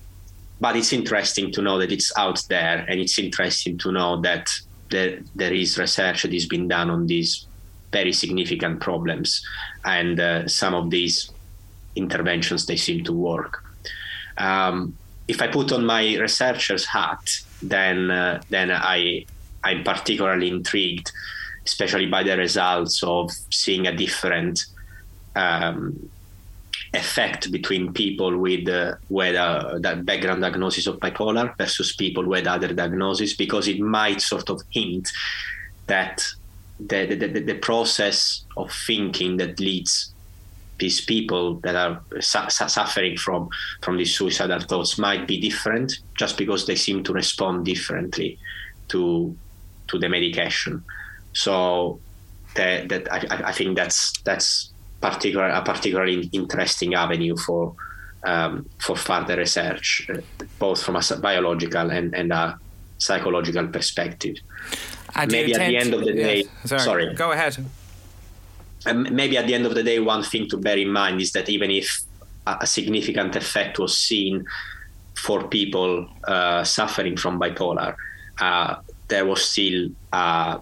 but 0.61 0.77
it's 0.77 0.93
interesting 0.93 1.51
to 1.53 1.61
know 1.61 1.79
that 1.79 1.91
it's 1.91 2.13
out 2.17 2.43
there, 2.49 2.87
and 2.89 3.01
it's 3.01 3.19
interesting 3.19 3.79
to 3.79 3.91
know 3.91 4.21
that 4.23 4.49
there, 4.91 5.19
there 5.35 5.53
is 5.53 5.77
research 5.77 6.23
that 6.23 6.33
has 6.33 6.47
been 6.47 6.69
done 6.69 6.89
on 6.89 7.09
these 7.09 7.47
very 7.93 8.13
significant 8.13 8.81
problems, 8.81 9.45
and 9.85 10.21
uh, 10.21 10.47
some 10.47 10.73
of 10.73 10.89
these 10.89 11.32
interventions 11.97 12.67
they 12.67 12.77
seem 12.77 13.05
to 13.05 13.13
work. 13.13 13.65
Um, 14.39 14.97
if 15.29 15.41
I 15.41 15.49
put 15.49 15.73
on 15.73 15.85
my 15.87 16.17
researcher's 16.17 16.87
hat, 16.87 17.41
then 17.63 18.11
uh, 18.11 18.43
then 18.51 18.71
I 18.71 19.25
I'm 19.65 19.85
particularly 19.85 20.49
intrigued, 20.49 21.13
especially 21.65 22.07
by 22.07 22.23
the 22.23 22.37
results 22.37 23.03
of 23.03 23.31
seeing 23.51 23.87
a 23.87 23.97
different 23.97 24.67
um, 25.37 26.11
effect 26.95 27.51
between 27.53 27.93
people 27.93 28.37
with 28.37 28.69
uh, 28.69 28.97
with 29.09 29.37
uh, 29.37 29.79
that 29.79 30.05
background 30.05 30.43
diagnosis 30.43 30.87
of 30.87 30.99
bipolar 30.99 31.57
versus 31.57 31.95
people 31.95 32.27
with 32.27 32.47
other 32.47 32.73
diagnoses, 32.75 33.35
because 33.35 33.69
it 33.69 33.81
might 33.81 34.21
sort 34.21 34.51
of 34.51 34.61
hint 34.71 35.09
that 35.87 36.25
the, 36.81 37.07
the, 37.07 37.29
the, 37.29 37.41
the 37.41 37.55
process 37.55 38.45
of 38.57 38.73
thinking 38.87 39.37
that 39.37 39.61
leads 39.61 40.12
these 40.83 41.01
people 41.01 41.61
that 41.61 41.77
are 41.77 42.03
su- 42.21 42.51
suffering 42.51 43.17
from 43.17 43.49
from 43.85 43.97
these 43.97 44.13
suicidal 44.19 44.61
thoughts 44.61 44.99
might 44.99 45.25
be 45.29 45.37
different 45.49 45.89
just 46.19 46.37
because 46.37 46.67
they 46.67 46.75
seem 46.75 47.05
to 47.05 47.13
respond 47.13 47.65
differently 47.65 48.31
to 48.89 49.03
to 49.89 49.99
the 49.99 50.09
medication. 50.09 50.83
So 51.45 52.01
that, 52.57 52.89
that 52.89 53.03
I, 53.13 53.51
I 53.51 53.53
think 53.53 53.77
that's 53.77 54.01
that's 54.29 54.73
particular 55.01 55.49
a 55.61 55.63
particularly 55.63 56.29
interesting 56.33 56.95
avenue 56.95 57.37
for 57.37 57.75
um, 58.25 58.67
for 58.79 58.97
further 58.97 59.37
research, 59.37 60.09
uh, 60.11 60.21
both 60.59 60.83
from 60.83 60.97
a 60.97 61.03
biological 61.21 61.91
and, 61.91 62.15
and 62.15 62.33
a 62.33 62.59
psychological 62.99 63.69
perspective. 63.69 64.37
Maybe 65.29 65.55
at 65.55 65.69
the 65.69 65.77
end 65.77 65.95
of 65.95 66.01
the 66.05 66.13
day, 66.13 66.39
yes. 66.39 66.69
sorry. 66.71 66.83
sorry, 66.83 67.15
go 67.15 67.31
ahead 67.33 67.57
maybe 68.87 69.37
at 69.37 69.47
the 69.47 69.55
end 69.55 69.67
of 69.67 69.75
the 69.75 69.83
day, 69.83 69.99
one 69.99 70.23
thing 70.23 70.49
to 70.49 70.57
bear 70.57 70.79
in 70.79 70.89
mind 70.89 71.21
is 71.21 71.33
that 71.33 71.49
even 71.49 71.71
if 71.71 72.01
a 72.47 72.67
significant 72.67 73.37
effect 73.37 73.79
was 73.79 73.97
seen 73.97 74.45
for 75.15 75.47
people 75.49 76.09
uh, 76.25 76.65
suffering 76.65 77.17
from 77.17 77.41
bipolar, 77.41 77.95
uh, 78.41 78.77
there 79.09 79.27
was 79.27 79.45
still 79.45 79.91
a, 80.13 80.59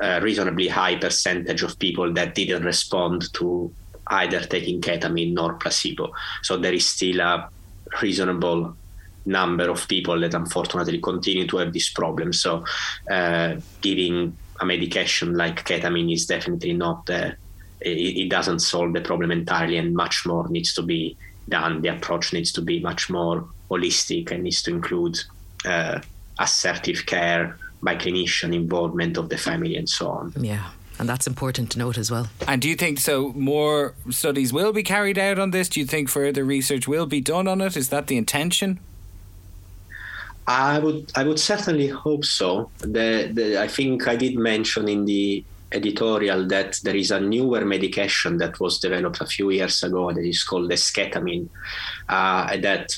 a, 0.00 0.20
reasonably 0.20 0.68
high 0.68 0.96
percentage 0.96 1.62
of 1.62 1.78
people 1.78 2.12
that 2.12 2.34
didn't 2.34 2.64
respond 2.64 3.32
to 3.34 3.72
either 4.08 4.40
taking 4.40 4.80
ketamine 4.80 5.32
nor 5.32 5.54
placebo. 5.54 6.12
So 6.42 6.56
there 6.56 6.72
is 6.72 6.86
still 6.86 7.20
a 7.20 7.48
reasonable 8.00 8.76
number 9.26 9.70
of 9.70 9.88
people 9.88 10.20
that 10.20 10.34
unfortunately 10.34 11.00
continue 11.00 11.46
to 11.48 11.56
have 11.58 11.72
this 11.72 11.90
problem. 11.90 12.32
So 12.32 12.64
uh, 13.10 13.56
giving 13.80 14.36
a 14.64 14.66
medication 14.66 15.34
like 15.34 15.64
ketamine 15.64 16.12
is 16.12 16.26
definitely 16.26 16.72
not 16.72 17.06
the 17.06 17.36
it, 17.80 18.16
it, 18.22 18.28
doesn't 18.30 18.60
solve 18.60 18.92
the 18.94 19.00
problem 19.00 19.30
entirely 19.30 19.76
and 19.76 19.94
much 19.94 20.24
more 20.26 20.48
needs 20.48 20.72
to 20.74 20.82
be 20.82 21.16
done 21.48 21.82
the 21.82 21.88
approach 21.88 22.32
needs 22.32 22.50
to 22.50 22.62
be 22.62 22.80
much 22.80 23.10
more 23.10 23.46
holistic 23.70 24.30
and 24.30 24.42
needs 24.44 24.62
to 24.62 24.70
include 24.70 25.18
uh, 25.66 26.00
assertive 26.38 27.04
care 27.06 27.58
by 27.82 27.94
clinician 27.94 28.54
involvement 28.54 29.16
of 29.18 29.28
the 29.28 29.36
family 29.36 29.76
and 29.76 29.88
so 29.88 30.08
on 30.08 30.32
yeah 30.38 30.70
and 30.98 31.08
that's 31.08 31.26
important 31.26 31.72
to 31.72 31.78
note 31.80 31.98
as 31.98 32.08
well. 32.08 32.28
And 32.46 32.62
do 32.62 32.68
you 32.68 32.76
think 32.76 33.00
so? 33.00 33.32
More 33.32 33.94
studies 34.10 34.52
will 34.52 34.72
be 34.72 34.84
carried 34.84 35.18
out 35.18 35.40
on 35.40 35.50
this? 35.50 35.68
Do 35.68 35.80
you 35.80 35.86
think 35.86 36.08
further 36.08 36.44
research 36.44 36.86
will 36.86 37.06
be 37.06 37.20
done 37.20 37.48
on 37.48 37.60
it? 37.60 37.76
Is 37.76 37.88
that 37.88 38.06
the 38.06 38.16
intention? 38.16 38.78
I 40.46 40.78
would 40.78 41.10
I 41.14 41.24
would 41.24 41.40
certainly 41.40 41.88
hope 41.88 42.24
so. 42.24 42.70
The, 42.80 43.30
the, 43.32 43.60
I 43.60 43.68
think 43.68 44.06
I 44.06 44.16
did 44.16 44.36
mention 44.36 44.88
in 44.88 45.06
the 45.06 45.44
editorial 45.72 46.46
that 46.46 46.78
there 46.84 46.94
is 46.94 47.10
a 47.10 47.18
newer 47.18 47.64
medication 47.64 48.38
that 48.38 48.60
was 48.60 48.78
developed 48.78 49.20
a 49.20 49.26
few 49.26 49.50
years 49.50 49.82
ago 49.82 50.12
that 50.12 50.24
is 50.24 50.44
called 50.44 50.70
esketamine 50.70 51.48
uh, 52.08 52.56
that 52.58 52.96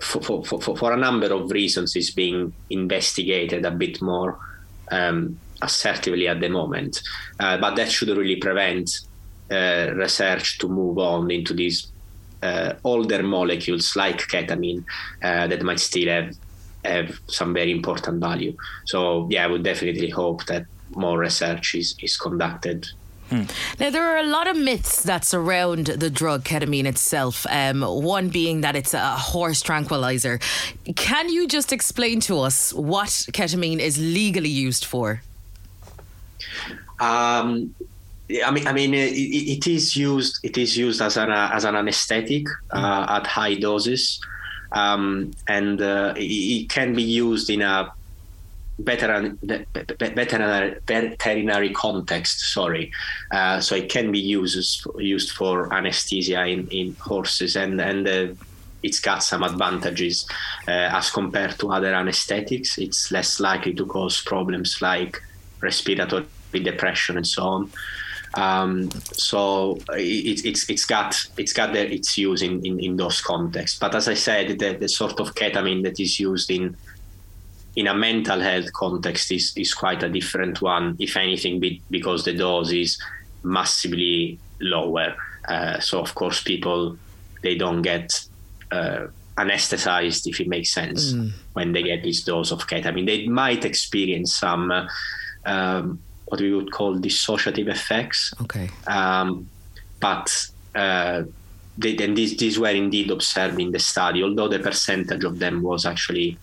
for, 0.00 0.22
for, 0.22 0.44
for, 0.44 0.76
for, 0.76 0.92
a 0.92 0.96
number 0.96 1.32
of 1.32 1.50
reasons 1.50 1.94
is 1.94 2.10
being 2.10 2.52
investigated 2.70 3.64
a 3.64 3.70
bit 3.70 4.00
more 4.00 4.38
um, 4.90 5.38
assertively 5.60 6.26
at 6.26 6.40
the 6.40 6.48
moment. 6.48 7.02
Uh, 7.38 7.58
but 7.58 7.76
that 7.76 7.90
should 7.90 8.08
really 8.08 8.36
prevent 8.36 9.00
uh, 9.50 9.90
research 9.94 10.58
to 10.58 10.68
move 10.68 10.98
on 10.98 11.30
into 11.30 11.52
these 11.52 11.88
uh, 12.42 12.74
older 12.82 13.22
molecules 13.22 13.94
like 13.94 14.18
ketamine 14.28 14.84
uh, 15.22 15.46
that 15.46 15.62
might 15.62 15.80
still 15.80 16.08
have 16.08 16.34
have 16.84 17.18
some 17.26 17.54
very 17.54 17.70
important 17.70 18.20
value. 18.20 18.56
So 18.86 19.28
yeah, 19.30 19.44
I 19.44 19.46
would 19.48 19.64
definitely 19.64 20.10
hope 20.10 20.46
that 20.46 20.66
more 20.90 21.18
research 21.18 21.74
is, 21.74 21.94
is 22.00 22.16
conducted 22.16 22.88
Hmm. 23.30 23.42
Now, 23.80 23.90
there 23.90 24.04
are 24.04 24.18
a 24.18 24.26
lot 24.26 24.46
of 24.48 24.56
myths 24.56 25.02
that 25.04 25.24
surround 25.24 25.86
the 25.86 26.10
drug 26.10 26.44
ketamine 26.44 26.84
itself. 26.84 27.46
Um, 27.48 27.82
one 27.82 28.28
being 28.28 28.60
that 28.60 28.76
it's 28.76 28.92
a 28.92 29.16
horse 29.16 29.62
tranquilizer. 29.62 30.38
Can 30.94 31.30
you 31.30 31.48
just 31.48 31.72
explain 31.72 32.20
to 32.20 32.40
us 32.40 32.72
what 32.74 33.08
ketamine 33.08 33.78
is 33.78 33.98
legally 33.98 34.50
used 34.50 34.84
for? 34.84 35.22
Um, 37.00 37.74
I 38.44 38.50
mean, 38.50 38.66
I 38.66 38.72
mean, 38.72 38.94
it, 38.94 39.12
it 39.12 39.66
is 39.66 39.96
used. 39.96 40.40
It 40.42 40.58
is 40.58 40.76
used 40.76 41.00
as 41.00 41.16
an 41.16 41.30
as 41.30 41.64
an 41.64 41.76
anesthetic 41.76 42.46
uh, 42.70 43.06
at 43.08 43.26
high 43.26 43.54
doses, 43.54 44.20
um, 44.74 45.32
and 45.48 45.80
uh, 45.80 46.14
it, 46.16 46.68
can 46.68 46.94
be 46.94 47.02
used 47.02 47.48
in 47.48 47.62
a 47.62 47.92
veterinary, 48.78 49.36
veterinary 50.86 51.70
context. 51.70 52.52
Sorry, 52.52 52.92
uh, 53.30 53.60
so 53.60 53.76
it 53.76 53.88
can 53.88 54.10
be 54.12 54.18
used 54.18 54.86
used 54.98 55.30
for 55.30 55.72
anesthesia 55.72 56.44
in, 56.44 56.68
in 56.68 56.94
horses, 56.96 57.56
and 57.56 57.80
and 57.80 58.08
uh, 58.08 58.26
it's 58.82 59.00
got 59.00 59.22
some 59.22 59.42
advantages 59.42 60.26
uh, 60.68 60.90
as 60.92 61.10
compared 61.10 61.58
to 61.60 61.72
other 61.72 61.94
anesthetics. 61.94 62.76
It's 62.76 63.10
less 63.10 63.40
likely 63.40 63.74
to 63.74 63.86
cause 63.86 64.20
problems 64.20 64.82
like 64.82 65.22
respiratory 65.60 66.26
depression 66.52 67.16
and 67.16 67.26
so 67.26 67.42
on. 67.42 67.70
Um, 68.36 68.90
so 69.12 69.78
it, 69.90 70.44
it's 70.44 70.68
it's 70.68 70.84
got 70.84 71.16
it's 71.36 71.52
got 71.52 71.72
the, 71.72 71.92
its 71.92 72.18
use 72.18 72.42
in, 72.42 72.64
in, 72.64 72.80
in 72.80 72.96
those 72.96 73.20
contexts. 73.20 73.78
But 73.78 73.94
as 73.94 74.08
I 74.08 74.14
said, 74.14 74.58
the, 74.58 74.74
the 74.74 74.88
sort 74.88 75.20
of 75.20 75.34
ketamine 75.34 75.82
that 75.84 76.00
is 76.00 76.18
used 76.18 76.50
in 76.50 76.76
in 77.76 77.86
a 77.86 77.94
mental 77.94 78.40
health 78.40 78.72
context 78.72 79.32
is, 79.32 79.52
is 79.56 79.74
quite 79.74 80.02
a 80.02 80.08
different 80.08 80.62
one, 80.62 80.96
if 81.00 81.16
anything, 81.16 81.58
be, 81.58 81.82
because 81.90 82.24
the 82.24 82.32
dose 82.32 82.72
is 82.72 83.00
massively 83.42 84.38
lower. 84.60 85.16
Uh, 85.48 85.80
so 85.80 86.00
of 86.00 86.14
course, 86.14 86.42
people 86.42 86.96
they 87.42 87.56
don't 87.56 87.82
get 87.82 88.24
uh, 88.70 89.06
anesthetized, 89.36 90.26
if 90.26 90.40
it 90.40 90.48
makes 90.48 90.72
sense, 90.72 91.12
mm. 91.12 91.30
when 91.52 91.72
they 91.72 91.82
get 91.82 92.02
this 92.02 92.22
dose 92.22 92.52
of 92.52 92.66
ketamine. 92.66 93.06
They 93.06 93.26
might 93.26 93.64
experience 93.64 94.34
some 94.34 94.70
uh, 94.70 94.86
um, 95.44 96.00
what 96.26 96.40
we 96.40 96.52
would 96.54 96.72
call 96.72 96.96
dissociative 96.96 97.68
effects. 97.68 98.32
Okay. 98.42 98.70
Um, 98.86 99.48
but 100.00 100.48
uh, 100.74 101.24
they, 101.78 101.96
and 101.96 102.16
these, 102.16 102.36
these 102.36 102.58
were 102.58 102.68
indeed 102.68 103.10
observed 103.10 103.60
in 103.60 103.72
the 103.72 103.78
study, 103.78 104.22
although 104.22 104.48
the 104.48 104.58
percentage 104.58 105.24
of 105.24 105.38
them 105.38 105.62
was 105.62 105.86
actually 105.86 106.38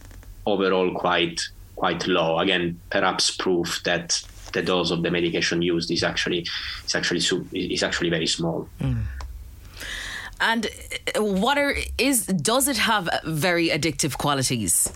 overall 0.46 0.94
quite 0.94 1.42
quite 1.76 2.06
low. 2.08 2.38
Again, 2.40 2.80
perhaps 2.92 3.32
proof 3.32 3.82
that 3.86 4.22
the 4.54 4.62
dose 4.62 4.92
of 4.92 5.02
the 5.04 5.10
medication 5.10 5.62
used 5.62 5.90
is 5.92 6.04
actually 6.04 6.46
is 6.86 6.96
actually 6.96 7.22
is 7.54 7.84
actually 7.84 8.10
very 8.10 8.28
small. 8.28 8.68
Mm. 8.80 9.04
And 10.42 10.68
uh, 11.16 11.24
what 11.24 11.58
are 11.58 11.76
is 11.98 12.26
does 12.26 12.68
it 12.68 12.78
have 12.78 13.10
very 13.26 13.70
addictive 13.70 14.18
qualities? 14.18 14.92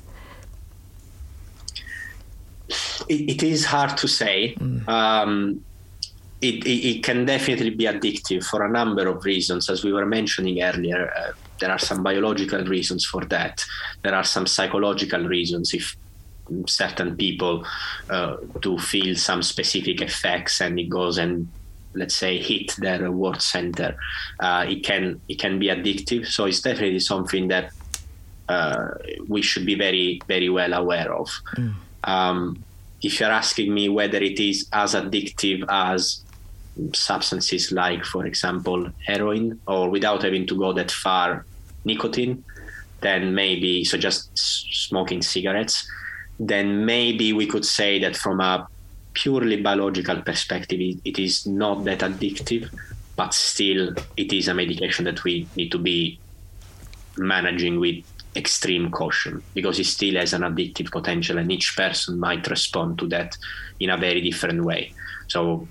It, 3.09 3.29
it 3.29 3.43
is 3.43 3.65
hard 3.65 3.97
to 3.97 4.07
say. 4.07 4.55
Mm. 4.55 4.87
Um, 4.87 5.65
it, 6.41 6.65
it, 6.67 7.03
can 7.03 7.25
definitely 7.25 7.71
be 7.71 7.85
addictive 7.85 8.43
for 8.43 8.65
a 8.65 8.69
number 8.69 9.07
of 9.07 9.23
reasons, 9.25 9.69
as 9.69 9.83
we 9.83 9.93
were 9.93 10.05
mentioning 10.05 10.61
earlier. 10.61 11.11
Uh, 11.15 11.31
there 11.59 11.71
are 11.71 11.79
some 11.79 12.03
biological 12.03 12.63
reasons 12.65 13.05
for 13.05 13.23
that. 13.25 13.65
There 14.03 14.13
are 14.13 14.23
some 14.23 14.45
psychological 14.45 15.23
reasons 15.23 15.73
if 15.73 15.95
certain 16.67 17.15
people 17.15 17.65
uh, 18.09 18.37
do 18.59 18.77
feel 18.77 19.15
some 19.15 19.41
specific 19.41 20.01
effects 20.01 20.61
and 20.61 20.79
it 20.79 20.89
goes 20.89 21.17
and 21.17 21.47
let's 21.95 22.15
say 22.15 22.37
hit 22.37 22.75
their 22.77 22.99
reward 22.99 23.41
center 23.41 23.95
uh, 24.41 24.65
it 24.67 24.83
can 24.83 25.19
it 25.27 25.39
can 25.39 25.57
be 25.57 25.67
addictive 25.67 26.27
so 26.27 26.45
it's 26.45 26.61
definitely 26.61 26.99
something 26.99 27.47
that 27.47 27.71
uh, 28.49 28.89
we 29.27 29.41
should 29.41 29.65
be 29.65 29.75
very 29.75 30.21
very 30.27 30.49
well 30.49 30.73
aware 30.73 31.11
of 31.13 31.29
mm. 31.55 31.73
Um, 32.05 32.63
if 33.01 33.19
you're 33.19 33.31
asking 33.31 33.73
me 33.73 33.89
whether 33.89 34.17
it 34.17 34.39
is 34.39 34.67
as 34.71 34.93
addictive 34.93 35.65
as 35.69 36.21
substances 36.93 37.71
like, 37.71 38.03
for 38.03 38.25
example, 38.25 38.89
heroin, 39.05 39.59
or 39.67 39.89
without 39.89 40.23
having 40.23 40.45
to 40.47 40.57
go 40.57 40.73
that 40.73 40.91
far, 40.91 41.45
nicotine, 41.83 42.43
then 43.01 43.35
maybe, 43.35 43.83
so 43.83 43.97
just 43.97 44.29
smoking 44.35 45.21
cigarettes, 45.21 45.87
then 46.39 46.85
maybe 46.85 47.33
we 47.33 47.45
could 47.45 47.65
say 47.65 47.99
that 47.99 48.15
from 48.15 48.41
a 48.41 48.67
purely 49.13 49.61
biological 49.61 50.21
perspective, 50.21 50.79
it, 50.79 50.97
it 51.05 51.19
is 51.19 51.45
not 51.45 51.83
that 51.85 51.99
addictive, 51.99 52.69
but 53.15 53.33
still 53.33 53.93
it 54.17 54.33
is 54.33 54.47
a 54.47 54.53
medication 54.53 55.05
that 55.05 55.23
we 55.23 55.47
need 55.55 55.71
to 55.71 55.77
be 55.77 56.19
managing 57.17 57.79
with 57.79 58.03
extreme 58.35 58.91
caution 58.91 59.41
because 59.53 59.79
it 59.79 59.85
still 59.85 60.15
has 60.15 60.33
an 60.33 60.41
addictive 60.41 60.91
potential 60.91 61.37
and 61.37 61.51
each 61.51 61.75
person 61.75 62.19
might 62.19 62.47
respond 62.47 62.99
to 62.99 63.07
that 63.07 63.37
in 63.79 63.89
a 63.89 63.97
very 63.97 64.21
different 64.21 64.63
way. 64.63 64.93
So 65.27 65.67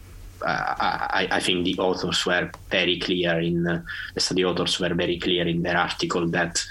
I, 0.46 1.28
I, 1.30 1.40
think 1.40 1.64
the 1.64 1.78
authors 1.78 2.26
were 2.26 2.50
very 2.70 2.98
clear 2.98 3.38
in 3.40 3.66
uh, 3.66 3.82
the 4.14 4.20
study 4.20 4.44
authors 4.44 4.78
were 4.78 4.92
very 4.92 5.18
clear 5.18 5.46
in 5.46 5.62
their 5.62 5.76
article 5.76 6.26
that 6.28 6.62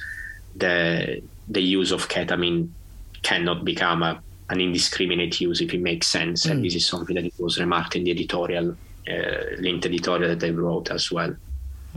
the 0.55 1.21
the 1.47 1.61
use 1.61 1.91
of 1.91 2.07
ketamine 2.07 2.69
cannot 3.23 3.65
become 3.65 4.03
a, 4.03 4.21
an 4.49 4.61
indiscriminate 4.61 5.41
use 5.41 5.61
if 5.61 5.73
it 5.73 5.81
makes 5.81 6.07
sense, 6.07 6.45
mm. 6.45 6.51
and 6.51 6.65
this 6.65 6.75
is 6.75 6.85
something 6.85 7.15
that 7.15 7.31
was 7.39 7.59
remarked 7.59 7.95
in 7.95 8.03
the 8.03 8.11
editorial 8.11 8.75
uh, 9.09 9.55
linked 9.59 9.85
editorial 9.85 10.29
that 10.29 10.39
they 10.39 10.51
wrote 10.51 10.91
as 10.91 11.11
well. 11.11 11.35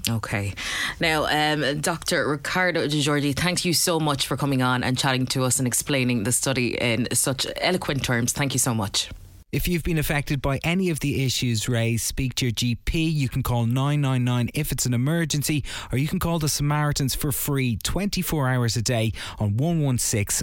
Okay. 0.08 0.54
Now, 1.00 1.26
um, 1.26 1.80
Dr. 1.80 2.28
Riccardo 2.28 2.86
De 2.86 3.00
Giorgi, 3.00 3.34
thank 3.34 3.64
you 3.64 3.72
so 3.72 3.98
much 3.98 4.26
for 4.26 4.36
coming 4.36 4.62
on 4.62 4.84
and 4.84 4.96
chatting 4.96 5.26
to 5.26 5.44
us 5.44 5.58
and 5.58 5.66
explaining 5.66 6.22
the 6.22 6.32
study 6.32 6.76
in 6.76 7.08
such 7.12 7.46
eloquent 7.60 8.04
terms. 8.04 8.32
Thank 8.32 8.52
you 8.52 8.58
so 8.60 8.74
much. 8.74 9.10
If 9.52 9.68
you've 9.68 9.84
been 9.84 9.98
affected 9.98 10.42
by 10.42 10.58
any 10.64 10.90
of 10.90 11.00
the 11.00 11.24
issues 11.24 11.68
raised, 11.68 12.04
speak 12.04 12.34
to 12.36 12.46
your 12.46 12.52
GP. 12.52 13.12
You 13.14 13.28
can 13.28 13.42
call 13.42 13.64
999 13.64 14.50
if 14.54 14.72
it's 14.72 14.86
an 14.86 14.92
emergency, 14.92 15.64
or 15.90 15.98
you 15.98 16.08
can 16.08 16.18
call 16.18 16.38
the 16.38 16.48
Samaritans 16.48 17.14
for 17.14 17.32
free 17.32 17.78
24 17.82 18.48
hours 18.48 18.76
a 18.76 18.82
day 18.82 19.12
on 19.38 19.56
116. 19.56 20.42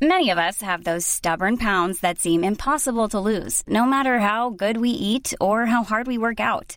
Many 0.00 0.28
of 0.28 0.36
us 0.36 0.60
have 0.60 0.84
those 0.84 1.06
stubborn 1.06 1.56
pounds 1.56 2.00
that 2.00 2.18
seem 2.18 2.44
impossible 2.44 3.08
to 3.08 3.20
lose, 3.20 3.62
no 3.66 3.86
matter 3.86 4.18
how 4.18 4.50
good 4.50 4.76
we 4.76 4.90
eat 4.90 5.32
or 5.40 5.64
how 5.64 5.84
hard 5.84 6.06
we 6.06 6.18
work 6.18 6.40
out. 6.40 6.76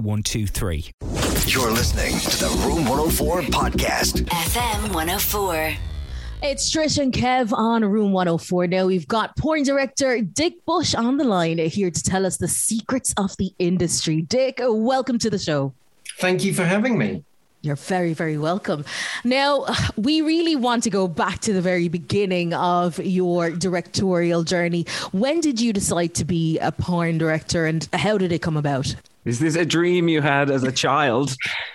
One, 0.00 0.22
two, 0.22 0.46
three. 0.46 0.86
You're 1.44 1.70
listening 1.70 2.18
to 2.20 2.38
the 2.38 2.48
Room 2.64 2.86
104 2.86 3.42
podcast. 3.42 4.22
FM 4.24 4.94
104. 4.94 5.74
It's 6.42 6.74
Trish 6.74 6.96
and 6.96 7.12
Kev 7.12 7.52
on 7.52 7.84
Room 7.84 8.12
104. 8.12 8.66
Now 8.66 8.86
we've 8.86 9.06
got 9.06 9.36
porn 9.36 9.62
director 9.62 10.22
Dick 10.22 10.64
Bush 10.64 10.94
on 10.94 11.18
the 11.18 11.24
line 11.24 11.58
here 11.58 11.90
to 11.90 12.02
tell 12.02 12.24
us 12.24 12.38
the 12.38 12.48
secrets 12.48 13.12
of 13.18 13.36
the 13.36 13.52
industry. 13.58 14.22
Dick, 14.22 14.58
welcome 14.62 15.18
to 15.18 15.28
the 15.28 15.38
show. 15.38 15.74
Thank 16.16 16.44
you 16.44 16.54
for 16.54 16.64
having 16.64 16.96
me. 16.96 17.22
You're 17.60 17.76
very, 17.76 18.14
very 18.14 18.38
welcome. 18.38 18.86
Now, 19.22 19.66
we 19.98 20.22
really 20.22 20.56
want 20.56 20.82
to 20.84 20.90
go 20.90 21.08
back 21.08 21.40
to 21.40 21.52
the 21.52 21.60
very 21.60 21.88
beginning 21.88 22.54
of 22.54 22.98
your 22.98 23.50
directorial 23.50 24.44
journey. 24.44 24.86
When 25.12 25.40
did 25.40 25.60
you 25.60 25.74
decide 25.74 26.14
to 26.14 26.24
be 26.24 26.58
a 26.58 26.72
porn 26.72 27.18
director 27.18 27.66
and 27.66 27.86
how 27.92 28.16
did 28.16 28.32
it 28.32 28.40
come 28.40 28.56
about? 28.56 28.94
Is 29.24 29.38
this 29.38 29.54
a 29.54 29.66
dream 29.66 30.08
you 30.08 30.22
had 30.22 30.50
as 30.50 30.62
a 30.62 30.72
child? 30.72 31.36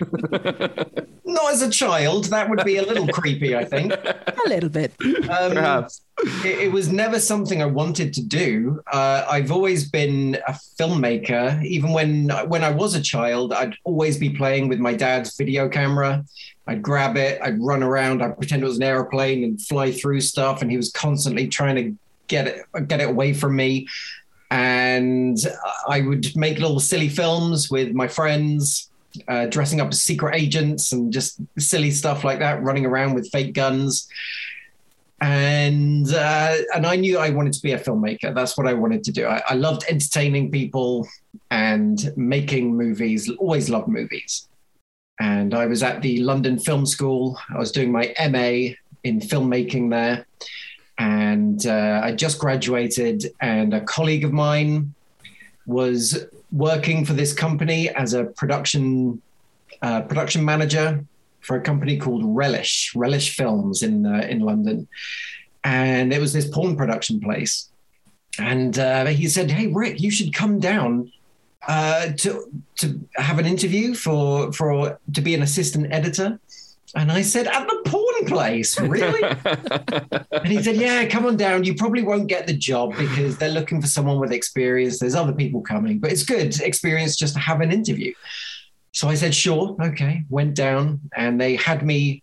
Not 1.24 1.52
as 1.52 1.62
a 1.62 1.70
child. 1.70 2.24
That 2.26 2.50
would 2.50 2.64
be 2.64 2.78
a 2.78 2.82
little 2.82 3.06
creepy, 3.06 3.54
I 3.54 3.64
think. 3.64 3.92
A 3.92 4.24
little 4.46 4.68
bit. 4.68 4.92
Um, 5.04 5.52
Perhaps. 5.52 6.02
It, 6.44 6.58
it, 6.60 6.72
was 6.72 6.90
never 6.90 7.20
something 7.20 7.62
I 7.62 7.66
wanted 7.66 8.12
to 8.14 8.22
do. 8.22 8.82
Uh, 8.92 9.24
I've 9.28 9.52
always 9.52 9.88
been 9.88 10.38
a 10.48 10.52
filmmaker. 10.52 11.62
Even 11.64 11.92
when 11.92 12.30
when 12.48 12.64
I 12.64 12.70
was 12.70 12.94
a 12.94 13.00
child, 13.00 13.52
I'd 13.52 13.76
always 13.84 14.16
be 14.18 14.30
playing 14.30 14.68
with 14.68 14.80
my 14.80 14.94
dad's 14.94 15.36
video 15.36 15.68
camera. 15.68 16.24
I'd 16.66 16.82
grab 16.82 17.16
it, 17.16 17.40
I'd 17.42 17.60
run 17.60 17.82
around, 17.82 18.22
I'd 18.22 18.36
pretend 18.36 18.62
it 18.62 18.66
was 18.66 18.78
an 18.78 18.82
airplane 18.82 19.44
and 19.44 19.60
fly 19.60 19.92
through 19.92 20.20
stuff, 20.20 20.62
and 20.62 20.70
he 20.70 20.76
was 20.76 20.90
constantly 20.90 21.46
trying 21.46 21.76
to 21.76 21.96
get 22.28 22.48
it 22.48 22.88
get 22.88 23.00
it 23.00 23.08
away 23.08 23.32
from 23.32 23.54
me 23.54 23.86
and 24.50 25.38
I 25.88 26.00
would 26.02 26.36
make 26.36 26.58
little 26.58 26.80
silly 26.80 27.08
films 27.08 27.70
with 27.70 27.92
my 27.92 28.08
friends, 28.08 28.90
uh, 29.28 29.46
dressing 29.46 29.80
up 29.80 29.88
as 29.88 30.02
secret 30.02 30.36
agents 30.36 30.92
and 30.92 31.12
just 31.12 31.40
silly 31.58 31.90
stuff 31.90 32.24
like 32.24 32.38
that, 32.38 32.62
running 32.62 32.86
around 32.86 33.14
with 33.14 33.30
fake 33.30 33.54
guns. 33.54 34.08
And 35.20 36.12
uh, 36.12 36.56
and 36.74 36.86
I 36.86 36.96
knew 36.96 37.18
I 37.18 37.30
wanted 37.30 37.54
to 37.54 37.62
be 37.62 37.72
a 37.72 37.78
filmmaker. 37.78 38.34
That's 38.34 38.56
what 38.58 38.66
I 38.66 38.74
wanted 38.74 39.02
to 39.04 39.12
do. 39.12 39.26
I, 39.26 39.42
I 39.48 39.54
loved 39.54 39.84
entertaining 39.88 40.50
people 40.50 41.08
and 41.50 42.12
making 42.16 42.76
movies. 42.76 43.30
Always 43.38 43.70
loved 43.70 43.88
movies. 43.88 44.46
And 45.18 45.54
I 45.54 45.64
was 45.64 45.82
at 45.82 46.02
the 46.02 46.20
London 46.20 46.58
Film 46.58 46.84
School. 46.84 47.38
I 47.48 47.58
was 47.58 47.72
doing 47.72 47.90
my 47.90 48.14
MA 48.28 48.74
in 49.04 49.20
filmmaking 49.20 49.90
there 49.90 50.26
and 50.98 51.66
uh, 51.66 52.00
I 52.02 52.12
just 52.12 52.38
graduated, 52.38 53.34
and 53.40 53.74
a 53.74 53.82
colleague 53.82 54.24
of 54.24 54.32
mine 54.32 54.94
was 55.66 56.26
working 56.52 57.04
for 57.04 57.12
this 57.12 57.32
company 57.32 57.90
as 57.90 58.14
a 58.14 58.24
production 58.24 59.20
uh, 59.82 60.02
production 60.02 60.44
manager 60.44 61.04
for 61.40 61.56
a 61.56 61.60
company 61.60 61.98
called 61.98 62.22
Relish 62.24 62.92
Relish 62.94 63.36
Films 63.36 63.82
in 63.82 64.06
uh, 64.06 64.26
in 64.28 64.40
London, 64.40 64.88
and 65.64 66.12
it 66.12 66.20
was 66.20 66.32
this 66.32 66.48
porn 66.48 66.76
production 66.76 67.20
place. 67.20 67.68
And 68.38 68.78
uh, 68.78 69.06
he 69.06 69.28
said, 69.28 69.50
"Hey 69.50 69.66
Rick, 69.66 70.00
you 70.00 70.10
should 70.10 70.32
come 70.34 70.60
down 70.60 71.12
uh, 71.68 72.12
to 72.18 72.50
to 72.76 73.00
have 73.16 73.38
an 73.38 73.46
interview 73.46 73.94
for 73.94 74.52
for 74.52 74.98
to 75.12 75.20
be 75.20 75.34
an 75.34 75.42
assistant 75.42 75.92
editor." 75.92 76.40
And 76.94 77.10
I 77.10 77.22
said, 77.22 77.46
at 77.46 77.66
the 77.66 77.82
porn 77.84 78.26
place, 78.26 78.80
really? 78.80 79.22
and 80.32 80.46
he 80.46 80.62
said, 80.62 80.76
yeah, 80.76 81.06
come 81.06 81.26
on 81.26 81.36
down. 81.36 81.64
You 81.64 81.74
probably 81.74 82.02
won't 82.02 82.28
get 82.28 82.46
the 82.46 82.56
job 82.56 82.96
because 82.96 83.36
they're 83.38 83.50
looking 83.50 83.80
for 83.80 83.86
someone 83.86 84.20
with 84.20 84.32
experience. 84.32 84.98
There's 84.98 85.14
other 85.14 85.32
people 85.32 85.60
coming, 85.62 85.98
but 85.98 86.12
it's 86.12 86.22
good 86.22 86.60
experience 86.60 87.16
just 87.16 87.34
to 87.34 87.40
have 87.40 87.60
an 87.60 87.72
interview. 87.72 88.14
So 88.92 89.08
I 89.08 89.14
said, 89.14 89.34
sure, 89.34 89.76
okay. 89.82 90.24
Went 90.30 90.54
down 90.54 91.00
and 91.14 91.40
they 91.40 91.56
had 91.56 91.84
me 91.84 92.22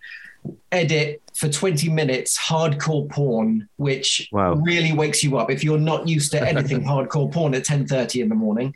edit 0.72 1.22
for 1.36 1.50
20 1.50 1.90
minutes 1.90 2.38
hardcore 2.40 3.10
porn, 3.10 3.68
which 3.78 4.30
wow. 4.32 4.54
really 4.54 4.92
wakes 4.92 5.24
you 5.24 5.38
up 5.38 5.52
if 5.52 5.64
you're 5.64 5.78
not 5.78 6.08
used 6.08 6.32
to 6.32 6.42
editing 6.42 6.84
hardcore 6.86 7.32
porn 7.32 7.54
at 7.54 7.64
10:30 7.64 8.24
in 8.24 8.30
the 8.30 8.36
morning. 8.36 8.76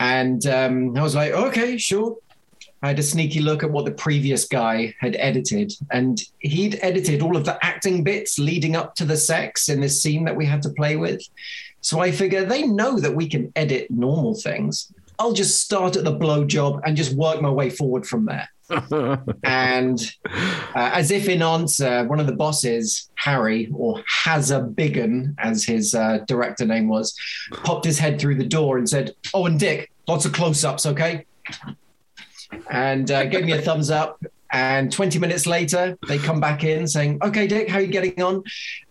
And 0.00 0.44
um, 0.46 0.96
I 0.96 1.02
was 1.02 1.14
like, 1.14 1.32
okay, 1.32 1.78
sure. 1.78 2.16
I 2.82 2.88
had 2.88 2.98
a 2.98 3.02
sneaky 3.02 3.40
look 3.40 3.62
at 3.62 3.70
what 3.70 3.84
the 3.84 3.92
previous 3.92 4.44
guy 4.44 4.94
had 4.98 5.16
edited, 5.18 5.72
and 5.90 6.20
he'd 6.40 6.78
edited 6.82 7.22
all 7.22 7.36
of 7.36 7.44
the 7.44 7.64
acting 7.64 8.02
bits 8.02 8.38
leading 8.38 8.74
up 8.74 8.96
to 8.96 9.04
the 9.04 9.16
sex 9.16 9.68
in 9.68 9.80
this 9.80 10.02
scene 10.02 10.24
that 10.24 10.36
we 10.36 10.44
had 10.44 10.62
to 10.62 10.70
play 10.70 10.96
with. 10.96 11.22
So 11.80 12.00
I 12.00 12.10
figure 12.10 12.44
they 12.44 12.62
know 12.62 12.98
that 12.98 13.14
we 13.14 13.28
can 13.28 13.52
edit 13.54 13.90
normal 13.90 14.34
things. 14.34 14.92
I'll 15.18 15.32
just 15.32 15.60
start 15.60 15.96
at 15.96 16.04
the 16.04 16.12
blow 16.12 16.44
job 16.44 16.80
and 16.84 16.96
just 16.96 17.14
work 17.14 17.40
my 17.40 17.50
way 17.50 17.70
forward 17.70 18.06
from 18.06 18.26
there. 18.26 18.48
and 19.44 20.12
uh, 20.26 20.90
as 20.92 21.10
if 21.10 21.28
in 21.28 21.42
answer, 21.42 22.04
one 22.06 22.18
of 22.18 22.26
the 22.26 22.34
bosses, 22.34 23.10
Harry, 23.16 23.70
or 23.74 24.02
Hazabigan, 24.24 25.34
as 25.38 25.64
his 25.64 25.94
uh, 25.94 26.18
director 26.26 26.64
name 26.64 26.88
was, 26.88 27.14
popped 27.64 27.84
his 27.84 27.98
head 27.98 28.20
through 28.20 28.36
the 28.36 28.46
door 28.46 28.78
and 28.78 28.88
said, 28.88 29.14
Oh, 29.34 29.46
and 29.46 29.60
Dick, 29.60 29.92
lots 30.08 30.24
of 30.24 30.32
close 30.32 30.64
ups, 30.64 30.86
okay? 30.86 31.26
And 32.70 33.10
uh, 33.10 33.24
gave 33.24 33.44
me 33.44 33.52
a 33.52 33.60
thumbs 33.60 33.90
up. 33.90 34.22
And 34.52 34.92
20 34.92 35.18
minutes 35.18 35.46
later, 35.46 35.96
they 36.08 36.18
come 36.18 36.38
back 36.38 36.62
in 36.62 36.86
saying, 36.86 37.18
Okay, 37.22 37.46
Dick, 37.46 37.70
how 37.70 37.78
are 37.78 37.80
you 37.80 37.86
getting 37.86 38.20
on? 38.22 38.44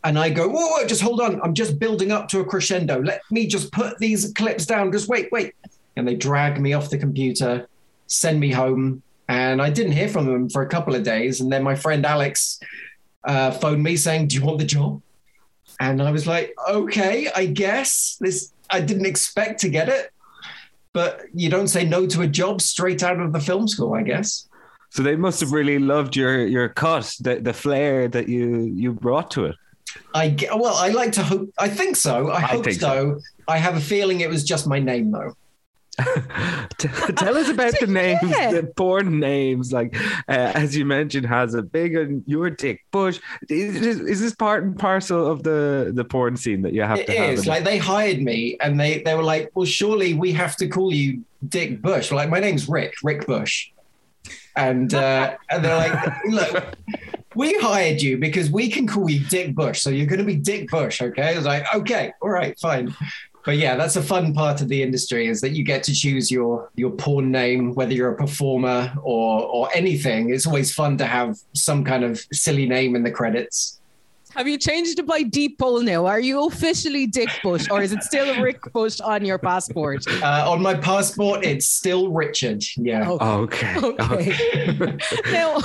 And 0.03 0.17
I 0.17 0.29
go, 0.31 0.49
whoa, 0.49 0.67
whoa, 0.67 0.87
just 0.87 1.01
hold 1.01 1.21
on. 1.21 1.39
I'm 1.43 1.53
just 1.53 1.77
building 1.77 2.11
up 2.11 2.27
to 2.29 2.39
a 2.39 2.45
crescendo. 2.45 2.99
Let 2.99 3.21
me 3.29 3.45
just 3.45 3.71
put 3.71 3.99
these 3.99 4.33
clips 4.33 4.65
down. 4.65 4.91
Just 4.91 5.07
wait, 5.07 5.31
wait. 5.31 5.53
And 5.95 6.07
they 6.07 6.15
drag 6.15 6.59
me 6.59 6.73
off 6.73 6.89
the 6.89 6.97
computer, 6.97 7.67
send 8.07 8.39
me 8.39 8.51
home. 8.51 9.03
And 9.29 9.61
I 9.61 9.69
didn't 9.69 9.91
hear 9.91 10.09
from 10.09 10.25
them 10.25 10.49
for 10.49 10.63
a 10.63 10.67
couple 10.67 10.95
of 10.95 11.03
days. 11.03 11.41
And 11.41 11.51
then 11.51 11.61
my 11.61 11.75
friend 11.75 12.05
Alex 12.05 12.59
uh, 13.23 13.51
phoned 13.51 13.83
me 13.83 13.95
saying, 13.97 14.29
Do 14.29 14.37
you 14.37 14.43
want 14.43 14.57
the 14.57 14.65
job? 14.65 14.99
And 15.79 16.01
I 16.01 16.09
was 16.09 16.25
like, 16.25 16.55
Okay, 16.67 17.29
I 17.35 17.45
guess. 17.45 18.17
This 18.19 18.51
I 18.71 18.81
didn't 18.81 19.05
expect 19.05 19.59
to 19.61 19.69
get 19.69 19.89
it 19.89 20.11
but 20.93 21.21
you 21.33 21.49
don't 21.49 21.67
say 21.67 21.85
no 21.85 22.05
to 22.07 22.21
a 22.21 22.27
job 22.27 22.61
straight 22.61 23.03
out 23.03 23.19
of 23.19 23.33
the 23.33 23.39
film 23.39 23.67
school, 23.67 23.93
I 23.93 24.03
guess. 24.03 24.47
So 24.89 25.03
they 25.03 25.15
must 25.15 25.39
have 25.39 25.51
really 25.51 25.79
loved 25.79 26.15
your 26.15 26.45
your 26.45 26.69
cut, 26.69 27.13
the 27.19 27.35
the 27.39 27.53
flair 27.53 28.07
that 28.09 28.27
you 28.27 28.71
you 28.75 28.91
brought 28.93 29.31
to 29.31 29.45
it. 29.45 29.55
I 30.13 30.35
well, 30.53 30.75
I 30.75 30.89
like 30.89 31.13
to 31.13 31.23
hope. 31.23 31.49
I 31.57 31.69
think 31.69 31.95
so. 31.95 32.29
I, 32.29 32.37
I 32.37 32.41
hope 32.41 32.65
so. 32.65 32.71
so. 32.71 33.19
I 33.47 33.57
have 33.57 33.75
a 33.75 33.81
feeling 33.81 34.21
it 34.21 34.29
was 34.29 34.43
just 34.43 34.67
my 34.67 34.79
name, 34.79 35.11
though. 35.11 35.33
Tell 35.97 37.37
us 37.37 37.49
about 37.49 37.73
the 37.79 37.87
names, 37.89 38.19
yeah. 38.23 38.51
the 38.51 38.63
porn 38.63 39.19
names. 39.19 39.73
Like 39.73 39.95
uh, 40.27 40.51
as 40.55 40.75
you 40.75 40.85
mentioned, 40.85 41.25
has 41.25 41.53
a 41.53 41.61
big 41.61 41.95
and 41.95 42.23
your 42.25 42.49
Dick 42.49 42.85
Bush. 42.91 43.19
Is, 43.49 43.75
is, 43.75 44.21
this 44.21 44.33
part 44.33 44.63
and 44.63 44.77
parcel 44.77 45.27
of 45.27 45.43
the 45.43 45.91
the 45.93 46.05
porn 46.05 46.37
scene 46.37 46.61
that 46.61 46.73
you 46.73 46.81
have 46.83 46.99
it 46.99 47.07
to 47.07 47.13
have? 47.13 47.29
It 47.29 47.33
is. 47.33 47.47
Like 47.47 47.65
they 47.65 47.77
hired 47.77 48.21
me, 48.21 48.57
and 48.61 48.79
they 48.79 49.01
they 49.01 49.15
were 49.15 49.23
like, 49.23 49.51
"Well, 49.53 49.65
surely 49.65 50.13
we 50.13 50.31
have 50.33 50.55
to 50.57 50.67
call 50.67 50.93
you 50.93 51.23
Dick 51.47 51.81
Bush." 51.81 52.11
Like 52.11 52.29
my 52.29 52.39
name's 52.39 52.69
Rick, 52.69 52.93
Rick 53.03 53.27
Bush, 53.27 53.71
and 54.55 54.93
uh, 54.93 55.35
and 55.49 55.63
they're 55.63 55.77
like, 55.77 56.23
"Look." 56.25 56.77
We 57.33 57.57
hired 57.59 58.01
you 58.01 58.17
because 58.17 58.51
we 58.51 58.69
can 58.69 58.85
call 58.85 59.09
you 59.09 59.25
Dick 59.27 59.55
Bush, 59.55 59.79
so 59.79 59.89
you're 59.89 60.05
going 60.05 60.19
to 60.19 60.25
be 60.25 60.35
Dick 60.35 60.69
Bush, 60.69 61.01
okay? 61.01 61.33
I 61.33 61.37
was 61.37 61.45
like, 61.45 61.63
okay, 61.73 62.11
all 62.21 62.29
right, 62.29 62.59
fine 62.59 62.93
but 63.43 63.57
yeah, 63.57 63.75
that's 63.75 63.95
a 63.95 64.01
fun 64.01 64.33
part 64.33 64.61
of 64.61 64.67
the 64.67 64.81
industry 64.81 65.27
is 65.27 65.41
that 65.41 65.51
you 65.51 65.63
get 65.63 65.83
to 65.83 65.93
choose 65.93 66.29
your 66.31 66.69
your 66.75 66.91
porn 66.91 67.31
name, 67.31 67.73
whether 67.73 67.93
you're 67.93 68.11
a 68.11 68.17
performer 68.17 68.93
or 69.03 69.43
or 69.43 69.69
anything. 69.73 70.33
It's 70.33 70.45
always 70.45 70.73
fun 70.73 70.97
to 70.97 71.05
have 71.05 71.37
some 71.53 71.83
kind 71.83 72.03
of 72.03 72.23
silly 72.31 72.67
name 72.67 72.95
in 72.95 73.03
the 73.03 73.11
credits. 73.11 73.80
Have 74.35 74.47
you 74.47 74.57
changed 74.57 74.99
it 74.99 75.05
by 75.05 75.23
deed 75.23 75.57
poll 75.57 75.81
now? 75.81 76.05
Are 76.05 76.19
you 76.19 76.45
officially 76.47 77.05
Dick 77.05 77.29
Bush, 77.43 77.67
or 77.69 77.81
is 77.81 77.91
it 77.91 78.01
still 78.03 78.41
Rick 78.41 78.71
Bush 78.71 78.99
on 79.01 79.25
your 79.25 79.37
passport? 79.37 80.05
Uh, 80.07 80.49
on 80.49 80.61
my 80.61 80.73
passport, 80.73 81.43
it's 81.43 81.67
still 81.67 82.11
Richard. 82.11 82.63
Yeah. 82.77 83.09
Okay. 83.09 83.75
Okay. 83.77 84.33
okay. 84.69 84.97
now, 85.31 85.59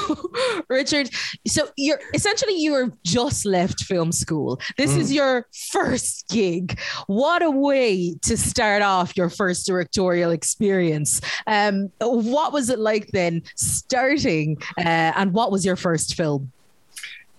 Richard, 0.68 1.10
so 1.46 1.68
you're 1.76 2.00
essentially 2.14 2.54
you 2.60 2.72
were 2.72 2.92
just 3.04 3.46
left 3.46 3.84
film 3.84 4.10
school. 4.10 4.60
This 4.76 4.92
mm. 4.92 4.98
is 4.98 5.12
your 5.12 5.46
first 5.70 6.28
gig. 6.28 6.78
What 7.06 7.42
a 7.42 7.50
way 7.50 8.16
to 8.22 8.36
start 8.36 8.82
off 8.82 9.16
your 9.16 9.30
first 9.30 9.66
directorial 9.66 10.30
experience. 10.32 11.20
Um, 11.46 11.92
what 12.00 12.52
was 12.52 12.68
it 12.68 12.78
like 12.78 13.08
then, 13.12 13.42
starting, 13.54 14.56
uh, 14.78 15.12
and 15.14 15.32
what 15.32 15.52
was 15.52 15.64
your 15.64 15.76
first 15.76 16.14
film? 16.14 16.50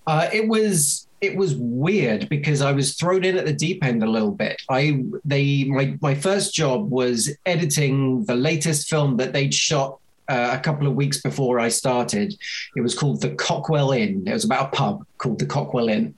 Uh, 0.05 0.29
it 0.31 0.47
was 0.47 1.06
it 1.21 1.35
was 1.35 1.55
weird 1.55 2.29
because 2.29 2.61
I 2.61 2.71
was 2.71 2.95
thrown 2.95 3.23
in 3.23 3.37
at 3.37 3.45
the 3.45 3.53
deep 3.53 3.83
end 3.83 4.03
a 4.03 4.09
little 4.09 4.31
bit. 4.31 4.61
I 4.69 5.03
they 5.25 5.63
my 5.65 5.97
my 6.01 6.13
first 6.13 6.53
job 6.53 6.89
was 6.89 7.35
editing 7.45 8.25
the 8.25 8.35
latest 8.35 8.89
film 8.89 9.17
that 9.17 9.33
they'd 9.33 9.53
shot 9.53 9.99
uh, 10.27 10.51
a 10.53 10.59
couple 10.59 10.87
of 10.87 10.95
weeks 10.95 11.21
before 11.21 11.59
I 11.59 11.69
started. 11.69 12.35
It 12.75 12.81
was 12.81 12.93
called 12.93 13.21
the 13.21 13.31
Cockwell 13.35 13.91
Inn. 13.91 14.23
It 14.27 14.33
was 14.33 14.45
about 14.45 14.67
a 14.67 14.75
pub 14.75 15.05
called 15.17 15.39
the 15.39 15.45
Cockwell 15.45 15.89
Inn 15.89 16.15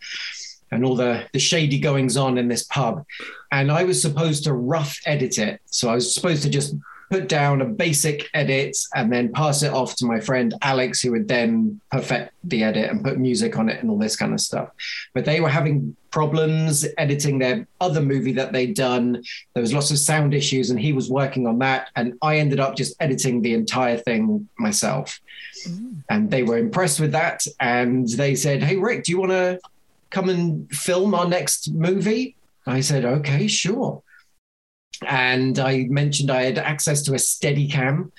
and 0.71 0.85
all 0.85 0.95
the, 0.95 1.25
the 1.33 1.39
shady 1.39 1.79
goings 1.79 2.17
on 2.17 2.37
in 2.37 2.47
this 2.47 2.63
pub. 2.63 3.05
And 3.51 3.71
I 3.71 3.83
was 3.83 4.01
supposed 4.01 4.43
to 4.43 4.53
rough 4.53 4.99
edit 5.05 5.37
it. 5.37 5.61
So 5.65 5.89
I 5.89 5.95
was 5.95 6.13
supposed 6.13 6.43
to 6.43 6.49
just 6.49 6.75
put 7.09 7.27
down 7.27 7.61
a 7.61 7.65
basic 7.65 8.29
edit 8.33 8.77
and 8.93 9.11
then 9.11 9.31
pass 9.31 9.63
it 9.63 9.73
off 9.73 9.95
to 9.95 10.05
my 10.05 10.19
friend 10.19 10.53
Alex, 10.61 11.01
who 11.01 11.11
would 11.11 11.27
then 11.27 11.81
perfect 11.91 12.33
the 12.43 12.63
edit 12.63 12.89
and 12.89 13.03
put 13.03 13.17
music 13.17 13.57
on 13.57 13.67
it 13.67 13.81
and 13.81 13.89
all 13.89 13.97
this 13.97 14.15
kind 14.15 14.33
of 14.33 14.39
stuff. 14.39 14.69
But 15.13 15.25
they 15.25 15.39
were 15.39 15.49
having 15.49 15.95
problems 16.11 16.85
editing 16.97 17.39
their 17.39 17.67
other 17.81 18.01
movie 18.01 18.33
that 18.33 18.53
they'd 18.53 18.75
done. 18.75 19.23
There 19.53 19.61
was 19.61 19.73
lots 19.73 19.91
of 19.91 19.97
sound 19.97 20.33
issues, 20.33 20.69
and 20.69 20.79
he 20.79 20.93
was 20.93 21.09
working 21.09 21.47
on 21.47 21.59
that. 21.59 21.89
And 21.95 22.13
I 22.21 22.37
ended 22.37 22.59
up 22.59 22.75
just 22.75 22.95
editing 22.99 23.41
the 23.41 23.53
entire 23.53 23.97
thing 23.97 24.47
myself. 24.57 25.19
Mm. 25.67 26.03
And 26.09 26.31
they 26.31 26.43
were 26.43 26.57
impressed 26.57 26.99
with 26.99 27.11
that. 27.13 27.45
And 27.59 28.07
they 28.07 28.35
said, 28.35 28.61
Hey, 28.61 28.75
Rick, 28.75 29.05
do 29.05 29.11
you 29.11 29.19
want 29.19 29.31
to 29.31 29.59
come 30.11 30.29
and 30.29 30.69
film 30.71 31.13
our 31.15 31.27
next 31.27 31.71
movie? 31.73 32.35
I 32.67 32.81
said, 32.81 33.03
Okay, 33.03 33.47
sure 33.47 34.03
and 35.07 35.59
I 35.59 35.85
mentioned 35.89 36.31
I 36.31 36.43
had 36.43 36.57
access 36.57 37.03
to 37.03 37.13
a 37.13 37.17
Steadicam. 37.17 38.11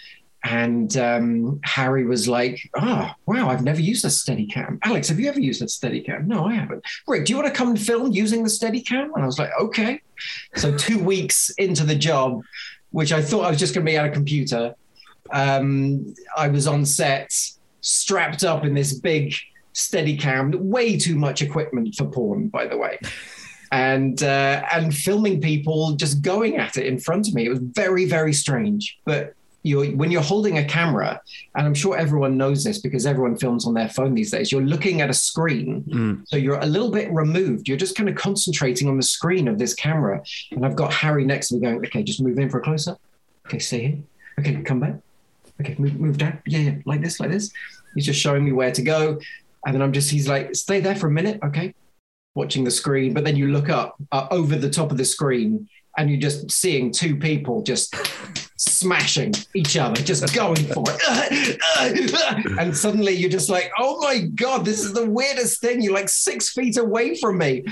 And 0.43 0.97
um, 0.97 1.61
Harry 1.65 2.07
was 2.07 2.27
like, 2.27 2.59
"Ah, 2.75 3.15
oh, 3.15 3.23
wow! 3.27 3.51
I've 3.51 3.63
never 3.63 3.83
used 3.83 4.07
a 4.07 4.09
Steadicam." 4.09 4.79
Alex, 4.83 5.11
have 5.11 5.21
you 5.21 5.29
ever 5.29 5.39
used 5.39 5.61
a 5.61 5.67
Steadicam? 5.67 6.27
No, 6.27 6.47
I 6.47 6.55
haven't. 6.55 6.83
Rick, 7.07 7.27
do 7.27 7.33
you 7.35 7.37
want 7.37 7.49
to 7.49 7.53
come 7.53 7.69
and 7.69 7.79
film 7.79 8.11
using 8.13 8.43
the 8.43 8.49
Steadicam? 8.49 9.11
And 9.15 9.23
I 9.23 9.27
was 9.27 9.39
like, 9.39 9.51
"Okay." 9.61 10.01
So 10.57 10.75
two 10.75 10.99
weeks 11.05 11.51
into 11.59 11.85
the 11.85 11.95
job, 11.95 12.41
which 12.89 13.13
I 13.13 13.21
thought 13.21 13.45
I 13.45 13.51
was 13.51 13.59
just 13.59 13.75
going 13.75 13.85
to 13.85 13.93
be 13.93 13.99
at 13.99 14.07
a 14.07 14.11
computer, 14.11 14.75
um, 15.31 16.15
I 16.35 16.49
was 16.49 16.67
on 16.67 16.87
set, 16.87 17.31
strapped 17.83 18.43
up 18.43 18.65
in 18.65 18.73
this 18.73 18.95
big 18.95 19.35
Steadicam. 19.75 20.55
Way 20.55 20.97
too 20.97 21.17
much 21.17 21.43
equipment 21.43 21.97
for 21.97 22.07
porn, 22.07 22.49
by 22.49 22.67
the 22.67 22.79
way 22.79 22.99
and 23.73 24.23
uh, 24.23 24.63
and 24.73 24.95
filming 24.95 25.41
people 25.41 25.93
just 25.93 26.23
going 26.23 26.57
at 26.57 26.77
it 26.77 26.87
in 26.87 26.99
front 26.99 27.29
of 27.29 27.35
me. 27.35 27.47
It 27.47 27.51
was 27.51 27.61
very 27.61 28.05
very 28.07 28.33
strange, 28.33 28.99
but. 29.05 29.35
You're, 29.63 29.89
when 29.89 30.11
you're 30.11 30.23
holding 30.23 30.57
a 30.57 30.65
camera, 30.65 31.21
and 31.55 31.67
I'm 31.67 31.75
sure 31.75 31.95
everyone 31.95 32.39
knows 32.39 32.65
this 32.65 32.79
because 32.79 33.05
everyone 33.05 33.37
films 33.37 33.67
on 33.67 33.75
their 33.75 33.91
phone 33.91 34.15
these 34.15 34.31
days, 34.31 34.51
you're 34.51 34.63
looking 34.63 35.03
at 35.03 35.11
a 35.11 35.13
screen. 35.13 35.85
Mm. 35.87 36.27
So 36.29 36.39
you're 36.39 36.59
a 36.61 36.65
little 36.65 36.91
bit 36.91 37.13
removed. 37.13 37.69
You're 37.69 37.77
just 37.77 37.95
kind 37.95 38.09
of 38.09 38.15
concentrating 38.15 38.89
on 38.89 38.97
the 38.97 39.03
screen 39.03 39.49
of 39.49 39.59
this 39.59 39.75
camera. 39.75 40.23
And 40.53 40.65
I've 40.65 40.77
got 40.77 40.95
Harry 40.95 41.27
next 41.27 41.49
to 41.49 41.57
me 41.57 41.61
going, 41.61 41.77
okay, 41.77 42.03
just 42.03 42.23
move 42.23 42.39
in 42.39 42.49
for 42.49 42.61
a 42.61 42.63
close 42.63 42.89
up. 42.89 43.03
Okay, 43.49 43.59
stay 43.59 43.81
here. 43.81 43.99
Okay, 44.39 44.63
come 44.63 44.81
back. 44.81 44.95
Okay, 45.61 45.77
move, 45.79 46.01
move 46.01 46.17
down. 46.17 46.41
Yeah, 46.47 46.61
yeah, 46.61 46.75
like 46.87 47.03
this, 47.03 47.21
like 47.21 47.31
this. 47.31 47.53
He's 47.95 48.07
just 48.07 48.19
showing 48.19 48.43
me 48.43 48.53
where 48.53 48.73
to 48.73 48.81
go. 48.81 49.21
And 49.67 49.75
then 49.75 49.83
I'm 49.83 49.93
just, 49.93 50.11
he's 50.11 50.27
like, 50.27 50.55
stay 50.55 50.81
there 50.81 50.97
for 50.97 51.09
a 51.09 51.11
minute. 51.11 51.39
Okay 51.45 51.75
watching 52.35 52.65
the 52.65 52.71
screen, 52.71 53.13
but 53.13 53.25
then 53.25 53.37
you 53.37 53.49
look 53.49 53.69
up 53.69 53.97
uh, 54.13 54.27
over 54.31 54.57
the 54.57 54.71
top 54.71 54.91
of 54.91 54.97
the 54.97 55.05
screen 55.05 55.69
and 55.97 56.11
you're 56.11 56.21
just 56.21 56.51
seeing 56.51 56.93
two 56.93 57.17
people 57.17 57.63
just 57.63 57.95
smashing 58.57 59.33
each 59.55 59.77
other, 59.77 60.01
just 60.01 60.35
going 60.35 60.65
for 60.67 60.85
it. 60.87 61.61
and 62.59 62.77
suddenly 62.77 63.13
you're 63.13 63.31
just 63.31 63.51
like, 63.51 63.71
oh 63.79 64.01
my 64.01 64.21
God, 64.35 64.65
this 64.65 64.81
is 64.81 64.93
the 64.93 65.09
weirdest 65.09 65.61
thing. 65.61 65.83
You're 65.83 65.95
like 65.95 66.09
six 66.09 66.51
feet 66.51 66.77
away 66.77 67.17
from 67.17 67.39
me. 67.39 67.65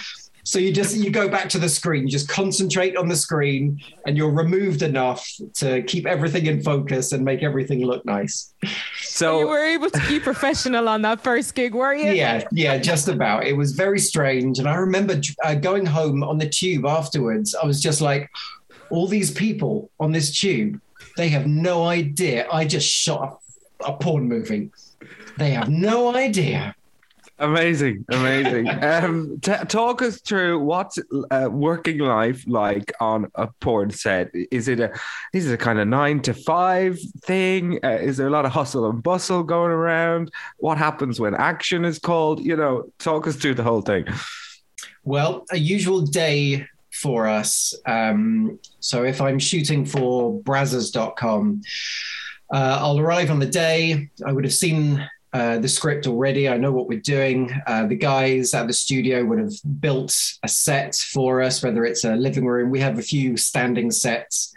So 0.49 0.59
you 0.59 0.73
just 0.73 0.97
you 0.97 1.11
go 1.11 1.29
back 1.29 1.51
to 1.51 1.59
the 1.59 1.69
screen, 1.69 2.05
you 2.05 2.09
just 2.09 2.27
concentrate 2.27 2.97
on 2.97 3.07
the 3.07 3.17
screen, 3.17 3.83
and 4.07 4.17
you're 4.17 4.31
removed 4.31 4.81
enough 4.81 5.31
to 5.57 5.83
keep 5.83 6.07
everything 6.07 6.47
in 6.47 6.63
focus 6.63 7.13
and 7.13 7.23
make 7.23 7.43
everything 7.43 7.85
look 7.85 8.03
nice. 8.07 8.55
So 9.03 9.41
you 9.41 9.47
were 9.47 9.63
able 9.63 9.91
to 9.91 10.01
keep 10.09 10.23
professional 10.23 10.89
on 10.89 11.03
that 11.03 11.21
first 11.21 11.55
gig, 11.55 11.75
were 11.75 11.93
you? 11.93 12.13
Yeah, 12.13 12.49
yeah, 12.51 12.79
just 12.79 13.09
about. 13.09 13.45
It 13.45 13.59
was 13.59 13.73
very 13.73 13.99
strange, 13.99 14.59
and 14.59 14.67
I 14.67 14.77
remember 14.77 15.21
uh, 15.45 15.55
going 15.55 15.85
home 15.85 16.25
on 16.25 16.39
the 16.39 16.49
tube 16.49 16.87
afterwards. 16.87 17.55
I 17.55 17.67
was 17.67 17.83
just 17.83 18.01
like, 18.01 18.31
all 18.89 19.07
these 19.07 19.31
people 19.31 19.91
on 20.01 20.13
this 20.13 20.41
tube, 20.41 20.81
they 21.19 21.29
have 21.29 21.47
no 21.47 21.85
idea. 21.85 22.49
I 22.51 22.65
just 22.65 22.89
shot 22.89 23.39
a, 23.85 23.93
a 23.93 23.99
porn 23.99 24.27
movie. 24.27 24.71
They 25.37 25.51
have 25.51 25.69
no 25.69 26.17
idea. 26.17 26.75
Amazing, 27.41 28.05
amazing. 28.11 28.69
um, 28.83 29.39
t- 29.41 29.53
talk 29.69 30.03
us 30.03 30.21
through 30.21 30.59
what's 30.59 30.99
uh, 31.31 31.49
working 31.51 31.99
life 31.99 32.45
like 32.49 32.93
on 33.01 33.31
a 33.37 33.49
porn 33.61 33.91
set. 33.91 34.31
Is 34.35 34.67
it 34.67 34.81
a 34.81 34.93
is 35.33 35.49
it 35.49 35.55
a 35.55 35.57
kind 35.57 35.79
of 35.79 35.87
nine 35.87 36.21
to 36.23 36.35
five 36.35 36.99
thing? 37.23 37.79
Uh, 37.85 37.91
is 37.91 38.17
there 38.17 38.27
a 38.27 38.31
lot 38.31 38.45
of 38.45 38.53
hustle 38.53 38.91
and 38.91 39.03
bustle 39.03 39.45
going 39.45 39.71
around? 39.71 40.33
What 40.57 40.79
happens 40.79 41.21
when 41.21 41.35
action 41.35 41.85
is 41.85 41.99
called? 41.99 42.41
You 42.41 42.57
know, 42.57 42.91
talk 42.99 43.27
us 43.29 43.37
through 43.37 43.55
the 43.55 43.63
whole 43.63 43.83
thing. 43.83 44.07
Well, 45.05 45.47
a 45.53 45.57
usual 45.57 46.01
day 46.03 46.67
for 46.91 47.29
us. 47.29 47.75
Um, 47.87 48.59
so 48.81 49.05
if 49.05 49.21
I'm 49.21 49.39
shooting 49.39 49.87
for 49.87 50.41
Brazzers.com, 50.41 51.63
uh, 52.53 52.79
I'll 52.81 52.99
arrive 52.99 53.31
on 53.31 53.39
the 53.39 53.47
day. 53.47 54.11
I 54.27 54.33
would 54.33 54.45
have 54.45 54.55
seen 54.55 55.09
uh, 55.33 55.59
the 55.59 55.69
script 55.69 56.07
already. 56.07 56.49
I 56.49 56.57
know 56.57 56.73
what 56.73 56.89
we're 56.89 57.01
doing. 57.01 57.53
Uh, 57.67 57.87
the 57.87 57.97
guys 57.97 58.55
at 58.55 58.67
the 58.67 58.73
studio 58.73 59.25
would 59.25 59.39
have 59.39 59.53
built 59.81 60.15
a 60.43 60.49
set 60.49 60.95
for 60.95 61.43
us, 61.43 61.63
whether 61.63 61.85
it's 61.85 62.05
a 62.05 62.17
living 62.17 62.47
room. 62.47 62.71
We 62.71 62.81
have 62.81 62.99
a 62.99 63.03
few 63.03 63.37
standing 63.37 63.91
sets. 63.91 64.55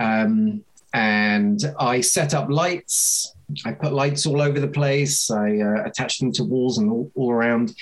Um, 0.00 0.64
and 0.92 1.62
I 1.78 2.00
set 2.00 2.34
up 2.34 2.50
lights. 2.50 3.34
I 3.64 3.72
put 3.72 3.92
lights 3.92 4.26
all 4.26 4.40
over 4.40 4.58
the 4.58 4.68
place. 4.68 5.30
I 5.30 5.58
uh, 5.58 5.84
attach 5.84 6.18
them 6.18 6.32
to 6.32 6.44
walls 6.44 6.78
and 6.78 6.90
all, 6.90 7.10
all, 7.14 7.30
around, 7.30 7.74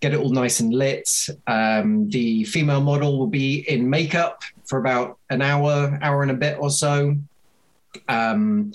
get 0.00 0.12
it 0.12 0.18
all 0.18 0.30
nice 0.30 0.58
and 0.60 0.74
lit. 0.74 1.08
Um, 1.46 2.08
the 2.08 2.44
female 2.44 2.80
model 2.80 3.18
will 3.18 3.28
be 3.28 3.60
in 3.68 3.88
makeup 3.88 4.42
for 4.66 4.78
about 4.78 5.18
an 5.30 5.42
hour, 5.42 5.98
hour 6.02 6.22
and 6.22 6.32
a 6.32 6.34
bit 6.34 6.58
or 6.58 6.70
so. 6.70 7.16
Um, 8.08 8.72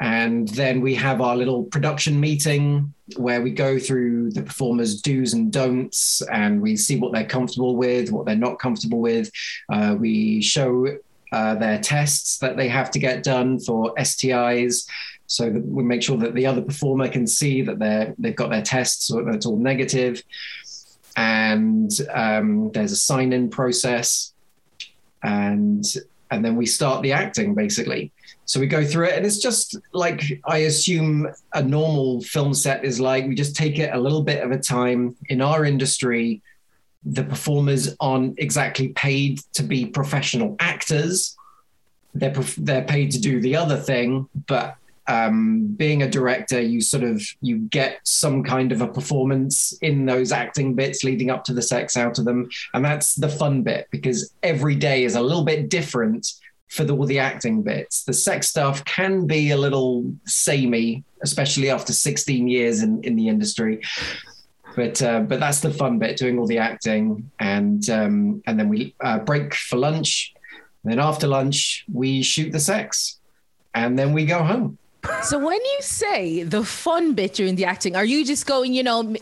and 0.00 0.48
then 0.48 0.80
we 0.80 0.94
have 0.94 1.20
our 1.20 1.36
little 1.36 1.64
production 1.64 2.20
meeting 2.20 2.94
where 3.16 3.42
we 3.42 3.50
go 3.50 3.78
through 3.78 4.30
the 4.30 4.42
performers' 4.42 5.00
do's 5.00 5.32
and 5.32 5.52
don'ts 5.52 6.22
and 6.30 6.60
we 6.60 6.76
see 6.76 6.98
what 6.98 7.12
they're 7.12 7.26
comfortable 7.26 7.74
with, 7.74 8.12
what 8.12 8.24
they're 8.24 8.36
not 8.36 8.58
comfortable 8.58 9.00
with. 9.00 9.30
Uh, 9.68 9.96
we 9.98 10.40
show 10.40 10.86
uh, 11.32 11.54
their 11.56 11.78
tests 11.80 12.38
that 12.38 12.56
they 12.56 12.68
have 12.68 12.90
to 12.92 12.98
get 12.98 13.22
done 13.22 13.58
for 13.58 13.92
STIs. 13.94 14.88
So 15.30 15.50
that 15.50 15.62
we 15.62 15.82
make 15.82 16.02
sure 16.02 16.16
that 16.18 16.34
the 16.34 16.46
other 16.46 16.62
performer 16.62 17.06
can 17.08 17.26
see 17.26 17.60
that 17.60 17.78
they're, 17.78 18.14
they've 18.18 18.34
got 18.34 18.48
their 18.48 18.62
tests, 18.62 19.08
so 19.08 19.18
it's 19.28 19.44
all 19.44 19.58
negative. 19.58 20.22
And 21.16 21.90
um, 22.14 22.70
there's 22.72 22.92
a 22.92 22.96
sign 22.96 23.34
in 23.34 23.50
process. 23.50 24.32
And, 25.22 25.84
and 26.30 26.42
then 26.42 26.56
we 26.56 26.64
start 26.64 27.02
the 27.02 27.12
acting 27.12 27.54
basically. 27.54 28.12
So 28.48 28.58
we 28.58 28.66
go 28.66 28.82
through 28.82 29.08
it, 29.08 29.14
and 29.14 29.26
it's 29.26 29.42
just 29.42 29.76
like 29.92 30.22
I 30.46 30.58
assume 30.60 31.28
a 31.52 31.62
normal 31.62 32.22
film 32.22 32.54
set 32.54 32.82
is 32.82 32.98
like. 32.98 33.26
We 33.26 33.34
just 33.34 33.54
take 33.54 33.78
it 33.78 33.92
a 33.92 34.00
little 34.00 34.22
bit 34.22 34.42
of 34.42 34.50
a 34.52 34.58
time. 34.58 35.16
In 35.28 35.42
our 35.42 35.66
industry, 35.66 36.40
the 37.04 37.24
performers 37.24 37.94
aren't 38.00 38.38
exactly 38.38 38.88
paid 38.88 39.40
to 39.52 39.62
be 39.62 39.84
professional 39.84 40.56
actors. 40.60 41.36
They're 42.14 42.32
they're 42.56 42.84
paid 42.84 43.10
to 43.10 43.20
do 43.20 43.38
the 43.38 43.54
other 43.54 43.76
thing, 43.76 44.30
but 44.46 44.76
um, 45.08 45.66
being 45.76 46.02
a 46.02 46.10
director, 46.10 46.58
you 46.58 46.80
sort 46.80 47.04
of 47.04 47.22
you 47.42 47.58
get 47.58 48.00
some 48.04 48.42
kind 48.42 48.72
of 48.72 48.80
a 48.80 48.88
performance 48.88 49.76
in 49.82 50.06
those 50.06 50.32
acting 50.32 50.72
bits 50.74 51.04
leading 51.04 51.28
up 51.28 51.44
to 51.44 51.52
the 51.52 51.60
sex 51.60 51.98
out 51.98 52.18
of 52.18 52.24
them, 52.24 52.48
and 52.72 52.82
that's 52.82 53.14
the 53.14 53.28
fun 53.28 53.62
bit 53.62 53.88
because 53.90 54.32
every 54.42 54.74
day 54.74 55.04
is 55.04 55.16
a 55.16 55.20
little 55.20 55.44
bit 55.44 55.68
different 55.68 56.32
for 56.68 56.84
the, 56.84 56.94
all 56.94 57.06
the 57.06 57.18
acting 57.18 57.62
bits. 57.62 58.04
The 58.04 58.12
sex 58.12 58.48
stuff 58.48 58.84
can 58.84 59.26
be 59.26 59.50
a 59.50 59.56
little 59.56 60.12
samey, 60.26 61.04
especially 61.22 61.70
after 61.70 61.92
16 61.92 62.46
years 62.46 62.82
in, 62.82 63.02
in 63.02 63.16
the 63.16 63.28
industry. 63.28 63.80
But 64.76 65.02
uh, 65.02 65.20
but 65.20 65.40
that's 65.40 65.60
the 65.60 65.72
fun 65.72 65.98
bit, 65.98 66.18
doing 66.18 66.38
all 66.38 66.46
the 66.46 66.58
acting, 66.58 67.28
and 67.40 67.88
um, 67.90 68.42
and 68.46 68.60
then 68.60 68.68
we 68.68 68.94
uh, 69.00 69.18
break 69.18 69.54
for 69.54 69.76
lunch. 69.76 70.32
And 70.84 70.92
then 70.92 71.00
after 71.00 71.26
lunch, 71.26 71.84
we 71.92 72.22
shoot 72.22 72.52
the 72.52 72.60
sex, 72.60 73.18
and 73.74 73.98
then 73.98 74.12
we 74.12 74.24
go 74.24 74.44
home. 74.44 74.78
So 75.22 75.38
when 75.38 75.56
you 75.56 75.78
say 75.80 76.42
the 76.42 76.64
fun 76.64 77.14
bit 77.14 77.34
during 77.34 77.56
the 77.56 77.64
acting, 77.64 77.96
are 77.96 78.04
you 78.04 78.24
just 78.24 78.46
going, 78.46 78.72
you 78.74 78.82
know, 78.82 79.16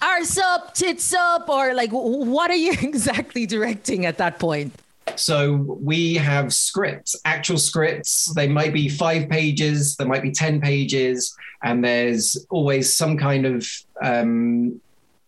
arse 0.00 0.38
up, 0.38 0.74
tits 0.74 1.12
up, 1.12 1.48
or 1.48 1.74
like 1.74 1.90
what 1.90 2.50
are 2.50 2.56
you 2.56 2.72
exactly 2.80 3.44
directing 3.44 4.06
at 4.06 4.16
that 4.18 4.38
point? 4.38 4.72
So 5.16 5.54
we 5.80 6.14
have 6.14 6.52
scripts, 6.52 7.16
actual 7.24 7.58
scripts. 7.58 8.32
They 8.34 8.48
might 8.48 8.72
be 8.72 8.88
five 8.88 9.28
pages, 9.28 9.96
there 9.96 10.06
might 10.06 10.22
be 10.22 10.32
10 10.32 10.60
pages, 10.60 11.34
and 11.62 11.84
there's 11.84 12.46
always 12.50 12.94
some 12.94 13.16
kind 13.16 13.46
of 13.46 13.66
um, 14.02 14.80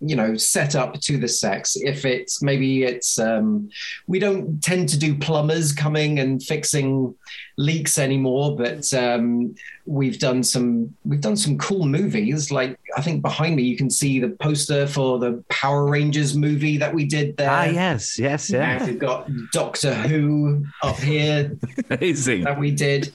you 0.03 0.17
know 0.17 0.35
set 0.37 0.75
up 0.75 0.99
to 1.01 1.19
the 1.19 1.29
sex 1.29 1.77
if 1.77 2.07
it's 2.07 2.41
maybe 2.43 2.85
it's 2.85 3.19
um 3.19 3.69
we 4.07 4.19
don't 4.19 4.63
tend 4.63 4.89
to 4.89 4.99
do 4.99 5.15
plumbers 5.15 5.73
coming 5.75 6.19
and 6.21 6.43
fixing 6.43 7.15
leaks 7.59 7.99
anymore 7.99 8.57
but 8.57 8.93
um 8.95 9.55
we've 9.85 10.19
done 10.19 10.43
some 10.43 10.95
we've 11.05 11.21
done 11.21 11.37
some 11.37 11.59
cool 11.59 11.85
movies 11.85 12.51
like 12.51 12.79
i 12.97 13.03
think 13.03 13.21
behind 13.21 13.55
me 13.57 13.63
you 13.63 13.77
can 13.77 13.91
see 13.91 14.19
the 14.19 14.31
poster 14.41 14.87
for 14.87 15.19
the 15.19 15.45
power 15.51 15.85
rangers 15.85 16.35
movie 16.35 16.79
that 16.79 16.95
we 16.95 17.05
did 17.05 17.37
there 17.37 17.51
Ah, 17.51 17.65
yes, 17.65 18.19
yes, 18.19 18.49
yeah. 18.51 18.85
We've 18.87 18.99
got 18.99 19.29
doctor 19.53 19.93
who 19.93 20.65
up 20.83 20.97
here 20.97 21.59
Amazing. 21.91 22.45
that 22.45 22.59
we 22.59 22.71
did 22.71 23.13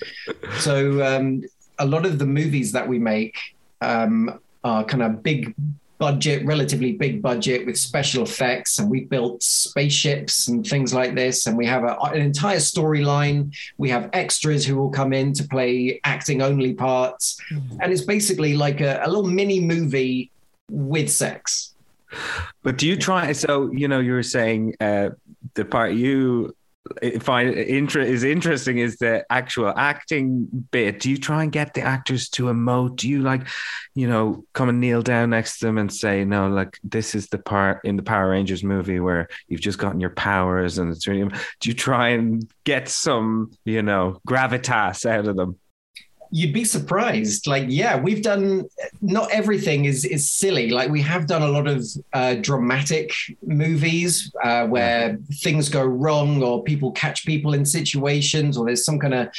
so 0.60 1.04
um 1.04 1.44
a 1.80 1.86
lot 1.86 2.06
of 2.06 2.20
the 2.20 2.26
movies 2.28 2.72
that 2.74 2.88
we 2.88 3.00
make 3.00 3.38
um 3.82 4.40
are 4.64 4.84
kind 4.84 5.02
of 5.02 5.24
big 5.24 5.56
budget, 5.98 6.46
relatively 6.46 6.94
big 6.94 7.22
budget 7.22 7.66
with 7.66 7.78
special 7.78 8.24
effects, 8.24 8.80
and 8.80 8.90
we 8.90 9.06
built 9.06 9.42
spaceships 9.42 10.48
and 10.48 10.66
things 10.66 10.94
like 10.94 11.16
this. 11.16 11.48
And 11.48 11.58
we 11.58 11.66
have 11.66 11.84
a, 11.84 11.98
an 12.04 12.22
entire 12.22 12.58
storyline. 12.58 13.56
We 13.78 13.90
have 13.90 14.10
extras 14.14 14.66
who 14.66 14.76
will 14.76 14.90
come 14.90 15.14
in 15.14 15.34
to 15.34 15.48
play 15.48 16.00
acting 16.04 16.42
only 16.42 16.74
parts, 16.74 17.40
and 17.52 17.92
it's 17.92 18.04
basically 18.04 18.56
like 18.56 18.82
a, 18.82 19.02
a 19.04 19.08
little 19.08 19.24
mini 19.28 19.60
movie 19.60 20.32
with 20.70 21.10
sex. 21.10 21.74
But 22.64 22.78
do 22.78 22.88
you 22.88 22.98
try? 22.98 23.32
So 23.32 23.72
you 23.72 23.88
know, 23.88 24.00
you 24.00 24.14
were 24.14 24.24
saying 24.24 24.76
uh, 24.80 25.10
the 25.54 25.66
part 25.66 25.94
you 25.94 26.56
find 27.20 27.50
inter- 27.50 28.02
is 28.02 28.24
interesting 28.24 28.78
is 28.78 28.98
the 28.98 29.26
actual 29.30 29.74
acting 29.76 30.48
bit. 30.72 31.00
Do 31.00 31.10
you 31.10 31.18
try 31.18 31.44
and 31.44 31.52
get 31.52 31.74
the 31.74 31.82
actors 31.82 32.30
to 32.30 32.46
emote? 32.46 32.98
Do 32.98 33.10
you 33.10 33.22
like, 33.22 33.48
you 33.96 34.08
know, 34.08 34.46
come 34.54 34.70
and 34.70 34.80
kneel 34.80 35.02
down 35.02 35.32
next 35.32 35.60
to 35.60 35.66
them 35.66 35.78
and 35.78 35.92
say, 35.92 36.26
"No, 36.26 36.48
like 36.48 36.80
this 36.84 37.16
is 37.16 37.28
the 37.28 37.40
part 37.40 37.82
in 37.84 37.96
the 37.96 38.04
Power 38.04 38.30
Rangers 38.30 38.64
movie 38.64 39.00
where 39.00 39.28
you've 39.48 39.62
just 39.62 39.80
gotten 39.80 40.00
your 40.00 40.12
powers 40.12 40.78
and 40.78 40.92
it's 40.92 41.08
really." 41.08 41.28
Do 41.60 41.70
you 41.70 41.74
try 41.74 42.10
and 42.10 42.48
get 42.66 42.88
some, 42.88 43.52
you 43.66 43.82
know, 43.82 44.22
gravitas 44.28 45.06
out 45.06 45.28
of 45.28 45.36
them? 45.36 45.58
You'd 46.32 46.54
be 46.54 46.66
surprised. 46.66 47.48
Like, 47.48 47.66
yeah, 47.68 48.00
we've 48.00 48.22
done 48.22 48.66
not 49.02 49.32
everything 49.32 49.86
is 49.86 50.06
is 50.06 50.32
silly. 50.32 50.70
Like, 50.70 50.90
we 50.90 51.02
have 51.02 51.28
done 51.28 51.42
a 51.42 51.48
lot 51.48 51.68
of 51.68 51.86
uh, 52.14 52.36
dramatic 52.36 53.12
movies 53.46 54.32
uh, 54.44 54.68
where 54.68 55.18
things 55.44 55.70
go 55.70 55.84
wrong, 55.84 56.44
or 56.44 56.64
people 56.64 56.92
catch 56.92 57.26
people 57.26 57.54
in 57.54 57.66
situations, 57.66 58.58
or 58.58 58.66
there's 58.66 58.86
some 58.86 59.00
kind 59.00 59.14
of 59.14 59.30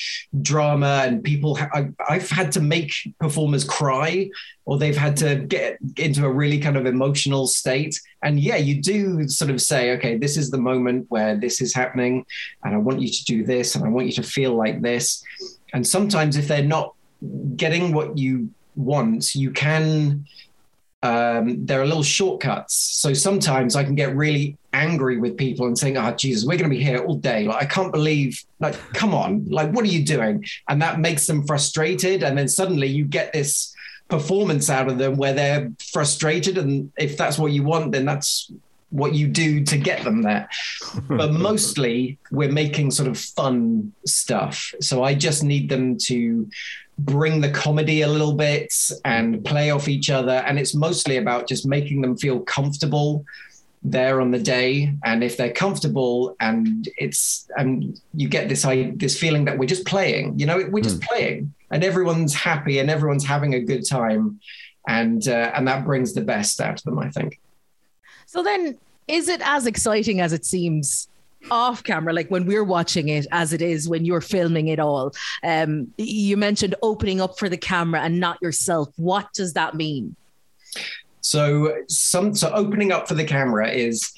drama, 0.43 1.05
and 1.07 1.23
people. 1.23 1.57
Ha- 1.57 1.71
I, 1.73 1.89
I've 2.09 2.31
had 2.31 2.53
to 2.53 2.61
make 2.61 2.93
performers 3.19 3.65
cry, 3.65 4.31
or 4.65 4.79
they've 4.79 4.97
had 4.97 5.17
to 5.19 5.37
get 5.37 5.79
into 5.97 6.25
a 6.25 6.33
really 6.33 6.59
kind 6.59 6.77
of 6.77 6.87
emotional 6.87 7.47
state. 7.47 8.01
And 8.23 8.41
yeah, 8.41 8.57
you 8.57 8.81
do 8.83 9.29
sort 9.29 9.51
of 9.51 9.61
say, 9.61 9.93
okay, 9.93 10.17
this 10.17 10.37
is 10.37 10.51
the 10.51 10.59
moment 10.59 11.07
where 11.09 11.37
this 11.37 11.61
is 11.61 11.75
happening, 11.75 12.25
and 12.65 12.75
I 12.75 12.79
want 12.79 13.01
you 13.01 13.09
to 13.09 13.25
do 13.25 13.45
this, 13.45 13.75
and 13.75 13.85
I 13.85 13.89
want 13.89 14.07
you 14.07 14.13
to 14.15 14.23
feel 14.23 14.55
like 14.55 14.81
this. 14.81 15.23
And 15.73 15.87
sometimes, 15.87 16.37
if 16.37 16.49
they're 16.49 16.63
not 16.63 16.95
getting 17.57 17.93
what 17.93 18.19
you 18.19 18.51
want, 18.75 19.35
you 19.35 19.51
can. 19.51 20.27
Um, 21.03 21.67
there 21.67 21.81
are 21.81 21.87
little 21.87 22.03
shortcuts. 22.03 22.75
So 22.75 23.13
sometimes 23.13 23.77
I 23.77 23.85
can 23.85 23.95
get 23.95 24.17
really 24.17 24.57
angry 24.73 25.19
with 25.19 25.37
people 25.37 25.67
and 25.67 25.79
saying, 25.79 25.97
"Oh, 25.97 26.13
Jesus, 26.13 26.45
we're 26.45 26.59
going 26.59 26.71
to 26.71 26.77
be 26.77 26.83
here 26.83 26.99
all 26.99 27.17
day. 27.17 27.45
Like, 27.45 27.63
I 27.63 27.67
can't 27.67 27.93
believe. 27.93 28.43
Like, 28.61 28.75
come 28.93 29.15
on. 29.15 29.47
Like, 29.49 29.73
what 29.73 29.85
are 29.85 29.89
you 29.89 30.05
doing?" 30.05 30.45
And 30.69 30.81
that 30.83 31.01
makes 31.01 31.27
them 31.27 31.47
frustrated. 31.47 32.23
And 32.23 32.37
then 32.37 32.49
suddenly 32.49 32.89
you 32.89 33.05
get 33.05 33.33
this 33.33 33.75
performance 34.09 34.71
out 34.71 34.89
of 34.89 34.99
them 34.99 35.17
where 35.17 35.33
they're 35.33 35.73
frustrated. 35.93 36.59
And 36.59 36.93
if 36.97 37.17
that's 37.17 37.39
what 37.39 37.53
you 37.53 37.63
want, 37.63 37.93
then 37.93 38.05
that's 38.05 38.51
what 38.91 39.15
you 39.15 39.27
do 39.27 39.65
to 39.65 39.77
get 39.77 40.05
them 40.05 40.23
there. 40.23 40.49
but 41.09 41.33
mostly 41.49 42.19
we're 42.31 42.53
making 42.53 42.91
sort 42.91 43.09
of 43.09 43.19
fun 43.19 43.93
stuff. 44.05 44.73
So 44.81 45.03
I 45.03 45.15
just 45.15 45.43
need 45.43 45.69
them 45.69 45.97
to 46.05 46.49
bring 46.99 47.41
the 47.41 47.51
comedy 47.51 48.03
a 48.03 48.09
little 48.09 48.35
bit 48.35 48.73
and 49.05 49.45
play 49.45 49.71
off 49.71 49.89
each 49.89 50.09
other. 50.11 50.43
And 50.47 50.59
it's 50.59 50.75
mostly 50.75 51.19
about 51.19 51.49
just 51.49 51.67
making 51.67 52.01
them 52.01 52.17
feel 52.17 52.41
comfortable 52.41 53.25
there 53.91 54.21
on 54.21 54.33
the 54.33 54.39
day 54.39 54.93
and 55.05 55.23
if 55.23 55.37
they're 55.37 55.53
comfortable 55.53 56.35
and 56.41 56.89
it's 56.97 57.49
and 57.57 58.01
you 58.15 58.29
get 58.29 58.49
this 58.49 58.65
I, 58.65 58.93
this 58.97 59.19
feeling 59.19 59.45
that 59.45 59.59
we're 59.59 59.67
just 59.67 59.87
playing 59.87 60.39
you 60.41 60.47
know 60.47 60.67
we're 60.71 60.83
just 60.83 61.01
playing 61.03 61.55
and 61.71 61.85
everyone's 61.85 62.35
happy 62.35 62.81
and 62.81 62.91
everyone's 62.91 63.25
having 63.25 63.55
a 63.55 63.61
good 63.61 63.87
time 63.87 64.41
and 64.89 65.27
uh, 65.29 65.53
and 65.55 65.69
that 65.69 65.85
brings 65.85 66.15
the 66.15 66.21
best 66.21 66.61
out 66.61 66.81
of 66.81 66.83
them 66.83 66.99
i 66.99 67.11
think 67.11 67.39
So 68.37 68.43
then, 68.43 68.77
is 69.09 69.31
it 69.31 69.41
as 69.43 69.67
exciting 69.67 70.21
as 70.21 70.35
it 70.35 70.45
seems 70.45 71.09
off 71.51 71.83
camera, 71.83 72.13
like 72.13 72.29
when 72.31 72.45
we're 72.45 72.65
watching 72.65 73.09
it, 73.09 73.27
as 73.33 73.55
it 73.55 73.63
is 73.63 73.89
when 73.89 74.05
you're 74.05 74.21
filming 74.21 74.69
it 74.69 74.79
all? 74.79 75.15
Um, 75.43 75.91
you 75.97 76.37
mentioned 76.37 76.75
opening 76.83 77.23
up 77.23 77.39
for 77.39 77.49
the 77.49 77.57
camera 77.57 78.03
and 78.03 78.21
not 78.21 78.37
yourself. 78.43 78.91
What 78.97 79.33
does 79.33 79.55
that 79.55 79.75
mean? 79.75 80.17
So 81.23 81.79
some 81.89 82.35
so 82.35 82.53
opening 82.53 82.93
up 82.93 83.09
for 83.09 83.15
the 83.15 83.25
camera 83.25 83.71
is 83.71 84.13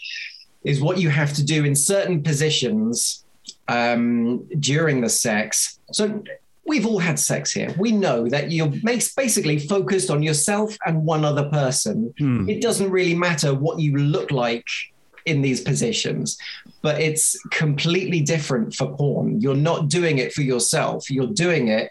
is 0.64 0.80
what 0.80 0.98
you 0.98 1.10
have 1.10 1.32
to 1.34 1.44
do 1.44 1.64
in 1.64 1.76
certain 1.76 2.20
positions 2.20 3.24
um, 3.68 4.48
during 4.58 5.00
the 5.00 5.08
sex. 5.08 5.78
So 5.92 6.24
we've 6.68 6.86
all 6.86 6.98
had 6.98 7.18
sex 7.18 7.50
here. 7.52 7.74
We 7.78 7.92
know 7.92 8.28
that 8.28 8.52
you're 8.52 8.72
basically 9.16 9.58
focused 9.58 10.10
on 10.10 10.22
yourself 10.22 10.76
and 10.86 11.04
one 11.04 11.24
other 11.24 11.48
person. 11.48 12.14
Hmm. 12.18 12.48
It 12.48 12.60
doesn't 12.60 12.90
really 12.90 13.14
matter 13.14 13.54
what 13.54 13.80
you 13.80 13.96
look 13.96 14.30
like 14.30 14.66
in 15.24 15.42
these 15.42 15.60
positions, 15.60 16.38
but 16.82 17.00
it's 17.00 17.38
completely 17.50 18.20
different 18.20 18.74
for 18.74 18.94
porn. 18.94 19.40
You're 19.40 19.54
not 19.54 19.88
doing 19.88 20.18
it 20.18 20.32
for 20.32 20.42
yourself. 20.42 21.10
You're 21.10 21.26
doing 21.26 21.68
it 21.68 21.90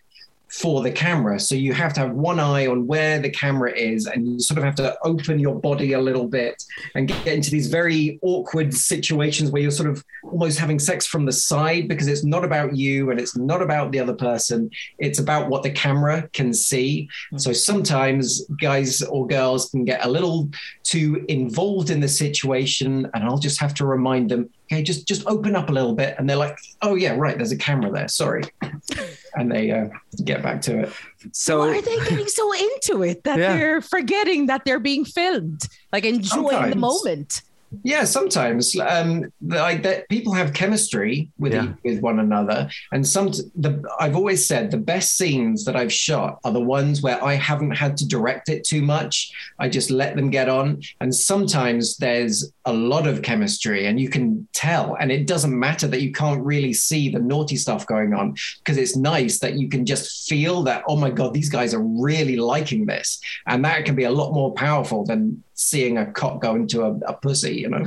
for 0.58 0.82
the 0.82 0.92
camera. 0.92 1.40
So 1.40 1.54
you 1.54 1.74
have 1.74 1.94
to 1.94 2.00
have 2.00 2.14
one 2.14 2.40
eye 2.40 2.66
on 2.66 2.88
where 2.88 3.20
the 3.20 3.30
camera 3.30 3.72
is, 3.72 4.08
and 4.08 4.28
you 4.28 4.40
sort 4.40 4.58
of 4.58 4.64
have 4.64 4.76
to 4.76 4.98
open 5.04 5.40
your 5.40 5.60
body 5.60 5.94
a 5.94 6.02
little 6.02 6.28
bit 6.28 6.64
and 6.96 7.08
get 7.08 7.28
into 7.28 7.52
these 7.52 7.68
very 7.68 8.18
awkward 8.24 8.74
situations 8.74 9.52
where 9.52 9.62
you're 9.62 9.72
sort 9.72 9.90
of 9.90 10.04
almost 10.24 10.58
having 10.58 10.80
sex 10.80 11.06
from 11.06 11.26
the 11.26 11.32
side 11.32 11.88
because 11.88 12.08
it's 12.08 12.24
not 12.24 12.44
about 12.44 12.76
you 12.76 13.12
and 13.12 13.20
it's 13.20 13.38
not 13.38 13.62
about 13.62 13.92
the 13.92 14.00
other 14.00 14.16
person. 14.16 14.70
It's 14.98 15.20
about 15.20 15.48
what 15.48 15.62
the 15.62 15.70
camera 15.70 16.28
can 16.34 16.54
see. 16.54 17.08
Mm-hmm. 17.28 17.38
So 17.38 17.54
sometimes 17.54 18.44
guys 18.60 19.04
or 19.04 19.28
girls 19.28 19.70
can 19.70 19.86
get 19.86 20.04
a 20.06 20.10
little 20.10 20.50
too 20.84 21.24
involved 21.28 21.90
in 21.90 22.00
the 22.00 22.08
situation, 22.08 23.10
and 23.14 23.24
I'll 23.24 23.38
just 23.38 23.60
have 23.60 23.74
to 23.76 23.86
remind 23.86 24.32
them, 24.32 24.50
okay, 24.66 24.82
just 24.82 25.08
just 25.08 25.26
open 25.28 25.56
up 25.56 25.70
a 25.70 25.74
little 25.74 25.94
bit, 25.94 26.16
and 26.18 26.28
they're 26.28 26.38
like, 26.38 26.58
oh 26.82 26.96
yeah, 26.96 27.16
right, 27.16 27.38
there's 27.38 27.52
a 27.52 27.58
camera 27.58 27.92
there. 27.92 28.08
Sorry, 28.08 28.44
and 29.38 29.52
they 29.52 29.72
uh, 29.72 29.88
get 30.24 30.42
back 30.42 30.62
to 30.64 30.80
it. 30.80 30.92
So 31.32 31.62
Are 31.62 31.82
they 31.82 31.98
getting 31.98 32.28
so 32.28 32.52
into 32.54 33.04
it 33.04 33.24
that 33.24 33.40
Yeah. 33.40 33.56
they're 33.56 33.82
forgetting 33.82 34.48
that 34.48 34.64
they're 34.66 34.80
being 34.80 35.06
filmed, 35.06 35.62
like 35.92 36.06
enjoying 36.06 36.70
the 36.72 36.76
moment? 36.76 37.42
Yeah, 37.84 38.06
sometimes. 38.06 38.78
Um, 38.80 39.32
like 39.42 39.84
that 39.84 40.08
people 40.10 40.34
have 40.34 40.54
chemistry 40.54 41.30
with 41.38 41.54
Yeah. 41.54 41.74
with 41.84 42.00
one 42.02 42.20
another, 42.20 42.70
and 42.92 43.06
some 43.06 43.28
the 43.56 43.84
I've 44.00 44.16
always 44.16 44.46
said 44.46 44.72
the 44.72 44.78
best 44.78 45.18
scenes 45.18 45.66
that 45.66 45.76
I've 45.76 45.92
shot 45.92 46.40
are 46.46 46.54
the 46.54 46.62
ones 46.62 47.02
where 47.02 47.22
I 47.24 47.34
haven't 47.36 47.72
had 47.72 47.98
to 47.98 48.08
direct 48.08 48.48
it 48.50 48.64
too 48.64 48.82
much. 48.82 49.32
I 49.60 49.68
just 49.68 49.92
let 49.92 50.16
them 50.16 50.30
get 50.30 50.48
on, 50.48 50.82
and 51.02 51.14
sometimes 51.14 51.98
there's 51.98 52.52
a 52.66 52.74
lot 52.74 53.06
of 53.06 53.22
chemistry, 53.22 53.86
and 53.88 54.00
you 54.00 54.10
can 54.10 54.48
tell, 54.54 54.96
and 55.00 55.12
it 55.12 55.28
doesn't 55.28 55.58
matter 55.58 55.88
that 55.88 56.02
you 56.02 56.12
can't 56.12 56.44
really 56.44 56.74
see 56.74 57.10
the 57.10 57.20
naughty 57.20 57.58
stuff 57.58 57.86
going 57.86 58.14
on 58.14 58.36
because 58.60 58.78
it's 58.78 58.96
nice 58.96 59.40
that 59.40 59.54
you 59.56 59.68
can 59.68 59.86
just 59.86 60.28
feel 60.30 60.64
that 60.64 60.84
oh 60.88 60.96
my 60.96 61.10
god, 61.10 61.34
these 61.34 61.50
guys 61.50 61.74
are 61.74 61.84
really 61.84 62.38
liking 62.38 62.86
this, 62.86 63.20
and 63.46 63.66
that 63.66 63.84
can 63.84 63.96
be 63.96 64.06
a 64.06 64.12
lot 64.12 64.32
more 64.34 64.54
powerful 64.54 65.04
than 65.04 65.44
seeing 65.58 65.98
a 65.98 66.06
cock 66.06 66.42
go 66.42 66.56
into 66.56 66.84
a, 66.84 66.94
a 67.08 67.14
pussy, 67.14 67.56
you 67.56 67.70
know. 67.70 67.86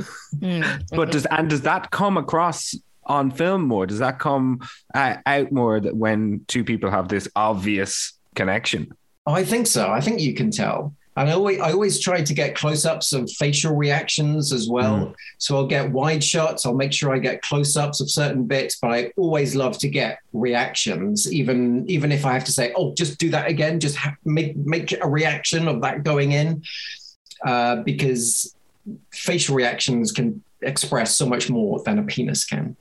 But 0.91 1.11
does 1.11 1.25
and 1.25 1.49
does 1.49 1.61
that 1.61 1.89
come 1.89 2.17
across 2.17 2.75
on 3.05 3.31
film 3.31 3.63
more? 3.63 3.87
Does 3.87 3.99
that 3.99 4.19
come 4.19 4.59
uh, 4.93 5.15
out 5.25 5.51
more 5.51 5.79
that 5.79 5.95
when 5.95 6.45
two 6.47 6.63
people 6.63 6.91
have 6.91 7.07
this 7.07 7.27
obvious 7.35 8.13
connection? 8.35 8.91
Oh, 9.25 9.33
I 9.33 9.43
think 9.43 9.67
so. 9.67 9.89
I 9.89 10.01
think 10.01 10.19
you 10.19 10.33
can 10.33 10.51
tell. 10.51 10.93
And 11.17 11.29
I 11.29 11.33
always, 11.33 11.59
I 11.59 11.73
always 11.73 11.99
try 11.99 12.21
to 12.21 12.33
get 12.33 12.55
close 12.55 12.85
ups 12.85 13.11
of 13.11 13.29
facial 13.31 13.75
reactions 13.75 14.53
as 14.53 14.69
well. 14.69 15.13
So 15.39 15.57
I'll 15.57 15.67
get 15.67 15.91
wide 15.91 16.23
shots. 16.23 16.65
I'll 16.65 16.73
make 16.73 16.93
sure 16.93 17.13
I 17.13 17.19
get 17.19 17.41
close 17.41 17.75
ups 17.75 17.99
of 17.99 18.09
certain 18.09 18.45
bits, 18.45 18.77
but 18.81 18.91
I 18.91 19.11
always 19.17 19.53
love 19.53 19.77
to 19.79 19.89
get 19.89 20.19
reactions, 20.31 21.31
even 21.31 21.85
even 21.89 22.13
if 22.13 22.25
I 22.25 22.31
have 22.31 22.45
to 22.45 22.53
say, 22.53 22.71
"Oh, 22.77 22.93
just 22.93 23.19
do 23.19 23.29
that 23.31 23.49
again." 23.49 23.81
Just 23.81 23.97
ha- 23.97 24.15
make 24.23 24.55
make 24.55 24.93
a 25.01 25.07
reaction 25.07 25.67
of 25.67 25.81
that 25.81 26.03
going 26.03 26.31
in, 26.31 26.63
uh, 27.45 27.77
because 27.77 28.55
facial 29.11 29.55
reactions 29.55 30.11
can 30.11 30.43
express 30.61 31.15
so 31.15 31.25
much 31.25 31.49
more 31.49 31.81
than 31.83 31.99
a 31.99 32.03
penis 32.03 32.45
can. 32.45 32.75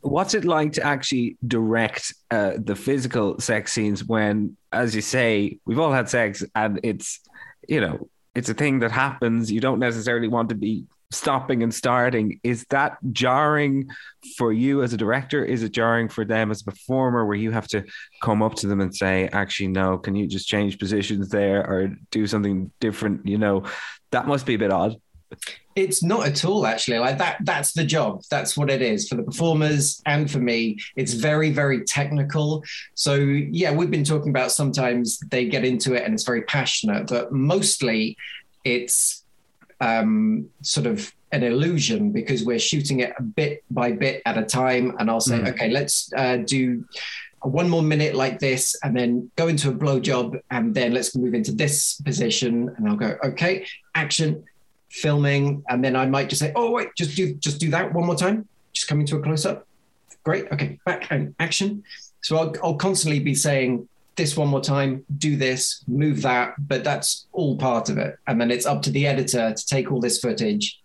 What's 0.00 0.34
it 0.34 0.44
like 0.44 0.72
to 0.74 0.82
actually 0.82 1.36
direct 1.46 2.14
uh, 2.30 2.52
the 2.56 2.76
physical 2.76 3.40
sex 3.40 3.72
scenes 3.72 4.04
when, 4.04 4.56
as 4.72 4.94
you 4.94 5.02
say, 5.02 5.58
we've 5.64 5.78
all 5.78 5.92
had 5.92 6.08
sex 6.08 6.44
and 6.54 6.80
it's, 6.82 7.20
you 7.68 7.80
know, 7.80 8.08
it's 8.34 8.48
a 8.48 8.54
thing 8.54 8.78
that 8.80 8.92
happens. 8.92 9.50
You 9.50 9.60
don't 9.60 9.80
necessarily 9.80 10.28
want 10.28 10.48
to 10.50 10.54
be 10.54 10.86
stopping 11.14 11.62
and 11.62 11.74
starting. 11.74 12.40
Is 12.42 12.64
that 12.70 12.98
jarring 13.12 13.88
for 14.36 14.52
you 14.52 14.82
as 14.82 14.92
a 14.92 14.96
director? 14.96 15.44
Is 15.44 15.62
it 15.62 15.72
jarring 15.72 16.08
for 16.08 16.24
them 16.24 16.50
as 16.50 16.62
a 16.62 16.64
performer 16.64 17.24
where 17.24 17.36
you 17.36 17.50
have 17.50 17.68
to 17.68 17.84
come 18.22 18.42
up 18.42 18.54
to 18.56 18.66
them 18.66 18.80
and 18.80 18.94
say, 18.94 19.28
actually, 19.32 19.68
no, 19.68 19.98
can 19.98 20.14
you 20.14 20.26
just 20.26 20.48
change 20.48 20.78
positions 20.78 21.28
there 21.28 21.66
or 21.66 21.96
do 22.10 22.26
something 22.26 22.70
different? 22.80 23.26
You 23.26 23.38
know, 23.38 23.64
that 24.10 24.26
must 24.26 24.46
be 24.46 24.54
a 24.54 24.58
bit 24.58 24.72
odd. 24.72 24.96
It's 25.74 26.02
not 26.02 26.26
at 26.26 26.44
all 26.44 26.66
actually. 26.66 26.98
Like 26.98 27.18
that 27.18 27.38
that's 27.42 27.72
the 27.72 27.84
job. 27.84 28.22
That's 28.30 28.56
what 28.56 28.70
it 28.70 28.80
is 28.80 29.08
for 29.08 29.16
the 29.16 29.24
performers 29.24 30.00
and 30.06 30.30
for 30.30 30.38
me. 30.38 30.78
It's 30.94 31.14
very 31.14 31.50
very 31.50 31.82
technical. 31.84 32.62
So 32.94 33.14
yeah, 33.16 33.72
we've 33.72 33.90
been 33.90 34.04
talking 34.04 34.30
about 34.30 34.52
sometimes 34.52 35.18
they 35.30 35.46
get 35.46 35.64
into 35.64 35.94
it 35.94 36.04
and 36.04 36.14
it's 36.14 36.22
very 36.22 36.42
passionate, 36.42 37.08
but 37.08 37.32
mostly 37.32 38.16
it's 38.64 39.23
um, 39.84 40.48
sort 40.62 40.86
of 40.86 41.12
an 41.32 41.42
illusion 41.42 42.10
because 42.10 42.44
we're 42.44 42.58
shooting 42.58 43.00
it 43.00 43.12
a 43.18 43.22
bit 43.22 43.64
by 43.70 43.92
bit 43.92 44.22
at 44.24 44.38
a 44.38 44.44
time 44.44 44.96
and 44.98 45.10
I'll 45.10 45.20
say, 45.20 45.38
mm. 45.38 45.48
"Okay, 45.50 45.68
let's 45.70 46.10
uh, 46.16 46.38
do 46.38 46.84
one 47.42 47.68
more 47.68 47.82
minute 47.82 48.14
like 48.14 48.38
this 48.38 48.74
and 48.82 48.96
then 48.96 49.30
go 49.36 49.48
into 49.48 49.68
a 49.68 49.72
blow 49.72 50.00
job 50.00 50.36
and 50.50 50.74
then 50.74 50.94
let's 50.94 51.14
move 51.14 51.34
into 51.34 51.52
this 51.52 52.00
position 52.00 52.74
and 52.74 52.88
I'll 52.88 52.96
go, 52.96 53.18
okay, 53.22 53.66
action, 53.94 54.44
filming, 54.88 55.62
and 55.68 55.84
then 55.84 55.94
I 55.96 56.06
might 56.06 56.30
just 56.30 56.40
say, 56.40 56.52
"Oh 56.56 56.70
wait, 56.70 56.88
just 56.96 57.16
do 57.16 57.34
just 57.34 57.60
do 57.60 57.70
that 57.70 57.92
one 57.92 58.06
more 58.06 58.16
time. 58.16 58.48
Just 58.72 58.88
coming 58.88 59.06
to 59.06 59.16
a 59.16 59.20
close 59.20 59.44
up. 59.44 59.66
Great. 60.24 60.50
Okay, 60.52 60.78
back 60.86 61.08
and 61.10 61.34
action." 61.38 61.84
So 62.22 62.38
I'll, 62.38 62.54
I'll 62.62 62.76
constantly 62.76 63.20
be 63.20 63.34
saying 63.34 63.86
this 64.16 64.36
one 64.36 64.48
more 64.48 64.60
time, 64.60 65.04
do 65.18 65.36
this, 65.36 65.84
move 65.86 66.22
that, 66.22 66.54
but 66.58 66.84
that's 66.84 67.26
all 67.32 67.56
part 67.56 67.88
of 67.88 67.98
it. 67.98 68.18
And 68.26 68.40
then 68.40 68.50
it's 68.50 68.66
up 68.66 68.82
to 68.82 68.90
the 68.90 69.06
editor 69.06 69.52
to 69.52 69.66
take 69.66 69.90
all 69.90 70.00
this 70.00 70.18
footage, 70.18 70.80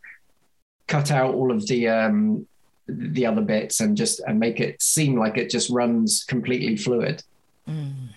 cut 0.88 1.12
out 1.12 1.34
all 1.34 1.52
of 1.52 1.68
the 1.68 1.88
um, 1.88 2.48
the 2.88 3.26
other 3.26 3.42
bits, 3.42 3.80
and 3.80 3.96
just 3.96 4.20
and 4.22 4.40
make 4.40 4.60
it 4.60 4.82
seem 4.82 5.18
like 5.18 5.38
it 5.38 5.50
just 5.50 5.70
runs 5.70 6.24
completely 6.24 6.76
fluid. 6.76 7.24
Mm. 7.68 8.10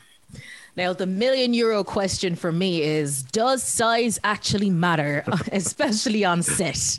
Now, 0.75 0.95
the 0.95 1.07
million 1.07 1.53
euro 1.53 1.85
question 1.85 2.35
for 2.35 2.51
me 2.51 2.83
is 2.83 3.23
Does 3.25 3.63
size 3.63 4.19
actually 4.25 4.71
matter, 4.71 5.25
especially 5.53 6.25
on 6.25 6.43
set? 6.43 6.99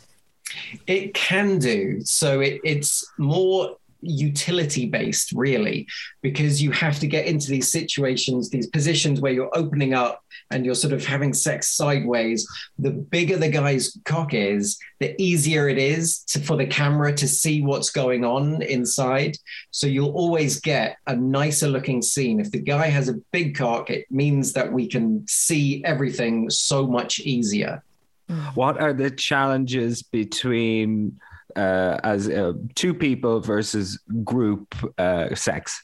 It 0.86 1.14
can 1.16 1.57
do. 1.57 2.01
So 2.03 2.41
it, 2.41 2.61
it's 2.64 3.11
more 3.18 3.78
utility 4.03 4.85
based, 4.85 5.31
really, 5.33 5.87
because 6.21 6.61
you 6.61 6.71
have 6.71 6.99
to 6.99 7.07
get 7.07 7.25
into 7.25 7.49
these 7.49 7.71
situations, 7.71 8.49
these 8.49 8.67
positions 8.67 9.21
where 9.21 9.31
you're 9.31 9.55
opening 9.55 9.93
up 9.93 10.23
and 10.51 10.65
you're 10.65 10.75
sort 10.75 10.93
of 10.93 11.05
having 11.05 11.33
sex 11.33 11.69
sideways. 11.69 12.47
The 12.77 12.91
bigger 12.91 13.37
the 13.37 13.49
guy's 13.49 13.97
cock 14.05 14.33
is, 14.33 14.77
the 14.99 15.19
easier 15.21 15.67
it 15.69 15.77
is 15.77 16.19
to, 16.25 16.39
for 16.39 16.57
the 16.57 16.67
camera 16.67 17.13
to 17.13 17.27
see 17.27 17.61
what's 17.61 17.89
going 17.89 18.23
on 18.23 18.61
inside. 18.61 19.37
So 19.71 19.87
you'll 19.87 20.13
always 20.13 20.59
get 20.59 20.97
a 21.07 21.15
nicer 21.15 21.67
looking 21.67 22.01
scene. 22.01 22.39
If 22.39 22.51
the 22.51 22.59
guy 22.59 22.87
has 22.87 23.09
a 23.09 23.19
big 23.31 23.55
cock, 23.55 23.89
it 23.89 24.05
means 24.11 24.53
that 24.53 24.71
we 24.71 24.87
can 24.87 25.25
see 25.27 25.83
everything 25.85 26.49
so 26.49 26.87
much 26.87 27.19
easier. 27.19 27.83
What 28.55 28.79
are 28.79 28.93
the 28.93 29.11
challenges 29.11 30.01
between 30.01 31.19
uh, 31.55 31.99
as 32.03 32.29
uh, 32.29 32.53
two 32.75 32.93
people 32.93 33.39
versus 33.39 33.99
group 34.23 34.75
uh, 34.97 35.33
sex? 35.35 35.83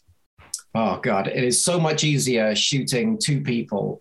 Oh 0.75 0.99
God, 1.01 1.27
it 1.27 1.43
is 1.43 1.63
so 1.63 1.79
much 1.79 2.03
easier 2.03 2.55
shooting 2.55 3.17
two 3.17 3.41
people 3.41 3.99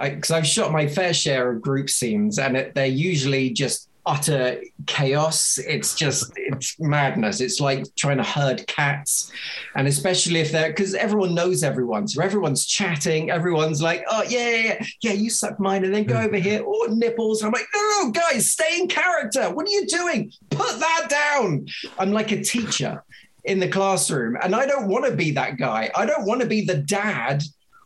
because 0.00 0.32
I've 0.32 0.46
shot 0.46 0.72
my 0.72 0.88
fair 0.88 1.14
share 1.14 1.52
of 1.52 1.62
group 1.62 1.88
scenes, 1.88 2.38
and 2.38 2.56
it, 2.56 2.74
they're 2.74 2.86
usually 2.86 3.50
just 3.50 3.87
utter 4.08 4.60
chaos. 4.86 5.58
It's 5.58 5.94
just 5.94 6.32
it's 6.36 6.74
madness. 6.80 7.40
It's 7.40 7.60
like 7.60 7.84
trying 7.94 8.16
to 8.16 8.24
herd 8.24 8.66
cats, 8.66 9.30
and 9.76 9.86
especially 9.86 10.40
if 10.40 10.50
they're 10.50 10.70
because 10.70 10.94
everyone 10.94 11.34
knows 11.34 11.62
everyone, 11.62 12.08
so 12.08 12.22
everyone's 12.22 12.66
chatting. 12.66 13.30
Everyone's 13.30 13.82
like, 13.82 14.02
"Oh 14.10 14.22
yeah, 14.22 14.48
yeah, 14.48 14.86
yeah, 15.02 15.12
you 15.12 15.28
suck 15.28 15.60
mine, 15.60 15.84
and 15.84 15.94
then 15.94 16.04
go 16.04 16.16
over 16.16 16.36
here. 16.36 16.62
Oh 16.66 16.88
nipples." 16.90 17.42
And 17.42 17.48
I'm 17.48 17.52
like, 17.52 17.68
"No, 17.74 18.04
no, 18.04 18.10
guys, 18.10 18.50
stay 18.50 18.80
in 18.80 18.88
character. 18.88 19.50
What 19.50 19.66
are 19.66 19.70
you 19.70 19.86
doing? 19.86 20.32
Put 20.50 20.80
that 20.80 21.06
down." 21.10 21.66
I'm 21.98 22.10
like 22.10 22.32
a 22.32 22.42
teacher 22.42 23.04
in 23.44 23.60
the 23.60 23.68
classroom, 23.68 24.38
and 24.42 24.54
I 24.56 24.64
don't 24.66 24.88
want 24.88 25.04
to 25.04 25.14
be 25.14 25.32
that 25.32 25.58
guy. 25.58 25.90
I 25.94 26.06
don't 26.06 26.26
want 26.26 26.40
to 26.40 26.46
be 26.46 26.64
the 26.64 26.78
dad 26.78 27.42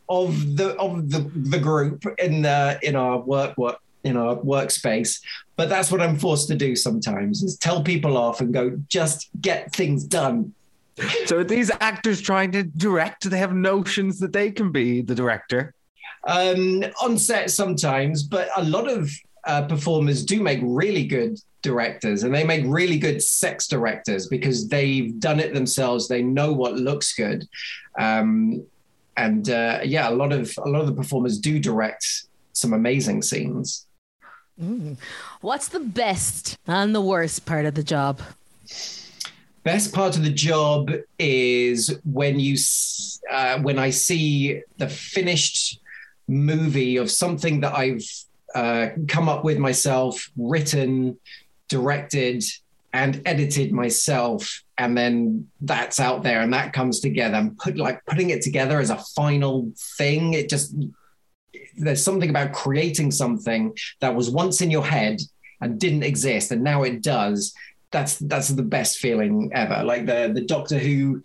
of 0.09 0.57
the 0.57 0.77
of 0.77 1.11
the 1.11 1.31
the 1.35 1.59
group 1.59 2.05
in 2.19 2.43
the 2.43 2.79
in 2.83 2.95
our 2.95 3.19
work 3.19 3.57
work 3.59 3.79
in 4.05 4.17
our 4.17 4.37
workspace. 4.37 5.21
But 5.57 5.69
that's 5.69 5.91
what 5.91 6.01
I'm 6.01 6.19
forced 6.19 6.49
to 6.49 6.55
do 6.55 6.75
sometimes 6.75 7.43
is 7.43 7.57
tell 7.57 7.83
people 7.83 8.17
off 8.17 8.41
and 8.41 8.53
go, 8.53 8.79
just 8.89 9.29
get 9.41 9.73
things 9.73 10.05
done. 10.05 10.55
So 11.27 11.39
are 11.39 11.45
these 11.45 11.71
actors 11.81 12.21
trying 12.21 12.53
to 12.53 12.63
direct? 12.65 13.29
They 13.29 13.39
have 13.39 13.55
notions 13.55 14.19
that 14.21 14.33
they 14.33 14.51
can 14.51 14.73
be 14.73 15.03
the 15.03 15.15
director? 15.15 15.75
Um, 16.27 16.85
on 17.03 17.19
set 17.19 17.51
sometimes, 17.51 18.23
but 18.23 18.49
a 18.57 18.63
lot 18.63 18.89
of 18.89 19.11
uh, 19.45 19.63
performers 19.67 20.25
do 20.25 20.41
make 20.41 20.61
really 20.63 21.05
good 21.05 21.39
directors 21.63 22.23
and 22.23 22.35
they 22.35 22.45
make 22.45 22.65
really 22.67 22.99
good 22.99 23.23
sex 23.23 23.67
directors 23.67 24.27
because 24.29 24.69
they've 24.69 25.19
done 25.19 25.41
it 25.41 25.55
themselves. 25.55 26.09
They 26.09 26.23
know 26.23 26.53
what 26.53 26.75
looks 26.75 27.15
good. 27.15 27.49
Um, 27.99 28.65
and 29.17 29.49
uh, 29.51 29.81
yeah, 29.85 30.09
a 30.09 30.15
lot 30.15 30.33
of 30.33 30.55
a 30.65 30.69
lot 30.69 30.81
of 30.81 30.87
the 30.87 30.95
performers 30.95 31.39
do 31.39 31.59
direct 31.59 32.07
some 32.53 32.73
amazing 32.73 33.23
scenes. 33.23 33.87
Mm. 34.61 34.99
What's 35.41 35.69
the 35.69 35.81
best 35.81 36.59
and 36.67 36.95
the 36.95 37.01
worst 37.01 37.47
part 37.47 37.67
of 37.67 37.75
the 37.75 37.83
job? 37.83 38.21
Best 39.65 39.93
part 39.93 40.17
of 40.17 40.25
the 40.25 40.31
job 40.31 40.91
is 41.19 41.99
when 42.05 42.41
you 42.41 42.57
uh, 43.31 43.59
when 43.61 43.79
I 43.79 43.91
see 43.91 44.63
the 44.79 44.89
finished 44.89 45.81
movie 46.29 46.97
of 46.97 47.11
something 47.11 47.61
that 47.61 47.75
I've 47.75 48.05
uh, 48.55 48.89
come 49.09 49.29
up 49.29 49.45
with 49.45 49.59
myself, 49.59 50.31
written, 50.37 51.19
directed, 51.69 52.45
and 52.93 53.23
edited 53.25 53.73
myself, 53.73 54.63
and 54.79 54.97
then 54.99 55.49
that's 55.61 56.01
out 56.01 56.23
there 56.23 56.41
and 56.41 56.53
that 56.53 56.73
comes 56.73 57.01
together 57.01 57.37
and 57.37 57.57
put 57.57 57.77
like 57.77 58.05
putting 58.07 58.31
it 58.31 58.43
together 58.43 58.81
as 58.81 58.91
a 58.91 58.99
final 59.17 59.73
thing. 59.97 60.35
It 60.35 60.49
just 60.49 60.75
there's 61.77 62.03
something 62.03 62.31
about 62.31 62.53
creating 62.53 63.11
something 63.11 63.77
that 64.01 64.15
was 64.15 64.31
once 64.31 64.61
in 64.61 64.71
your 64.71 64.85
head 64.85 65.21
and 65.61 65.79
didn't 65.79 66.03
exist 66.03 66.51
and 66.51 66.63
now 66.63 66.83
it 66.83 67.03
does. 67.03 67.55
That's 67.91 68.19
that's 68.19 68.49
the 68.49 68.63
best 68.63 68.99
feeling 68.99 69.51
ever. 69.53 69.83
Like 69.85 70.07
the 70.07 70.31
the 70.33 70.41
doctor 70.41 70.79
who 70.79 71.23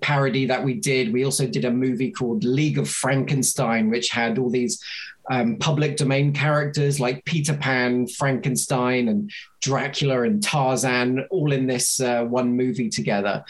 parody 0.00 0.46
that 0.46 0.64
we 0.64 0.74
did 0.74 1.12
we 1.12 1.24
also 1.24 1.46
did 1.46 1.64
a 1.64 1.70
movie 1.70 2.10
called 2.10 2.42
league 2.42 2.78
of 2.78 2.90
frankenstein 2.90 3.90
which 3.90 4.10
had 4.10 4.38
all 4.38 4.50
these 4.50 4.82
um, 5.30 5.56
public 5.56 5.96
domain 5.96 6.32
characters 6.32 6.98
like 6.98 7.24
peter 7.24 7.54
pan 7.54 8.04
frankenstein 8.08 9.08
and 9.08 9.30
dracula 9.64 10.22
and 10.22 10.42
tarzan 10.42 11.26
all 11.30 11.52
in 11.52 11.66
this 11.66 11.98
uh, 12.00 12.22
one 12.22 12.54
movie 12.54 12.90
together. 12.90 13.42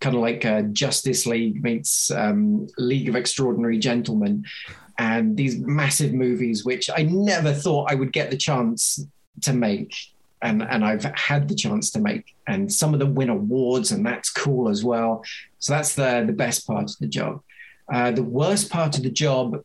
Kind 0.00 0.16
of 0.16 0.22
like 0.22 0.44
uh, 0.44 0.62
justice 0.62 1.24
league 1.26 1.62
meets 1.62 2.10
um, 2.10 2.66
league 2.76 3.08
of 3.08 3.14
extraordinary 3.14 3.78
gentlemen 3.78 4.44
and 4.98 5.36
these 5.36 5.58
massive 5.58 6.12
movies, 6.12 6.64
which 6.64 6.88
I 6.94 7.02
never 7.02 7.52
thought 7.52 7.90
I 7.90 7.94
would 7.94 8.12
get 8.12 8.30
the 8.30 8.36
chance 8.36 9.04
to 9.42 9.52
make. 9.52 9.94
And, 10.42 10.62
and 10.62 10.84
I've 10.84 11.04
had 11.04 11.48
the 11.48 11.54
chance 11.54 11.90
to 11.92 12.00
make, 12.00 12.34
and 12.46 12.70
some 12.70 12.92
of 12.92 13.00
them 13.00 13.14
win 13.14 13.30
awards, 13.30 13.92
and 13.92 14.04
that's 14.04 14.30
cool 14.30 14.68
as 14.68 14.84
well. 14.84 15.24
So 15.58 15.72
that's 15.72 15.94
the 15.94 16.22
the 16.26 16.34
best 16.34 16.66
part 16.66 16.90
of 16.90 16.98
the 16.98 17.06
job. 17.06 17.40
Uh, 17.90 18.10
the 18.10 18.22
worst 18.22 18.70
part 18.70 18.98
of 18.98 19.04
the 19.04 19.10
job 19.10 19.64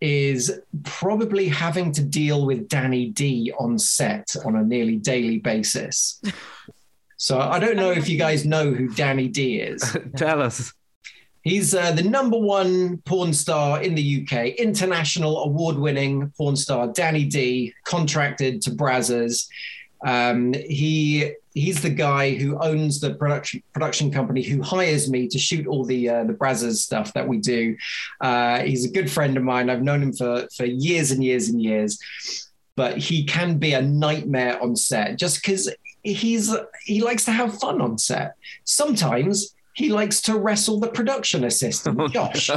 is 0.00 0.60
probably 0.82 1.48
having 1.48 1.92
to 1.92 2.02
deal 2.02 2.44
with 2.44 2.68
Danny 2.68 3.06
D 3.06 3.50
on 3.58 3.78
set 3.78 4.36
on 4.44 4.56
a 4.56 4.62
nearly 4.62 4.96
daily 4.96 5.38
basis. 5.38 6.20
So 7.20 7.38
I 7.38 7.58
don't 7.58 7.76
know 7.76 7.90
if 7.90 8.08
you 8.08 8.16
guys 8.16 8.46
know 8.46 8.72
who 8.72 8.88
Danny 8.88 9.28
D 9.28 9.60
is. 9.60 9.94
Tell 10.16 10.40
us. 10.40 10.72
He's 11.42 11.74
uh, 11.74 11.92
the 11.92 12.02
number 12.02 12.38
one 12.38 12.98
porn 12.98 13.32
star 13.32 13.82
in 13.82 13.94
the 13.94 14.22
UK, 14.22 14.56
international 14.58 15.44
award 15.44 15.76
winning 15.76 16.32
porn 16.36 16.56
star, 16.56 16.88
Danny 16.88 17.24
D, 17.24 17.72
contracted 17.84 18.60
to 18.62 18.70
Brazzers. 18.70 19.48
Um, 20.04 20.52
he 20.54 21.32
he's 21.54 21.82
the 21.82 21.90
guy 21.90 22.34
who 22.34 22.58
owns 22.60 23.00
the 23.00 23.14
production 23.14 23.62
production 23.72 24.10
company 24.10 24.42
who 24.42 24.62
hires 24.62 25.10
me 25.10 25.28
to 25.28 25.38
shoot 25.38 25.66
all 25.66 25.84
the 25.84 26.08
uh, 26.08 26.24
the 26.24 26.34
Brazzers 26.34 26.76
stuff 26.76 27.12
that 27.14 27.26
we 27.26 27.38
do. 27.38 27.76
Uh, 28.20 28.60
he's 28.60 28.84
a 28.84 28.90
good 28.90 29.10
friend 29.10 29.36
of 29.36 29.42
mine. 29.42 29.70
I've 29.70 29.82
known 29.82 30.02
him 30.02 30.12
for 30.12 30.46
for 30.54 30.66
years 30.66 31.10
and 31.10 31.24
years 31.24 31.48
and 31.48 31.60
years, 31.60 31.98
but 32.76 32.98
he 32.98 33.24
can 33.24 33.58
be 33.58 33.72
a 33.72 33.82
nightmare 33.82 34.62
on 34.62 34.76
set 34.76 35.16
just 35.16 35.42
because 35.42 35.74
he's 36.02 36.54
he 36.84 37.02
likes 37.02 37.24
to 37.24 37.32
have 37.32 37.58
fun 37.58 37.80
on 37.80 37.96
set. 37.98 38.34
Sometimes 38.64 39.54
he 39.74 39.88
likes 39.88 40.20
to 40.22 40.36
wrestle 40.36 40.80
the 40.80 40.88
production 40.88 41.44
assistant, 41.44 42.12
Josh. 42.12 42.50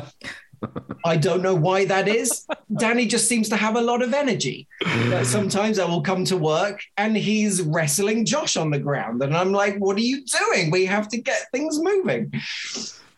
I 1.06 1.18
don't 1.18 1.42
know 1.42 1.56
why 1.56 1.86
that 1.86 2.08
is. 2.08 2.48
Danny 2.78 3.06
just 3.06 3.28
seems 3.28 3.50
to 3.50 3.58
have 3.58 3.76
a 3.76 3.82
lot 3.82 4.02
of 4.02 4.14
energy. 4.14 4.68
But 5.10 5.26
sometimes 5.26 5.78
I 5.78 5.86
will 5.86 6.02
come 6.02 6.24
to 6.26 6.38
work 6.38 6.82
and 6.98 7.18
he's 7.18 7.62
wrestling 7.62 8.26
Josh 8.26 8.56
on 8.56 8.70
the 8.72 8.80
ground. 8.80 9.22
And 9.22 9.36
I'm 9.36 9.52
like, 9.52 9.78
what 9.78 9.98
are 9.98 10.02
you 10.02 10.24
doing? 10.24 10.72
We 10.72 10.86
have 10.86 11.10
to 11.10 11.18
get 11.18 11.52
things 11.52 11.80
moving. 11.82 12.32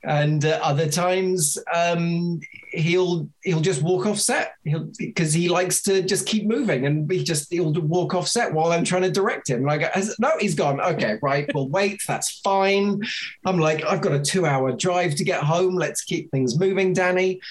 And 0.08 0.46
uh, 0.46 0.60
other 0.62 0.88
times 0.88 1.58
um, 1.74 2.40
he'll 2.72 3.28
he'll 3.44 3.60
just 3.62 3.82
walk 3.82 4.06
off 4.06 4.20
set 4.20 4.54
because 4.98 5.34
he 5.34 5.50
likes 5.50 5.82
to 5.84 6.04
just 6.04 6.28
keep 6.28 6.46
moving 6.46 6.86
and 6.86 7.10
he 7.12 7.24
just 7.24 7.52
he'll 7.52 7.74
walk 7.74 8.14
off 8.14 8.28
set 8.28 8.54
while 8.54 8.72
I'm 8.72 8.84
trying 8.84 9.02
to 9.02 9.12
direct 9.12 9.50
him. 9.50 9.64
Like 9.64 9.82
no, 10.20 10.32
he's 10.40 10.54
gone. 10.54 10.80
Okay, 10.80 11.18
right. 11.24 11.50
Well, 11.56 11.70
wait, 11.70 12.02
that's 12.08 12.40
fine. 12.42 13.02
I'm 13.46 13.58
like, 13.60 13.84
I've 13.84 14.02
got 14.02 14.14
a 14.14 14.20
two 14.20 14.46
hour 14.46 14.72
drive 14.74 15.16
to 15.16 15.24
get 15.24 15.42
home. 15.42 15.76
Let's 15.76 16.04
keep 16.04 16.30
things 16.30 16.60
moving, 16.60 16.94
Danny. 16.94 17.42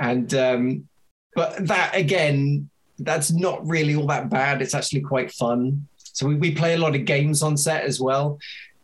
And 0.00 0.32
um, 0.34 0.88
but 1.34 1.64
that 1.68 1.94
again, 1.94 2.70
that's 2.98 3.30
not 3.30 3.64
really 3.64 3.94
all 3.94 4.06
that 4.08 4.30
bad. 4.30 4.62
It's 4.62 4.74
actually 4.74 5.02
quite 5.02 5.30
fun. 5.30 5.86
So 5.96 6.26
we, 6.26 6.34
we 6.34 6.52
play 6.52 6.74
a 6.74 6.78
lot 6.78 6.96
of 6.96 7.04
games 7.04 7.44
on 7.44 7.56
set 7.56 7.84
as 7.84 8.00
well. 8.00 8.40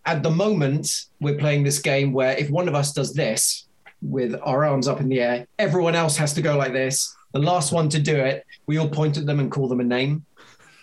At 0.07 0.23
the 0.23 0.31
moment, 0.31 0.89
we're 1.21 1.39
playing 1.39 1.65
this 1.65 1.79
game 1.79 2.13
where 2.13 2.37
if 2.37 2.51
one 2.51 2.69
of 2.69 2.75
us 2.75 2.93
does 2.93 3.15
this 3.15 3.67
with 4.03 4.35
our 4.43 4.65
arms 4.65 4.87
up 4.87 5.01
in 5.01 5.09
the 5.09 5.21
air, 5.21 5.47
everyone 5.59 5.95
else 5.95 6.17
has 6.17 6.35
to 6.35 6.43
go 6.43 6.57
like 6.57 6.73
this. 6.73 7.15
The 7.33 7.41
last 7.41 7.73
one 7.73 7.89
to 7.89 7.99
do 7.99 8.15
it, 8.15 8.45
we 8.67 8.79
all 8.79 8.89
point 8.89 9.17
at 9.17 9.27
them 9.27 9.41
and 9.41 9.51
call 9.51 9.69
them 9.69 9.81
a 9.81 9.85
name. 9.85 10.25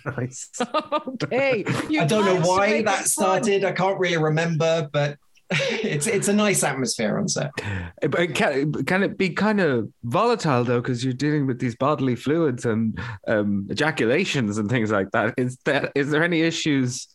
Nice. 0.05 0.49
okay. 0.91 1.63
I 1.67 2.05
don't 2.05 2.25
know 2.25 2.41
why 2.41 2.81
that 2.81 3.05
started. 3.07 3.63
I 3.63 3.71
can't 3.71 3.99
really 3.99 4.17
remember, 4.17 4.89
but 4.91 5.17
it's 5.51 6.07
it's 6.07 6.27
a 6.27 6.33
nice 6.33 6.63
atmosphere 6.63 7.17
on 7.17 7.27
set. 7.27 7.51
But 8.01 8.33
can, 8.35 8.71
can 8.85 9.03
it 9.03 9.17
be 9.17 9.31
kind 9.31 9.59
of 9.59 9.91
volatile 10.03 10.63
though, 10.63 10.81
because 10.81 11.03
you're 11.03 11.13
dealing 11.13 11.45
with 11.45 11.59
these 11.59 11.75
bodily 11.75 12.15
fluids 12.15 12.65
and 12.65 12.99
um, 13.27 13.67
ejaculations 13.69 14.57
and 14.57 14.69
things 14.69 14.91
like 14.91 15.11
that? 15.11 15.33
Is 15.37 15.57
that 15.65 15.91
is 15.93 16.09
there 16.09 16.23
any 16.23 16.41
issues 16.41 17.07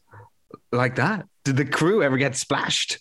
like 0.70 0.96
that? 0.96 1.26
Did 1.46 1.58
the 1.58 1.64
crew 1.64 2.02
ever 2.02 2.16
get 2.16 2.34
splashed? 2.34 2.98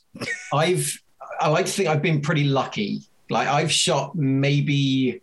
I've 0.54 1.02
I 1.42 1.50
like 1.50 1.66
to 1.66 1.72
think 1.72 1.90
I've 1.90 2.04
been 2.04 2.22
pretty 2.22 2.44
lucky. 2.44 3.02
Like 3.32 3.48
I've 3.48 3.72
shot 3.72 4.16
maybe 4.16 5.20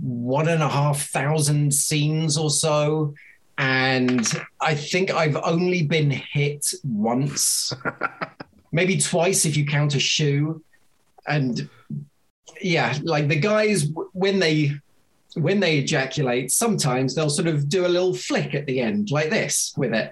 one 0.00 0.48
and 0.48 0.60
a 0.60 0.68
half 0.68 1.06
thousand 1.10 1.72
scenes 1.72 2.36
or 2.36 2.50
so. 2.50 3.14
And 3.58 4.28
I 4.60 4.74
think 4.74 5.12
I've 5.12 5.36
only 5.36 5.84
been 5.84 6.10
hit 6.10 6.66
once, 6.82 7.72
maybe 8.72 8.98
twice 8.98 9.44
if 9.46 9.56
you 9.56 9.64
count 9.64 9.94
a 9.94 10.00
shoe. 10.00 10.60
And 11.28 11.70
yeah, 12.60 12.98
like 13.04 13.28
the 13.28 13.38
guys 13.38 13.86
when 14.14 14.40
they 14.40 14.72
when 15.36 15.60
they 15.60 15.78
ejaculate, 15.78 16.50
sometimes 16.50 17.14
they'll 17.14 17.30
sort 17.30 17.46
of 17.46 17.68
do 17.68 17.86
a 17.86 17.94
little 17.94 18.14
flick 18.14 18.52
at 18.52 18.66
the 18.66 18.80
end 18.80 19.12
like 19.12 19.30
this 19.30 19.72
with 19.76 19.94
it 19.94 20.10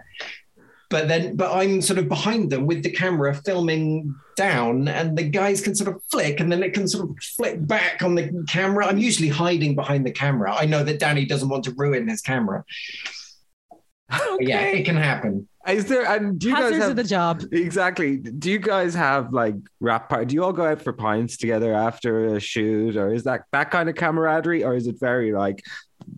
but 0.93 1.09
then 1.09 1.34
but 1.34 1.51
i'm 1.53 1.82
sort 1.82 1.99
of 1.99 2.09
behind 2.09 2.51
them 2.51 2.66
with 2.66 2.82
the 2.84 2.90
camera 2.90 3.34
filming 3.34 4.14
down 4.36 4.88
and 4.88 5.16
the 5.16 5.22
guys 5.22 5.61
can 5.61 5.74
sort 5.74 5.95
of 5.95 6.03
flick 6.11 6.40
and 6.40 6.51
then 6.51 6.62
it 6.62 6.74
can 6.74 6.86
sort 6.88 7.09
of 7.09 7.16
flick 7.36 7.66
back 7.66 8.03
on 8.03 8.14
the 8.14 8.45
camera. 8.49 8.86
I'm 8.86 8.99
usually 8.99 9.28
hiding 9.28 9.74
behind 9.74 10.07
the 10.07 10.11
camera. 10.11 10.55
I 10.55 10.66
know 10.66 10.82
that 10.84 10.99
danny 10.99 11.24
doesn't 11.24 11.49
want 11.49 11.64
to 11.64 11.72
ruin 11.72 12.09
his 12.09 12.20
camera. 12.20 12.64
Okay. 14.12 14.45
yeah 14.47 14.61
it 14.61 14.84
can 14.84 14.97
happen. 14.97 15.49
Is 15.66 15.86
there 15.86 16.05
and 16.05 16.38
do 16.38 16.49
you 16.49 16.55
Hazards 16.55 16.72
guys 16.72 16.82
have 16.82 16.90
of 16.90 16.97
the 16.97 17.05
job. 17.05 17.43
Exactly. 17.53 18.16
Do 18.18 18.51
you 18.51 18.59
guys 18.59 18.95
have 18.95 19.32
like 19.32 19.55
rap 19.80 20.09
part? 20.09 20.28
do 20.28 20.34
you 20.34 20.45
all 20.45 20.53
go 20.53 20.66
out 20.66 20.82
for 20.82 20.93
pints 20.93 21.36
together 21.36 21.72
after 21.72 22.34
a 22.34 22.40
shoot 22.40 22.97
or 22.97 23.12
is 23.14 23.24
that 23.24 23.45
that 23.53 23.70
kind 23.70 23.88
of 23.88 23.95
camaraderie 23.95 24.64
or 24.64 24.74
is 24.74 24.86
it 24.86 24.99
very 25.01 25.32
like 25.32 25.64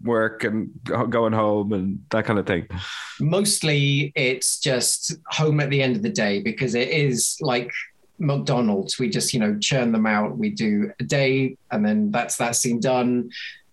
work 0.03 0.45
and 0.45 0.71
going 0.85 1.33
home 1.33 1.73
and 1.73 2.05
that 2.11 2.25
kind 2.25 2.39
of 2.39 2.47
thing? 2.47 2.67
Mostly 3.21 4.13
it's 4.15 4.59
just 4.59 5.15
home 5.27 5.61
at 5.61 5.71
the 5.71 5.83
end 5.83 5.97
of 5.97 6.03
the 6.03 6.11
day 6.11 6.41
because 6.41 6.75
it 6.75 6.89
is 6.89 7.37
like 7.41 7.71
McDonald's. 8.19 8.99
We 8.99 9.09
just, 9.09 9.35
you 9.35 9.41
know, 9.41 9.59
churn 9.59 9.93
them 9.93 10.07
out. 10.07 10.37
We 10.37 10.51
do 10.51 10.93
a 11.01 11.05
day 11.05 11.57
and 11.71 11.85
then 11.85 12.11
that's 12.11 12.37
that 12.37 12.57
scene 12.57 12.81
done. 12.81 13.31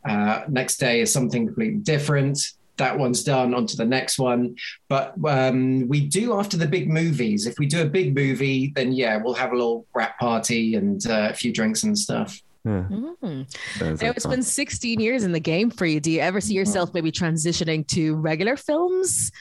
Uh, 0.08 0.44
next 0.48 0.78
day 0.78 1.02
is 1.02 1.12
something 1.12 1.46
completely 1.46 1.80
different. 1.80 2.40
That 2.78 2.98
one's 2.98 3.24
done, 3.24 3.54
on 3.54 3.68
to 3.68 3.78
the 3.78 3.86
next 3.86 4.18
one. 4.18 4.56
But 4.90 5.14
um, 5.28 5.88
we 5.88 6.08
do 6.08 6.40
after 6.40 6.58
the 6.58 6.68
big 6.68 6.90
movies. 6.90 7.46
If 7.46 7.60
we 7.60 7.68
do 7.68 7.84
a 7.84 7.86
big 7.86 8.16
movie, 8.16 8.72
then 8.76 8.92
yeah, 8.92 9.18
we'll 9.18 9.36
have 9.36 9.52
a 9.52 9.56
little 9.56 9.86
wrap 9.94 10.18
party 10.18 10.76
and 10.76 11.06
uh, 11.06 11.30
a 11.30 11.34
few 11.34 11.54
drinks 11.54 11.84
and 11.84 11.98
stuff. 11.98 12.42
Yeah. 12.64 12.84
Mm. 13.24 14.02
Now, 14.02 14.12
it's 14.12 14.26
been 14.26 14.44
16 14.44 15.00
years 15.00 15.24
in 15.24 15.32
the 15.32 15.40
game 15.40 15.72
for 15.72 15.86
you. 15.88 16.00
Do 16.00 16.12
you 16.12 16.20
ever 16.20 16.40
see 16.40 16.54
yourself 16.54 16.94
maybe 16.94 17.12
transitioning 17.12 17.88
to 17.88 18.16
regular 18.16 18.56
films? 18.56 19.32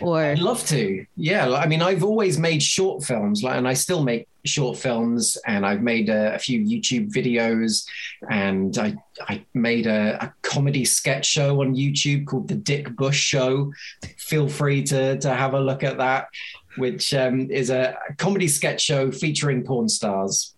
Or 0.00 0.20
I'd 0.20 0.40
love 0.40 0.66
to. 0.66 1.06
Yeah, 1.16 1.54
I 1.54 1.66
mean, 1.66 1.80
I've 1.80 2.02
always 2.02 2.38
made 2.38 2.62
short 2.62 3.04
films, 3.04 3.44
like, 3.44 3.56
and 3.56 3.68
I 3.68 3.74
still 3.74 4.02
make 4.02 4.26
short 4.44 4.78
films, 4.78 5.36
and 5.46 5.64
I've 5.64 5.82
made 5.82 6.08
a, 6.08 6.34
a 6.34 6.38
few 6.40 6.60
YouTube 6.60 7.12
videos, 7.12 7.86
and 8.30 8.76
I 8.78 8.96
I 9.28 9.44
made 9.54 9.86
a, 9.86 10.24
a, 10.24 10.34
comedy 10.42 10.84
sketch 10.84 11.26
show 11.26 11.62
on 11.62 11.74
YouTube 11.74 12.26
called 12.26 12.48
The 12.48 12.54
Dick 12.54 12.94
Bush 12.96 13.18
Show. 13.18 13.72
Feel 14.18 14.48
free 14.48 14.82
to 14.84 15.18
to 15.18 15.34
have 15.34 15.54
a 15.54 15.60
look 15.60 15.84
at 15.84 15.98
that, 15.98 16.28
which 16.76 17.14
um, 17.14 17.48
is 17.50 17.70
a 17.70 17.96
comedy 18.18 18.48
sketch 18.48 18.82
show 18.82 19.12
featuring 19.12 19.64
porn 19.64 19.88
stars. 19.88 20.55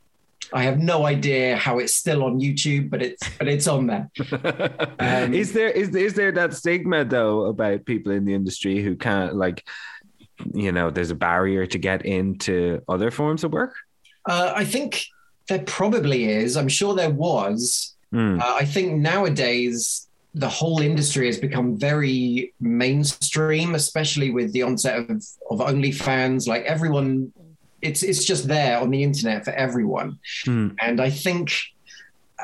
I 0.52 0.62
have 0.62 0.78
no 0.78 1.06
idea 1.06 1.56
how 1.56 1.78
it's 1.78 1.94
still 1.94 2.24
on 2.24 2.40
YouTube, 2.40 2.90
but 2.90 3.02
it's 3.02 3.22
but 3.38 3.48
it's 3.48 3.66
on 3.66 3.86
there. 3.86 4.10
Um, 5.00 5.32
is 5.32 5.52
there 5.52 5.68
is 5.68 5.94
is 5.94 6.14
there 6.14 6.32
that 6.32 6.54
stigma 6.54 7.04
though 7.04 7.46
about 7.46 7.84
people 7.84 8.12
in 8.12 8.24
the 8.24 8.34
industry 8.34 8.82
who 8.82 8.96
can't 8.96 9.36
like, 9.36 9.66
you 10.54 10.72
know, 10.72 10.90
there's 10.90 11.10
a 11.10 11.14
barrier 11.14 11.66
to 11.66 11.78
get 11.78 12.04
into 12.04 12.82
other 12.88 13.10
forms 13.10 13.44
of 13.44 13.52
work? 13.52 13.74
Uh, 14.28 14.52
I 14.54 14.64
think 14.64 15.06
there 15.48 15.60
probably 15.60 16.30
is. 16.30 16.56
I'm 16.56 16.68
sure 16.68 16.94
there 16.94 17.10
was. 17.10 17.94
Mm. 18.12 18.40
Uh, 18.40 18.54
I 18.60 18.64
think 18.64 18.94
nowadays 18.94 20.08
the 20.34 20.48
whole 20.48 20.80
industry 20.80 21.26
has 21.26 21.38
become 21.38 21.76
very 21.78 22.52
mainstream, 22.60 23.74
especially 23.74 24.30
with 24.30 24.52
the 24.52 24.62
onset 24.62 24.98
of, 24.98 25.24
of 25.50 25.58
OnlyFans. 25.58 26.46
Like 26.46 26.64
everyone 26.64 27.32
it's 27.82 28.02
it's 28.02 28.24
just 28.24 28.48
there 28.48 28.78
on 28.78 28.90
the 28.90 29.02
internet 29.02 29.44
for 29.44 29.52
everyone. 29.52 30.18
Mm. 30.46 30.76
And 30.80 31.00
I 31.00 31.10
think 31.10 31.52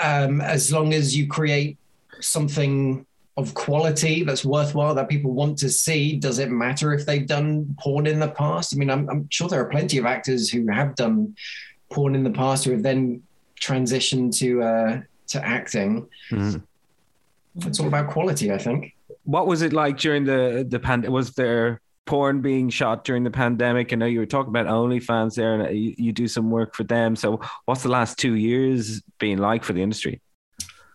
um, 0.00 0.40
as 0.40 0.72
long 0.72 0.92
as 0.94 1.16
you 1.16 1.26
create 1.26 1.78
something 2.20 3.06
of 3.36 3.52
quality 3.54 4.22
that's 4.22 4.44
worthwhile 4.44 4.94
that 4.94 5.08
people 5.08 5.32
want 5.32 5.58
to 5.58 5.68
see, 5.68 6.16
does 6.16 6.38
it 6.38 6.50
matter 6.50 6.94
if 6.94 7.04
they've 7.04 7.26
done 7.26 7.74
porn 7.80 8.06
in 8.06 8.20
the 8.20 8.28
past? 8.28 8.74
I 8.74 8.78
mean, 8.78 8.90
I'm, 8.90 9.08
I'm 9.10 9.28
sure 9.30 9.48
there 9.48 9.60
are 9.60 9.68
plenty 9.68 9.98
of 9.98 10.06
actors 10.06 10.50
who 10.50 10.66
have 10.68 10.94
done 10.94 11.34
porn 11.90 12.14
in 12.14 12.22
the 12.22 12.30
past 12.30 12.64
who 12.64 12.70
have 12.72 12.82
then 12.82 13.22
transitioned 13.60 14.36
to 14.38 14.62
uh, 14.62 15.00
to 15.28 15.44
acting. 15.44 16.08
Mm. 16.30 16.62
It's 17.56 17.80
all 17.80 17.88
about 17.88 18.10
quality, 18.10 18.52
I 18.52 18.58
think. 18.58 18.94
What 19.24 19.46
was 19.46 19.62
it 19.62 19.72
like 19.72 19.98
during 19.98 20.24
the 20.24 20.66
the 20.68 20.78
pandemic? 20.78 21.12
Was 21.12 21.32
there 21.32 21.80
porn 22.06 22.40
being 22.40 22.68
shot 22.68 23.04
during 23.04 23.24
the 23.24 23.30
pandemic. 23.30 23.92
I 23.92 23.96
know 23.96 24.06
you 24.06 24.20
were 24.20 24.26
talking 24.26 24.50
about 24.50 24.66
OnlyFans 24.66 25.34
there, 25.34 25.60
and 25.60 25.76
you, 25.76 25.94
you 25.96 26.12
do 26.12 26.28
some 26.28 26.50
work 26.50 26.74
for 26.74 26.84
them. 26.84 27.16
So, 27.16 27.40
what's 27.64 27.82
the 27.82 27.88
last 27.88 28.18
two 28.18 28.34
years 28.34 29.02
been 29.18 29.38
like 29.38 29.64
for 29.64 29.72
the 29.72 29.82
industry? 29.82 30.20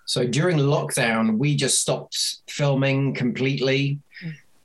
So 0.09 0.25
during 0.25 0.57
lockdown, 0.57 1.37
we 1.37 1.55
just 1.55 1.79
stopped 1.79 2.37
filming 2.49 3.13
completely. 3.13 3.99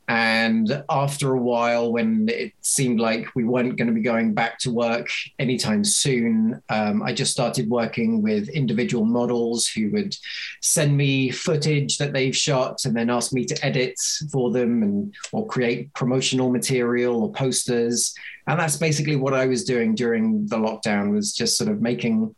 And 0.07 0.85
after 0.91 1.33
a 1.33 1.41
while, 1.41 1.91
when 1.91 2.29
it 2.29 2.53
seemed 2.61 3.01
like 3.01 3.35
we 3.35 3.45
weren't 3.45 3.77
going 3.77 3.89
to 3.89 3.95
be 3.95 4.03
going 4.03 4.35
back 4.35 4.59
to 4.61 4.71
work 4.71 5.09
anytime 5.39 5.83
soon, 5.83 6.63
um, 6.69 7.03
I 7.03 7.15
just 7.15 7.33
started 7.33 7.71
working 7.71 8.21
with 8.21 8.49
individual 8.51 9.07
models 9.07 9.67
who 9.67 9.91
would 9.93 10.15
send 10.61 10.95
me 10.97 11.31
footage 11.31 11.97
that 11.99 12.13
they've 12.13 12.37
shot 12.37 12.85
and 12.85 12.95
then 12.95 13.09
ask 13.09 13.33
me 13.33 13.47
to 13.47 13.65
edit 13.65 13.99
for 14.31 14.51
them 14.51 14.83
and 14.83 15.15
or 15.33 15.47
create 15.47 15.93
promotional 15.95 16.51
material 16.51 17.23
or 17.23 17.33
posters. 17.33 18.15
And 18.47 18.61
that's 18.61 18.77
basically 18.77 19.17
what 19.17 19.33
I 19.33 19.47
was 19.47 19.65
doing 19.65 19.95
during 19.95 20.47
the 20.47 20.57
lockdown 20.57 21.13
was 21.13 21.33
just 21.33 21.57
sort 21.57 21.71
of 21.71 21.81
making 21.81 22.35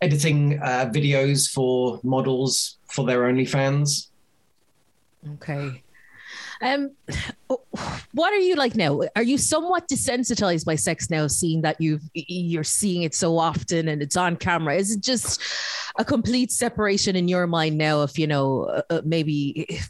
editing 0.00 0.60
uh, 0.60 0.90
videos 0.92 1.50
for 1.50 1.98
models 2.04 2.78
for 2.86 3.04
their 3.04 3.22
OnlyFans. 3.22 4.08
Okay. 5.34 5.82
Um, 6.62 6.92
what 8.12 8.32
are 8.32 8.38
you 8.38 8.54
like 8.54 8.76
now? 8.76 9.02
Are 9.16 9.22
you 9.22 9.36
somewhat 9.36 9.88
desensitized 9.88 10.64
by 10.64 10.76
sex 10.76 11.10
now, 11.10 11.26
seeing 11.26 11.62
that 11.62 11.80
you've 11.80 12.02
you're 12.14 12.64
seeing 12.64 13.02
it 13.02 13.14
so 13.14 13.36
often 13.36 13.88
and 13.88 14.00
it's 14.00 14.16
on 14.16 14.36
camera? 14.36 14.76
Is 14.76 14.92
it 14.92 15.02
just 15.02 15.42
a 15.98 16.04
complete 16.04 16.52
separation 16.52 17.16
in 17.16 17.26
your 17.26 17.48
mind 17.48 17.76
now 17.76 18.00
of 18.00 18.16
you 18.16 18.28
know 18.28 18.64
uh, 18.64 18.82
uh 18.90 19.02
maybe 19.04 19.80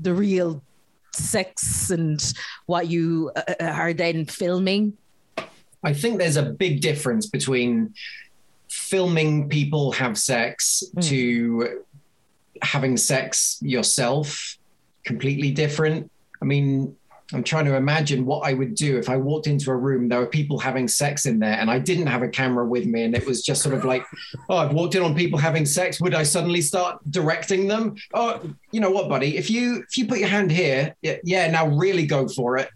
the 0.00 0.14
real 0.14 0.62
sex 1.12 1.90
and 1.90 2.32
what 2.64 2.88
you 2.88 3.30
uh, 3.36 3.54
are 3.60 3.92
then 3.92 4.24
filming? 4.24 4.96
I 5.84 5.92
think 5.92 6.18
there's 6.18 6.36
a 6.36 6.42
big 6.42 6.80
difference 6.80 7.26
between 7.26 7.94
filming 8.70 9.48
people 9.48 9.92
have 9.92 10.16
sex 10.16 10.82
Mm. 10.96 11.08
to 11.08 11.84
having 12.62 12.96
sex 12.96 13.58
yourself 13.62 14.56
completely 15.04 15.50
different. 15.50 16.10
I 16.40 16.44
mean, 16.44 16.96
I'm 17.32 17.44
trying 17.44 17.66
to 17.66 17.76
imagine 17.76 18.26
what 18.26 18.40
I 18.40 18.54
would 18.54 18.74
do 18.74 18.98
if 18.98 19.08
I 19.08 19.16
walked 19.16 19.46
into 19.46 19.70
a 19.70 19.76
room, 19.76 20.08
there 20.08 20.18
were 20.18 20.26
people 20.26 20.58
having 20.58 20.88
sex 20.88 21.26
in 21.26 21.38
there, 21.38 21.58
and 21.58 21.70
I 21.70 21.78
didn't 21.78 22.08
have 22.08 22.22
a 22.22 22.28
camera 22.28 22.66
with 22.66 22.86
me, 22.86 23.04
and 23.04 23.14
it 23.14 23.26
was 23.26 23.42
just 23.42 23.62
sort 23.62 23.74
of 23.74 23.84
like, 23.84 24.04
oh, 24.48 24.56
I've 24.56 24.72
walked 24.72 24.94
in 24.96 25.02
on 25.02 25.14
people 25.14 25.38
having 25.38 25.64
sex. 25.64 26.00
Would 26.00 26.14
I 26.14 26.24
suddenly 26.24 26.60
start 26.60 26.98
directing 27.10 27.68
them? 27.68 27.94
Oh, 28.14 28.40
you 28.72 28.80
know 28.80 28.90
what, 28.90 29.08
buddy? 29.08 29.36
If 29.36 29.48
you 29.48 29.84
if 29.88 29.96
you 29.96 30.06
put 30.06 30.18
your 30.18 30.28
hand 30.28 30.50
here, 30.50 30.94
yeah, 31.02 31.16
yeah 31.22 31.50
now 31.50 31.68
really 31.68 32.06
go 32.06 32.26
for 32.26 32.56
it. 32.58 32.68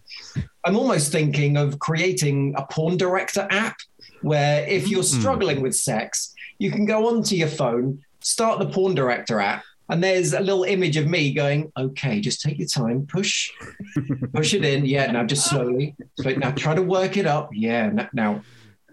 I'm 0.65 0.77
almost 0.77 1.11
thinking 1.11 1.57
of 1.57 1.79
creating 1.79 2.55
a 2.57 2.65
porn 2.67 2.97
director 2.97 3.47
app 3.51 3.77
where 4.23 4.67
if 4.67 4.89
you're 4.89 5.03
hmm. 5.03 5.21
struggling 5.21 5.61
with 5.63 5.75
sex, 5.75 6.33
you 6.59 6.71
can 6.71 6.87
go 6.87 7.09
onto 7.09 7.35
your 7.35 7.49
phone, 7.49 8.03
start 8.21 8.61
the 8.61 8.67
porn 8.67 8.95
director 8.95 9.41
app, 9.41 9.65
and 9.89 10.03
there's 10.03 10.33
a 10.33 10.41
little 10.41 10.65
image 10.65 10.97
of 10.97 11.07
me 11.07 11.33
going, 11.33 11.71
okay, 11.77 12.21
just 12.21 12.41
take 12.41 12.59
your 12.59 12.69
time, 12.69 13.07
push, 13.07 13.51
push 14.33 14.55
it 14.55 14.65
in. 14.65 14.85
Yeah, 14.87 15.11
now 15.11 15.25
just 15.25 15.49
slowly. 15.49 15.95
So 16.21 16.31
now 16.31 16.53
try 16.53 16.75
to 16.75 16.83
work 16.83 17.17
it 17.17 17.27
up. 17.27 17.51
Yeah, 17.53 17.85
n- 17.85 18.09
now 18.13 18.43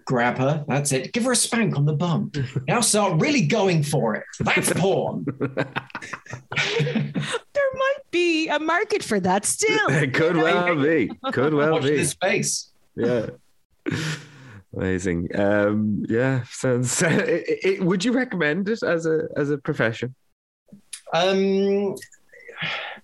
grab 0.04 0.38
her. 0.38 0.64
That's 0.68 0.92
it. 0.92 1.12
Give 1.12 1.24
her 1.24 1.32
a 1.32 1.36
spank 1.36 1.76
on 1.76 1.86
the 1.86 1.94
bum. 1.94 2.32
Now 2.68 2.80
start 2.80 3.20
really 3.20 3.46
going 3.46 3.82
for 3.82 4.14
it. 4.14 4.24
That's 4.40 4.72
porn. 4.74 5.26
There 7.54 7.72
might 7.74 8.10
be 8.10 8.48
a 8.48 8.58
market 8.58 9.02
for 9.02 9.18
that 9.20 9.44
still. 9.44 9.88
It 9.88 10.12
could 10.14 10.36
well 10.36 10.76
be. 10.76 11.10
Could 11.32 11.54
well 11.54 11.72
Watch 11.72 11.84
be. 11.84 11.96
this 11.96 12.10
space. 12.10 12.70
Yeah. 12.96 13.30
Amazing. 14.74 15.28
Um, 15.34 16.04
yeah. 16.08 16.42
Sounds. 16.50 17.02
it, 17.02 17.44
it, 17.46 17.82
would 17.84 18.04
you 18.04 18.12
recommend 18.12 18.68
it 18.68 18.82
as 18.82 19.06
a 19.06 19.28
as 19.36 19.50
a 19.50 19.58
profession? 19.58 20.14
Um, 21.12 21.96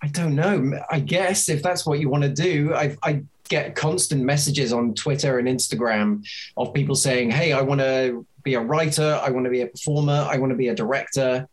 I 0.01 0.07
don't 0.07 0.35
know. 0.35 0.79
I 0.89 0.99
guess 0.99 1.49
if 1.49 1.61
that's 1.61 1.85
what 1.85 1.99
you 1.99 2.09
want 2.09 2.23
to 2.23 2.29
do, 2.29 2.73
I, 2.73 2.95
I 3.03 3.23
get 3.49 3.75
constant 3.75 4.23
messages 4.23 4.71
on 4.71 4.93
Twitter 4.93 5.39
and 5.39 5.47
Instagram 5.47 6.25
of 6.55 6.73
people 6.73 6.95
saying, 6.95 7.31
"Hey, 7.31 7.51
I 7.51 7.61
want 7.61 7.81
to 7.81 8.25
be 8.43 8.53
a 8.53 8.61
writer. 8.61 9.19
I 9.23 9.29
want 9.29 9.45
to 9.45 9.49
be 9.49 9.61
a 9.61 9.67
performer. 9.67 10.27
I 10.29 10.37
want 10.37 10.51
to 10.51 10.55
be 10.55 10.69
a 10.69 10.75
director." 10.75 11.47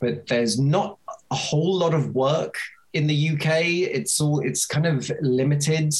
But 0.00 0.26
there's 0.26 0.58
not 0.58 0.98
a 1.30 1.34
whole 1.34 1.78
lot 1.78 1.94
of 1.94 2.14
work 2.14 2.56
in 2.92 3.06
the 3.06 3.30
UK. 3.30 3.64
It's 3.64 4.20
all 4.20 4.40
it's 4.40 4.66
kind 4.66 4.86
of 4.86 5.10
limited. 5.20 5.92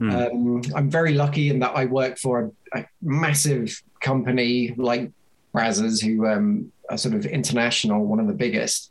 Um, 0.00 0.62
I'm 0.74 0.90
very 0.90 1.14
lucky 1.14 1.50
in 1.50 1.60
that 1.60 1.76
I 1.76 1.84
work 1.86 2.18
for 2.18 2.52
a, 2.74 2.80
a 2.80 2.86
massive 3.00 3.80
company 4.00 4.74
like 4.76 5.10
Brazzers, 5.54 6.02
who 6.02 6.26
um, 6.26 6.72
are 6.90 6.98
sort 6.98 7.14
of 7.14 7.26
international, 7.26 8.04
one 8.04 8.20
of 8.20 8.26
the 8.26 8.34
biggest. 8.34 8.90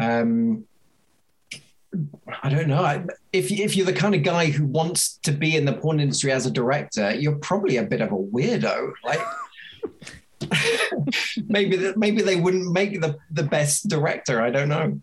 Um, 0.00 0.64
I 2.42 2.48
don't 2.48 2.68
know. 2.68 2.82
I, 2.82 3.04
if 3.32 3.52
if 3.52 3.76
you're 3.76 3.86
the 3.86 3.92
kind 3.92 4.14
of 4.14 4.22
guy 4.22 4.46
who 4.46 4.64
wants 4.64 5.18
to 5.18 5.32
be 5.32 5.56
in 5.56 5.64
the 5.64 5.72
porn 5.72 6.00
industry 6.00 6.32
as 6.32 6.46
a 6.46 6.50
director, 6.50 7.14
you're 7.14 7.36
probably 7.36 7.76
a 7.76 7.84
bit 7.84 8.00
of 8.00 8.10
a 8.10 8.16
weirdo. 8.16 8.92
Like 9.04 9.20
maybe 11.46 11.76
that 11.76 11.96
maybe 11.96 12.22
they 12.22 12.36
wouldn't 12.36 12.72
make 12.72 13.00
the 13.00 13.16
the 13.30 13.44
best 13.44 13.88
director. 13.88 14.40
I 14.40 14.50
don't 14.50 14.68
know. 14.68 15.00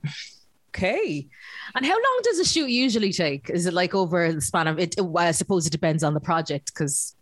Okay. 0.69 1.27
And 1.75 1.85
how 1.85 1.93
long 1.93 2.19
does 2.23 2.39
a 2.39 2.45
shoot 2.45 2.69
usually 2.69 3.11
take? 3.11 3.49
Is 3.49 3.65
it 3.65 3.73
like 3.73 3.93
over 3.93 4.31
the 4.31 4.41
span 4.41 4.67
of 4.67 4.79
it? 4.79 4.95
I 5.17 5.31
suppose 5.31 5.67
it 5.67 5.71
depends 5.71 6.03
on 6.03 6.13
the 6.13 6.19
project 6.19 6.73
because 6.73 7.15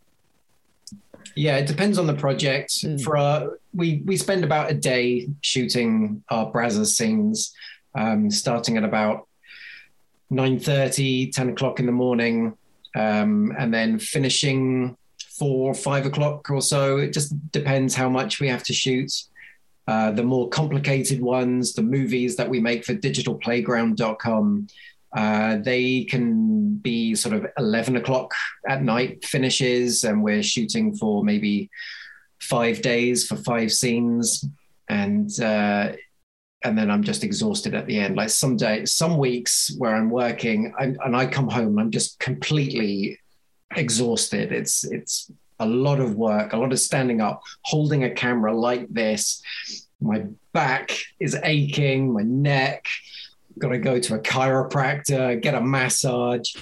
Yeah, 1.35 1.57
it 1.57 1.67
depends 1.67 1.97
on 1.97 2.07
the 2.07 2.13
project. 2.13 2.85
For 3.03 3.17
our, 3.17 3.58
we 3.73 4.01
we 4.05 4.17
spend 4.17 4.43
about 4.43 4.71
a 4.71 4.73
day 4.73 5.29
shooting 5.41 6.23
our 6.29 6.51
Brazzers 6.51 6.95
scenes, 6.95 7.53
um, 7.95 8.29
starting 8.31 8.77
at 8.77 8.83
about 8.83 9.27
9.30, 10.31 11.31
10 11.31 11.49
o'clock 11.49 11.79
in 11.79 11.85
the 11.85 11.91
morning, 11.91 12.55
um, 12.95 13.53
and 13.57 13.73
then 13.73 13.99
finishing 13.99 14.95
four, 15.37 15.73
five 15.73 16.05
o'clock 16.05 16.49
or 16.49 16.61
so. 16.61 16.97
It 16.97 17.13
just 17.13 17.33
depends 17.51 17.95
how 17.95 18.09
much 18.09 18.39
we 18.39 18.47
have 18.49 18.63
to 18.63 18.73
shoot. 18.73 19.11
Uh, 19.87 20.11
the 20.11 20.23
more 20.23 20.49
complicated 20.49 21.19
ones, 21.19 21.73
the 21.73 21.81
movies 21.81 22.35
that 22.35 22.47
we 22.47 22.59
make 22.59 22.85
for 22.85 22.93
digitalplayground.com, 22.93 24.67
uh, 25.15 25.57
they 25.63 26.03
can 26.03 26.75
be 26.75 27.15
sort 27.15 27.33
of 27.33 27.47
11 27.57 27.95
o'clock 27.95 28.35
at 28.67 28.83
night 28.83 29.25
finishes, 29.25 30.03
and 30.03 30.21
we're 30.21 30.43
shooting 30.43 30.95
for 30.95 31.23
maybe 31.23 31.71
five 32.41 32.81
days 32.81 33.27
for 33.27 33.35
five 33.35 33.71
scenes. 33.71 34.45
And 34.87 35.29
uh, 35.39 35.93
and 36.63 36.77
then 36.77 36.91
I'm 36.91 37.03
just 37.03 37.23
exhausted 37.23 37.73
at 37.73 37.85
the 37.85 37.97
end. 37.97 38.15
Like 38.15 38.29
some 38.29 38.57
days, 38.57 38.93
some 38.93 39.17
weeks 39.17 39.73
where 39.77 39.95
I'm 39.95 40.09
working 40.09 40.73
I'm, 40.77 40.97
and 41.03 41.15
I 41.15 41.25
come 41.25 41.47
home, 41.47 41.79
I'm 41.79 41.91
just 41.91 42.19
completely 42.19 43.19
exhausted. 43.75 44.51
It's 44.51 44.83
it's 44.83 45.31
a 45.59 45.65
lot 45.65 45.99
of 45.99 46.15
work, 46.15 46.53
a 46.53 46.57
lot 46.57 46.71
of 46.71 46.79
standing 46.79 47.21
up, 47.21 47.43
holding 47.63 48.03
a 48.03 48.09
camera 48.09 48.53
like 48.53 48.87
this. 48.89 49.41
My 50.01 50.25
back 50.53 50.97
is 51.19 51.37
aching, 51.43 52.13
my 52.13 52.23
neck. 52.23 52.85
Got 53.57 53.69
to 53.69 53.77
go 53.77 53.99
to 53.99 54.15
a 54.15 54.19
chiropractor, 54.19 55.41
get 55.41 55.53
a 55.53 55.61
massage. 55.61 56.53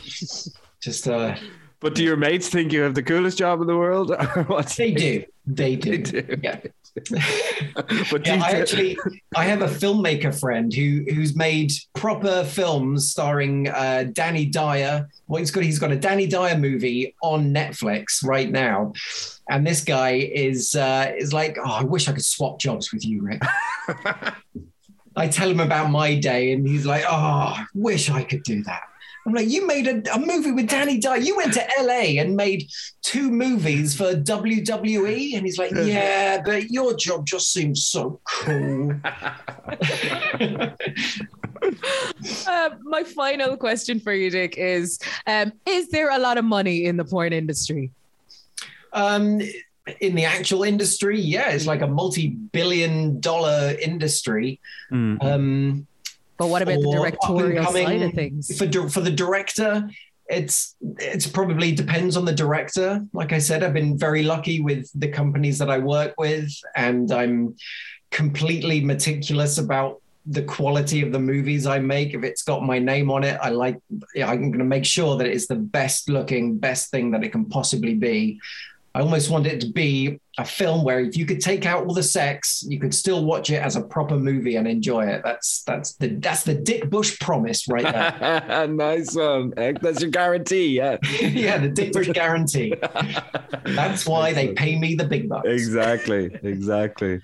Just 0.81 1.07
uh, 1.07 1.35
But 1.79 1.93
do 1.93 2.03
your 2.03 2.17
mates 2.17 2.49
think 2.49 2.71
you 2.71 2.81
have 2.81 2.95
the 2.95 3.03
coolest 3.03 3.37
job 3.37 3.61
in 3.61 3.67
the 3.67 3.77
world? 3.77 4.09
they 4.77 4.91
what? 4.91 5.31
They 5.55 5.77
do. 5.77 5.97
They 6.03 6.21
do. 6.21 6.37
Yeah. 6.43 6.59
but 8.11 8.25
Yeah, 8.25 8.35
you 8.35 8.43
actually 8.43 8.97
I 9.35 9.45
have 9.45 9.61
a 9.61 9.67
filmmaker 9.67 10.37
friend 10.37 10.73
who 10.73 11.05
who's 11.13 11.35
made 11.35 11.71
proper 11.95 12.43
films 12.43 13.09
starring 13.09 13.69
uh, 13.69 14.05
Danny 14.11 14.45
Dyer. 14.45 15.07
Well, 15.27 15.39
he's 15.39 15.51
got 15.51 15.63
he's 15.63 15.79
got 15.79 15.91
a 15.91 15.95
Danny 15.95 16.27
Dyer 16.27 16.57
movie 16.57 17.15
on 17.21 17.53
Netflix 17.53 18.25
right 18.25 18.49
now, 18.49 18.93
and 19.49 19.65
this 19.65 19.83
guy 19.83 20.15
is 20.15 20.75
uh, 20.75 21.13
is 21.17 21.31
like, 21.33 21.57
oh, 21.63 21.71
I 21.71 21.83
wish 21.83 22.09
I 22.09 22.13
could 22.13 22.25
swap 22.25 22.59
jobs 22.59 22.91
with 22.91 23.05
you, 23.05 23.21
Rick. 23.21 23.41
I 25.15 25.27
tell 25.27 25.49
him 25.49 25.59
about 25.59 25.91
my 25.91 26.15
day, 26.15 26.51
and 26.51 26.67
he's 26.67 26.85
like, 26.85 27.03
oh, 27.07 27.13
I 27.13 27.65
wish 27.73 28.09
I 28.09 28.23
could 28.23 28.43
do 28.43 28.63
that. 28.63 28.83
I'm 29.27 29.33
like, 29.33 29.49
you 29.49 29.67
made 29.67 29.87
a, 29.87 30.15
a 30.15 30.19
movie 30.19 30.53
with 30.53 30.69
Danny 30.69 30.99
Dyer. 30.99 31.17
You 31.17 31.35
went 31.35 31.53
to 31.55 31.67
LA 31.81 32.21
and 32.21 32.37
made 32.37 32.69
two 33.01 33.29
movies 33.29 33.93
for 33.93 34.13
WWE. 34.13 35.35
And 35.35 35.45
he's 35.45 35.57
like, 35.57 35.73
yeah, 35.73 36.41
but 36.45 36.69
your 36.69 36.95
job 36.95 37.25
just 37.25 37.51
seems 37.51 37.85
so 37.85 38.21
cool. 38.23 38.93
uh, 39.03 39.33
my 42.83 43.03
final 43.03 43.57
question 43.57 43.99
for 43.99 44.13
you, 44.13 44.29
Dick, 44.29 44.57
is: 44.57 44.97
um, 45.27 45.51
Is 45.65 45.89
there 45.89 46.09
a 46.09 46.19
lot 46.19 46.37
of 46.37 46.45
money 46.45 46.85
in 46.85 46.95
the 46.95 47.03
porn 47.03 47.33
industry? 47.33 47.91
Um, 48.93 49.41
in 49.99 50.15
the 50.15 50.23
actual 50.23 50.63
industry, 50.63 51.19
yeah, 51.19 51.49
it's 51.49 51.67
like 51.67 51.81
a 51.81 51.87
multi-billion 51.87 53.19
dollar 53.19 53.75
industry. 53.81 54.61
Um, 54.91 55.85
but 56.37 56.49
what 56.49 56.61
about 56.61 56.79
the 56.81 56.91
directorial 56.91 57.65
side 57.65 58.01
of 58.01 58.13
things? 58.13 58.57
For 58.57 58.89
for 58.89 59.01
the 59.01 59.11
director, 59.11 59.89
it's 60.29 60.75
it's 60.99 61.27
probably 61.27 61.71
depends 61.71 62.17
on 62.17 62.25
the 62.25 62.33
director. 62.33 63.05
Like 63.13 63.33
I 63.33 63.39
said, 63.39 63.63
I've 63.63 63.73
been 63.73 63.97
very 63.97 64.23
lucky 64.23 64.59
with 64.59 64.89
the 64.93 65.07
companies 65.07 65.57
that 65.59 65.69
I 65.69 65.79
work 65.79 66.13
with, 66.17 66.51
and 66.75 67.11
I'm 67.11 67.55
completely 68.11 68.81
meticulous 68.81 69.57
about 69.57 70.01
the 70.25 70.43
quality 70.43 71.01
of 71.01 71.11
the 71.11 71.19
movies 71.19 71.65
I 71.65 71.79
make. 71.79 72.13
If 72.13 72.23
it's 72.23 72.43
got 72.43 72.61
my 72.63 72.79
name 72.79 73.09
on 73.09 73.23
it, 73.23 73.39
I 73.41 73.49
like. 73.49 73.77
I'm 74.15 74.51
going 74.51 74.59
to 74.59 74.65
make 74.65 74.85
sure 74.85 75.17
that 75.17 75.27
it's 75.27 75.47
the 75.47 75.55
best 75.55 76.09
looking, 76.09 76.57
best 76.57 76.91
thing 76.91 77.11
that 77.11 77.23
it 77.23 77.31
can 77.31 77.45
possibly 77.45 77.95
be. 77.95 78.39
I 78.93 79.01
almost 79.01 79.29
want 79.29 79.47
it 79.47 79.61
to 79.61 79.71
be 79.71 80.19
a 80.37 80.45
film 80.45 80.83
where 80.83 80.99
if 80.99 81.17
you 81.17 81.25
could 81.25 81.41
take 81.41 81.65
out 81.65 81.87
all 81.87 81.93
the 81.93 82.03
sex, 82.03 82.63
you 82.67 82.79
could 82.79 82.93
still 82.93 83.25
watch 83.25 83.49
it 83.49 83.61
as 83.61 83.75
a 83.75 83.81
proper 83.81 84.17
movie 84.17 84.55
and 84.55 84.67
enjoy 84.67 85.05
it. 85.07 85.21
That's 85.23 85.63
that's 85.63 85.93
the 85.93 86.09
that's 86.09 86.43
the 86.43 86.53
Dick 86.53 86.89
Bush 86.89 87.19
promise 87.19 87.67
right 87.67 87.83
there. 87.83 88.67
nice 88.67 89.15
one. 89.15 89.53
That's 89.55 90.01
your 90.01 90.11
guarantee, 90.11 90.77
yeah. 90.77 90.97
yeah, 91.21 91.57
the 91.57 91.69
Dick 91.69 91.93
Bush 91.93 92.09
guarantee. 92.09 92.73
That's 93.65 94.05
why 94.05 94.33
they 94.33 94.53
pay 94.53 94.77
me 94.77 94.95
the 94.95 95.05
big 95.05 95.27
bucks. 95.27 95.47
Exactly, 95.47 96.37
exactly. 96.43 97.21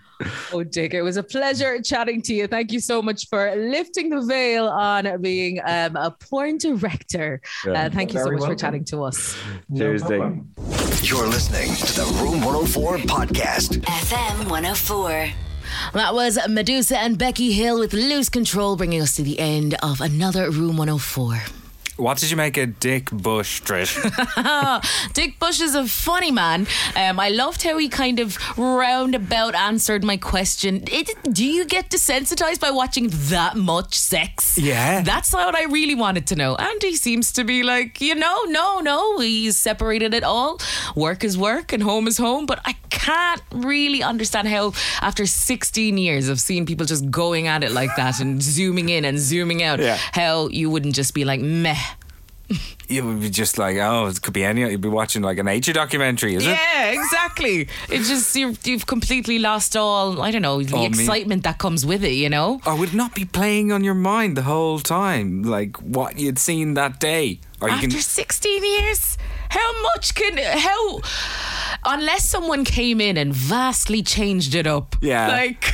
Oh, 0.51 0.63
Dick, 0.63 0.93
it 0.93 1.01
was 1.01 1.17
a 1.17 1.23
pleasure 1.23 1.81
chatting 1.81 2.21
to 2.23 2.33
you. 2.33 2.47
Thank 2.47 2.71
you 2.71 2.79
so 2.79 3.01
much 3.01 3.27
for 3.29 3.55
lifting 3.55 4.09
the 4.09 4.21
veil 4.21 4.67
on 4.67 5.21
being 5.21 5.59
um, 5.65 5.95
a 5.95 6.11
porn 6.11 6.57
director. 6.57 7.41
Yeah. 7.65 7.73
Uh, 7.73 7.89
thank 7.89 8.13
you 8.13 8.19
so 8.19 8.25
Very 8.25 8.37
much 8.37 8.49
for 8.49 8.55
chatting 8.55 8.85
to 8.85 9.03
us. 9.03 9.37
Cheers, 9.75 10.03
Dick. 10.03 10.21
You're 11.01 11.27
listening 11.27 11.75
to 11.75 11.93
the 11.93 12.05
Room 12.21 12.41
104 12.45 12.99
podcast. 13.03 13.81
FM 13.81 14.49
104. 14.49 15.29
That 15.93 16.13
was 16.13 16.37
Meduza 16.37 16.95
and 16.95 17.17
Becky 17.17 17.51
Hill 17.51 17.79
with 17.79 17.93
Lose 17.93 18.29
Control, 18.29 18.75
bringing 18.75 19.01
us 19.01 19.15
to 19.15 19.23
the 19.23 19.39
end 19.39 19.75
of 19.81 20.01
another 20.01 20.49
Room 20.49 20.77
104. 20.77 21.62
What 21.95 22.17
did 22.17 22.31
you 22.31 22.37
make 22.37 22.57
of 22.57 22.79
Dick 22.79 23.11
Bush, 23.11 23.61
Trish? 23.61 23.93
Dick 25.13 25.37
Bush 25.37 25.61
is 25.61 25.75
a 25.75 25.87
funny 25.87 26.31
man. 26.31 26.65
Um, 26.95 27.19
I 27.19 27.29
loved 27.29 27.61
how 27.61 27.77
he 27.77 27.87
kind 27.87 28.19
of 28.19 28.35
roundabout 28.57 29.53
answered 29.53 30.03
my 30.03 30.17
question. 30.17 30.83
It, 30.91 31.11
do 31.31 31.45
you 31.45 31.65
get 31.65 31.91
desensitized 31.91 32.59
by 32.59 32.71
watching 32.71 33.09
that 33.29 33.55
much 33.55 33.93
sex? 33.97 34.57
Yeah. 34.57 35.01
That's 35.03 35.31
what 35.33 35.55
I 35.55 35.65
really 35.65 35.93
wanted 35.93 36.25
to 36.27 36.35
know. 36.35 36.55
And 36.55 36.81
he 36.81 36.95
seems 36.95 37.31
to 37.33 37.43
be 37.43 37.61
like, 37.61 38.01
you 38.01 38.15
know, 38.15 38.37
no, 38.47 38.79
no, 38.79 39.19
he's 39.19 39.57
separated 39.57 40.15
it 40.15 40.23
all. 40.23 40.59
Work 40.95 41.23
is 41.23 41.37
work 41.37 41.73
and 41.73 41.83
home 41.83 42.07
is 42.07 42.17
home. 42.17 42.47
But 42.47 42.59
I 42.65 42.75
can't 42.89 43.41
really 43.53 44.01
understand 44.01 44.47
how, 44.47 44.73
after 45.01 45.27
16 45.27 45.97
years 45.97 46.27
of 46.27 46.39
seeing 46.39 46.65
people 46.65 46.87
just 46.87 47.11
going 47.11 47.47
at 47.47 47.63
it 47.63 47.71
like 47.71 47.95
that 47.97 48.19
and 48.19 48.41
zooming 48.41 48.89
in 48.89 49.05
and 49.05 49.19
zooming 49.19 49.61
out, 49.61 49.79
Yeah. 49.79 49.97
how 50.13 50.47
you 50.47 50.71
wouldn't 50.71 50.95
just 50.95 51.13
be 51.13 51.23
like, 51.23 51.39
meh. 51.39 51.75
You 52.89 53.05
would 53.05 53.21
be 53.21 53.29
just 53.29 53.57
like, 53.57 53.77
oh, 53.77 54.07
it 54.07 54.21
could 54.21 54.33
be 54.33 54.43
any. 54.43 54.61
You'd 54.61 54.81
be 54.81 54.87
watching 54.89 55.21
like 55.21 55.37
a 55.37 55.43
nature 55.43 55.73
documentary, 55.73 56.35
is 56.35 56.45
it? 56.45 56.49
Yeah, 56.49 56.91
exactly. 56.91 57.67
It 57.89 57.99
just 58.03 58.35
you're, 58.35 58.53
you've 58.63 58.85
completely 58.85 59.39
lost 59.39 59.75
all. 59.75 60.21
I 60.21 60.31
don't 60.31 60.41
know 60.41 60.61
the 60.63 60.75
Oh, 60.75 60.79
me- 60.81 60.85
excitement 60.87 61.43
that 61.43 61.57
comes 61.57 61.85
with 61.85 62.03
it. 62.03 62.13
You 62.13 62.29
know. 62.29 62.59
Or 62.65 62.75
would 62.77 62.89
it 62.89 62.95
not 62.95 63.15
be 63.15 63.25
playing 63.25 63.71
on 63.71 63.83
your 63.83 63.93
mind 63.95 64.37
the 64.37 64.43
whole 64.43 64.79
time, 64.79 65.43
like 65.43 65.77
what 65.77 66.17
you'd 66.19 66.39
seen 66.39 66.73
that 66.75 66.99
day? 66.99 67.39
Or 67.61 67.69
you 67.69 67.75
After 67.75 67.87
can 67.87 67.99
16 67.99 68.63
years, 68.63 69.17
how 69.49 69.81
much 69.83 70.15
can 70.15 70.37
how? 70.37 70.99
Unless 71.85 72.27
someone 72.29 72.65
came 72.65 72.99
in 72.99 73.17
and 73.17 73.33
vastly 73.33 74.03
changed 74.03 74.53
it 74.55 74.67
up. 74.67 74.95
Yeah. 75.01 75.27
Like 75.27 75.73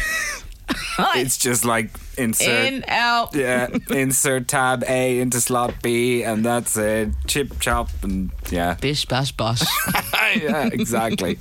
it's 1.17 1.37
just 1.37 1.65
like 1.65 1.89
insert 2.19 2.73
in 2.73 2.85
out. 2.87 3.35
yeah, 3.35 3.67
insert 3.89 4.47
tab 4.47 4.83
A 4.87 5.19
into 5.19 5.41
slot 5.41 5.75
B, 5.81 6.23
and 6.23 6.45
that's 6.45 6.77
it. 6.77 7.09
Chip 7.27 7.59
chop, 7.59 7.89
and 8.03 8.31
yeah, 8.49 8.75
bish 8.75 9.05
bash 9.05 9.31
bosh. 9.31 9.61
yeah, 10.35 10.69
exactly. 10.71 11.37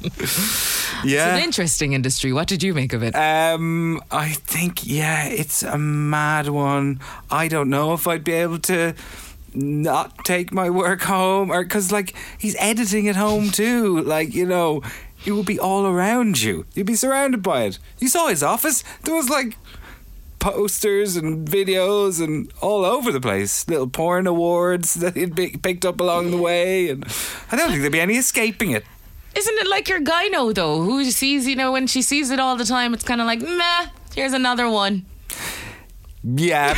Yeah, 1.05 1.35
it's 1.35 1.39
an 1.39 1.45
interesting 1.45 1.93
industry. 1.93 2.33
What 2.33 2.49
did 2.49 2.63
you 2.63 2.75
make 2.75 2.93
of 2.93 3.03
it? 3.03 3.15
Um, 3.15 4.03
I 4.11 4.31
think 4.31 4.87
yeah, 4.87 5.27
it's 5.27 5.63
a 5.63 5.79
mad 5.79 6.49
one. 6.49 7.01
I 7.31 7.49
don't 7.49 7.71
know 7.71 7.93
if 7.93 8.07
I'd 8.07 8.25
be 8.25 8.33
able 8.33 8.59
to 8.61 8.95
not 9.55 10.25
take 10.25 10.53
my 10.53 10.71
work 10.71 11.03
home, 11.03 11.51
or 11.51 11.63
because 11.63 11.93
like 11.93 12.15
he's 12.39 12.57
editing 12.59 13.09
at 13.09 13.17
home 13.17 13.51
too. 13.51 14.01
Like 14.01 14.35
you 14.35 14.47
know, 14.47 14.83
it 15.25 15.33
would 15.33 15.47
be 15.47 15.59
all 15.59 15.87
around 15.87 16.41
you. 16.41 16.67
You'd 16.75 16.87
be 16.87 16.95
surrounded 16.95 17.43
by 17.43 17.63
it. 17.65 17.79
You 17.99 18.09
saw 18.09 18.29
his 18.29 18.43
office. 18.43 18.85
There 19.03 19.15
was 19.15 19.29
like 19.29 19.57
posters 20.39 21.17
and 21.17 21.47
videos 21.47 22.23
and 22.23 22.53
all 22.61 22.85
over 22.85 23.13
the 23.13 23.21
place. 23.21 23.67
Little 23.69 23.89
porn 23.89 24.27
awards 24.27 24.95
that 24.95 25.17
he'd 25.17 25.35
be 25.35 25.51
picked 25.51 25.85
up 25.85 26.01
along 26.01 26.31
the 26.31 26.37
way, 26.37 26.89
and 26.89 27.05
I 27.51 27.57
don't 27.57 27.69
think 27.71 27.81
there'd 27.81 27.93
be 27.93 28.01
any 28.01 28.17
escaping 28.17 28.71
it. 28.71 28.85
Isn't 29.37 29.59
it 29.59 29.69
like 29.69 29.89
your 29.89 30.01
gyno 30.01 30.55
though, 30.55 30.83
who 30.83 31.05
sees 31.05 31.47
you 31.47 31.57
know 31.57 31.73
when 31.73 31.87
she 31.87 32.03
sees 32.03 32.31
it 32.31 32.41
all 32.41 32.57
the 32.57 32.65
time? 32.65 32.95
It's 32.95 33.05
kind 33.05 33.21
of 33.21 33.27
like 33.27 33.41
meh. 33.41 33.87
Here's 34.15 34.33
another 34.33 34.69
one. 34.69 35.07
Yeah, 36.25 36.75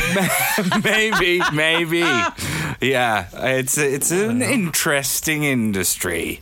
maybe, 0.83 1.41
maybe. 1.53 2.03
Yeah, 2.81 3.27
it's 3.33 3.77
it's 3.77 4.09
an 4.11 4.41
interesting 4.41 5.43
industry. 5.43 6.41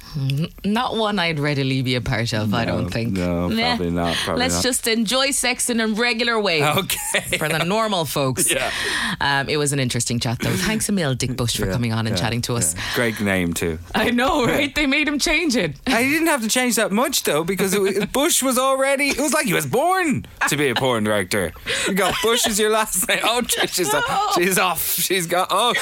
Not 0.63 0.95
one 0.95 1.19
I'd 1.19 1.37
readily 1.37 1.81
be 1.81 1.95
a 1.95 2.01
part 2.01 2.33
of. 2.33 2.53
I 2.53 2.63
don't 2.63 2.89
think. 2.89 3.11
No, 3.13 3.49
Meh. 3.49 3.75
probably 3.75 3.91
not. 3.91 4.15
Probably 4.23 4.39
Let's 4.39 4.55
not. 4.55 4.63
just 4.63 4.87
enjoy 4.87 5.31
sex 5.31 5.69
in 5.69 5.79
a 5.81 5.87
regular 5.87 6.39
way. 6.39 6.63
Okay. 6.79 7.37
For 7.37 7.49
the 7.49 7.63
normal 7.65 8.05
folks. 8.05 8.49
Yeah. 8.59 8.71
Um, 9.21 9.47
it 9.47 9.57
was 9.57 9.73
an 9.73 9.79
interesting 9.79 10.19
chat 10.19 10.39
though. 10.39 10.49
Thanks 10.55 10.89
a 10.89 10.91
mil, 10.91 11.13
Dick 11.13 11.35
Bush, 11.37 11.57
for 11.57 11.67
coming 11.67 11.93
on 11.93 12.07
and 12.07 12.15
yeah, 12.15 12.21
chatting 12.21 12.41
to 12.43 12.55
us. 12.55 12.73
Great 12.95 13.19
name 13.21 13.53
too. 13.53 13.77
I 13.93 14.09
know, 14.09 14.45
right? 14.45 14.73
They 14.73 14.87
made 14.87 15.07
him 15.07 15.19
change 15.19 15.55
it. 15.55 15.75
I 15.85 16.03
didn't 16.03 16.27
have 16.27 16.41
to 16.41 16.47
change 16.47 16.75
that 16.77 16.91
much 16.91 17.23
though 17.23 17.43
because 17.43 17.73
it 17.73 17.81
was, 17.81 18.05
Bush 18.07 18.41
was 18.41 18.57
already. 18.57 19.09
It 19.09 19.19
was 19.19 19.33
like 19.33 19.45
he 19.45 19.53
was 19.53 19.65
born 19.67 20.25
to 20.47 20.57
be 20.57 20.69
a 20.69 20.75
porn 20.75 21.03
director. 21.03 21.51
You 21.87 21.93
got 21.93 22.15
Bush 22.23 22.47
as 22.47 22.59
your 22.59 22.71
last 22.71 23.07
name. 23.07 23.19
Oh, 23.23 23.41
Trish 23.43 23.79
is 23.79 23.93
off. 23.93 24.35
She's 24.35 24.57
off. 24.57 24.93
She's 24.93 25.27
got 25.27 25.49
oh 25.51 25.73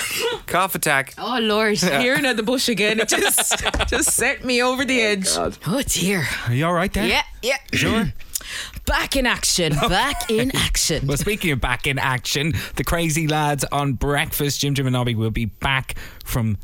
cough 0.48 0.76
attack. 0.76 1.14
Oh 1.18 1.40
Lord, 1.40 1.82
Yeah. 1.84 2.02
hearing 2.02 2.26
of 2.26 2.38
the 2.38 2.44
bush 2.44 2.70
again, 2.70 3.00
it 3.00 3.10
just 3.10 3.64
just 3.88 4.12
sent 4.14 4.44
me 4.44 4.62
over 4.62 4.86
the 4.86 5.02
oh, 5.02 5.06
edge. 5.06 5.28
Oh, 5.38 5.82
dear. 5.84 6.26
Are 6.48 6.54
you 6.54 6.66
all 6.66 6.74
right 6.74 6.92
there? 6.92 7.08
Yeah, 7.08 7.24
yeah. 7.42 7.58
Sure. 7.74 8.06
Back 8.86 9.16
in 9.16 9.26
action. 9.26 9.74
Back 9.90 10.30
in 10.32 10.56
action. 10.56 11.08
Well, 11.08 11.18
speaking 11.18 11.52
of 11.52 11.60
back 11.60 11.86
in 11.86 12.00
action, 12.00 12.54
the 12.76 12.84
crazy 12.86 13.28
lads 13.28 13.66
on 13.72 13.94
breakfast, 13.94 14.62
Jim 14.62 14.74
Jim 14.74 14.88
and 14.88 14.94
Nobby 14.94 15.16
will 15.16 15.32
be 15.32 15.46
back 15.46 15.96
from 16.24 16.58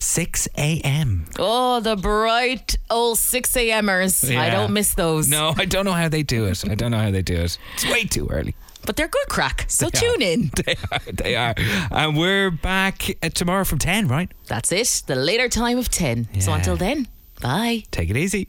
6 0.00 0.48
a.m. 0.56 1.26
Oh, 1.38 1.80
the 1.80 1.96
bright 1.96 2.76
old 2.88 3.18
6 3.18 3.56
a.m.ers. 3.56 4.24
I 4.30 4.48
don't 4.48 4.72
miss 4.72 4.94
those. 4.94 5.28
No, 5.28 5.52
I 5.56 5.66
don't 5.66 5.84
know 5.84 5.92
how 5.92 6.08
they 6.08 6.22
do 6.22 6.46
it. 6.46 6.64
I 6.68 6.74
don't 6.74 6.92
know 6.92 6.98
how 6.98 7.10
they 7.10 7.22
do 7.22 7.34
it. 7.36 7.58
It's 7.74 7.84
way 7.84 8.04
too 8.04 8.28
early. 8.30 8.54
But 8.88 8.96
they're 8.96 9.06
good 9.06 9.28
crack. 9.28 9.66
So 9.68 9.90
They 9.90 10.00
tune 10.00 10.22
are. 10.22 10.32
in. 10.32 10.50
They 10.64 10.74
are. 10.90 11.00
They 11.12 11.36
are. 11.36 11.54
And 11.90 12.16
we're 12.16 12.50
back 12.50 13.04
uh, 13.22 13.28
tomorrow 13.28 13.64
from 13.64 13.78
10, 13.78 14.08
right? 14.08 14.32
That's 14.46 14.72
it. 14.72 15.02
The 15.06 15.14
later 15.14 15.46
time 15.50 15.76
of 15.76 15.90
10. 15.90 16.40
So 16.40 16.54
until 16.54 16.76
then, 16.76 17.06
bye. 17.42 17.84
Take 17.90 18.08
it 18.08 18.16
easy. 18.16 18.48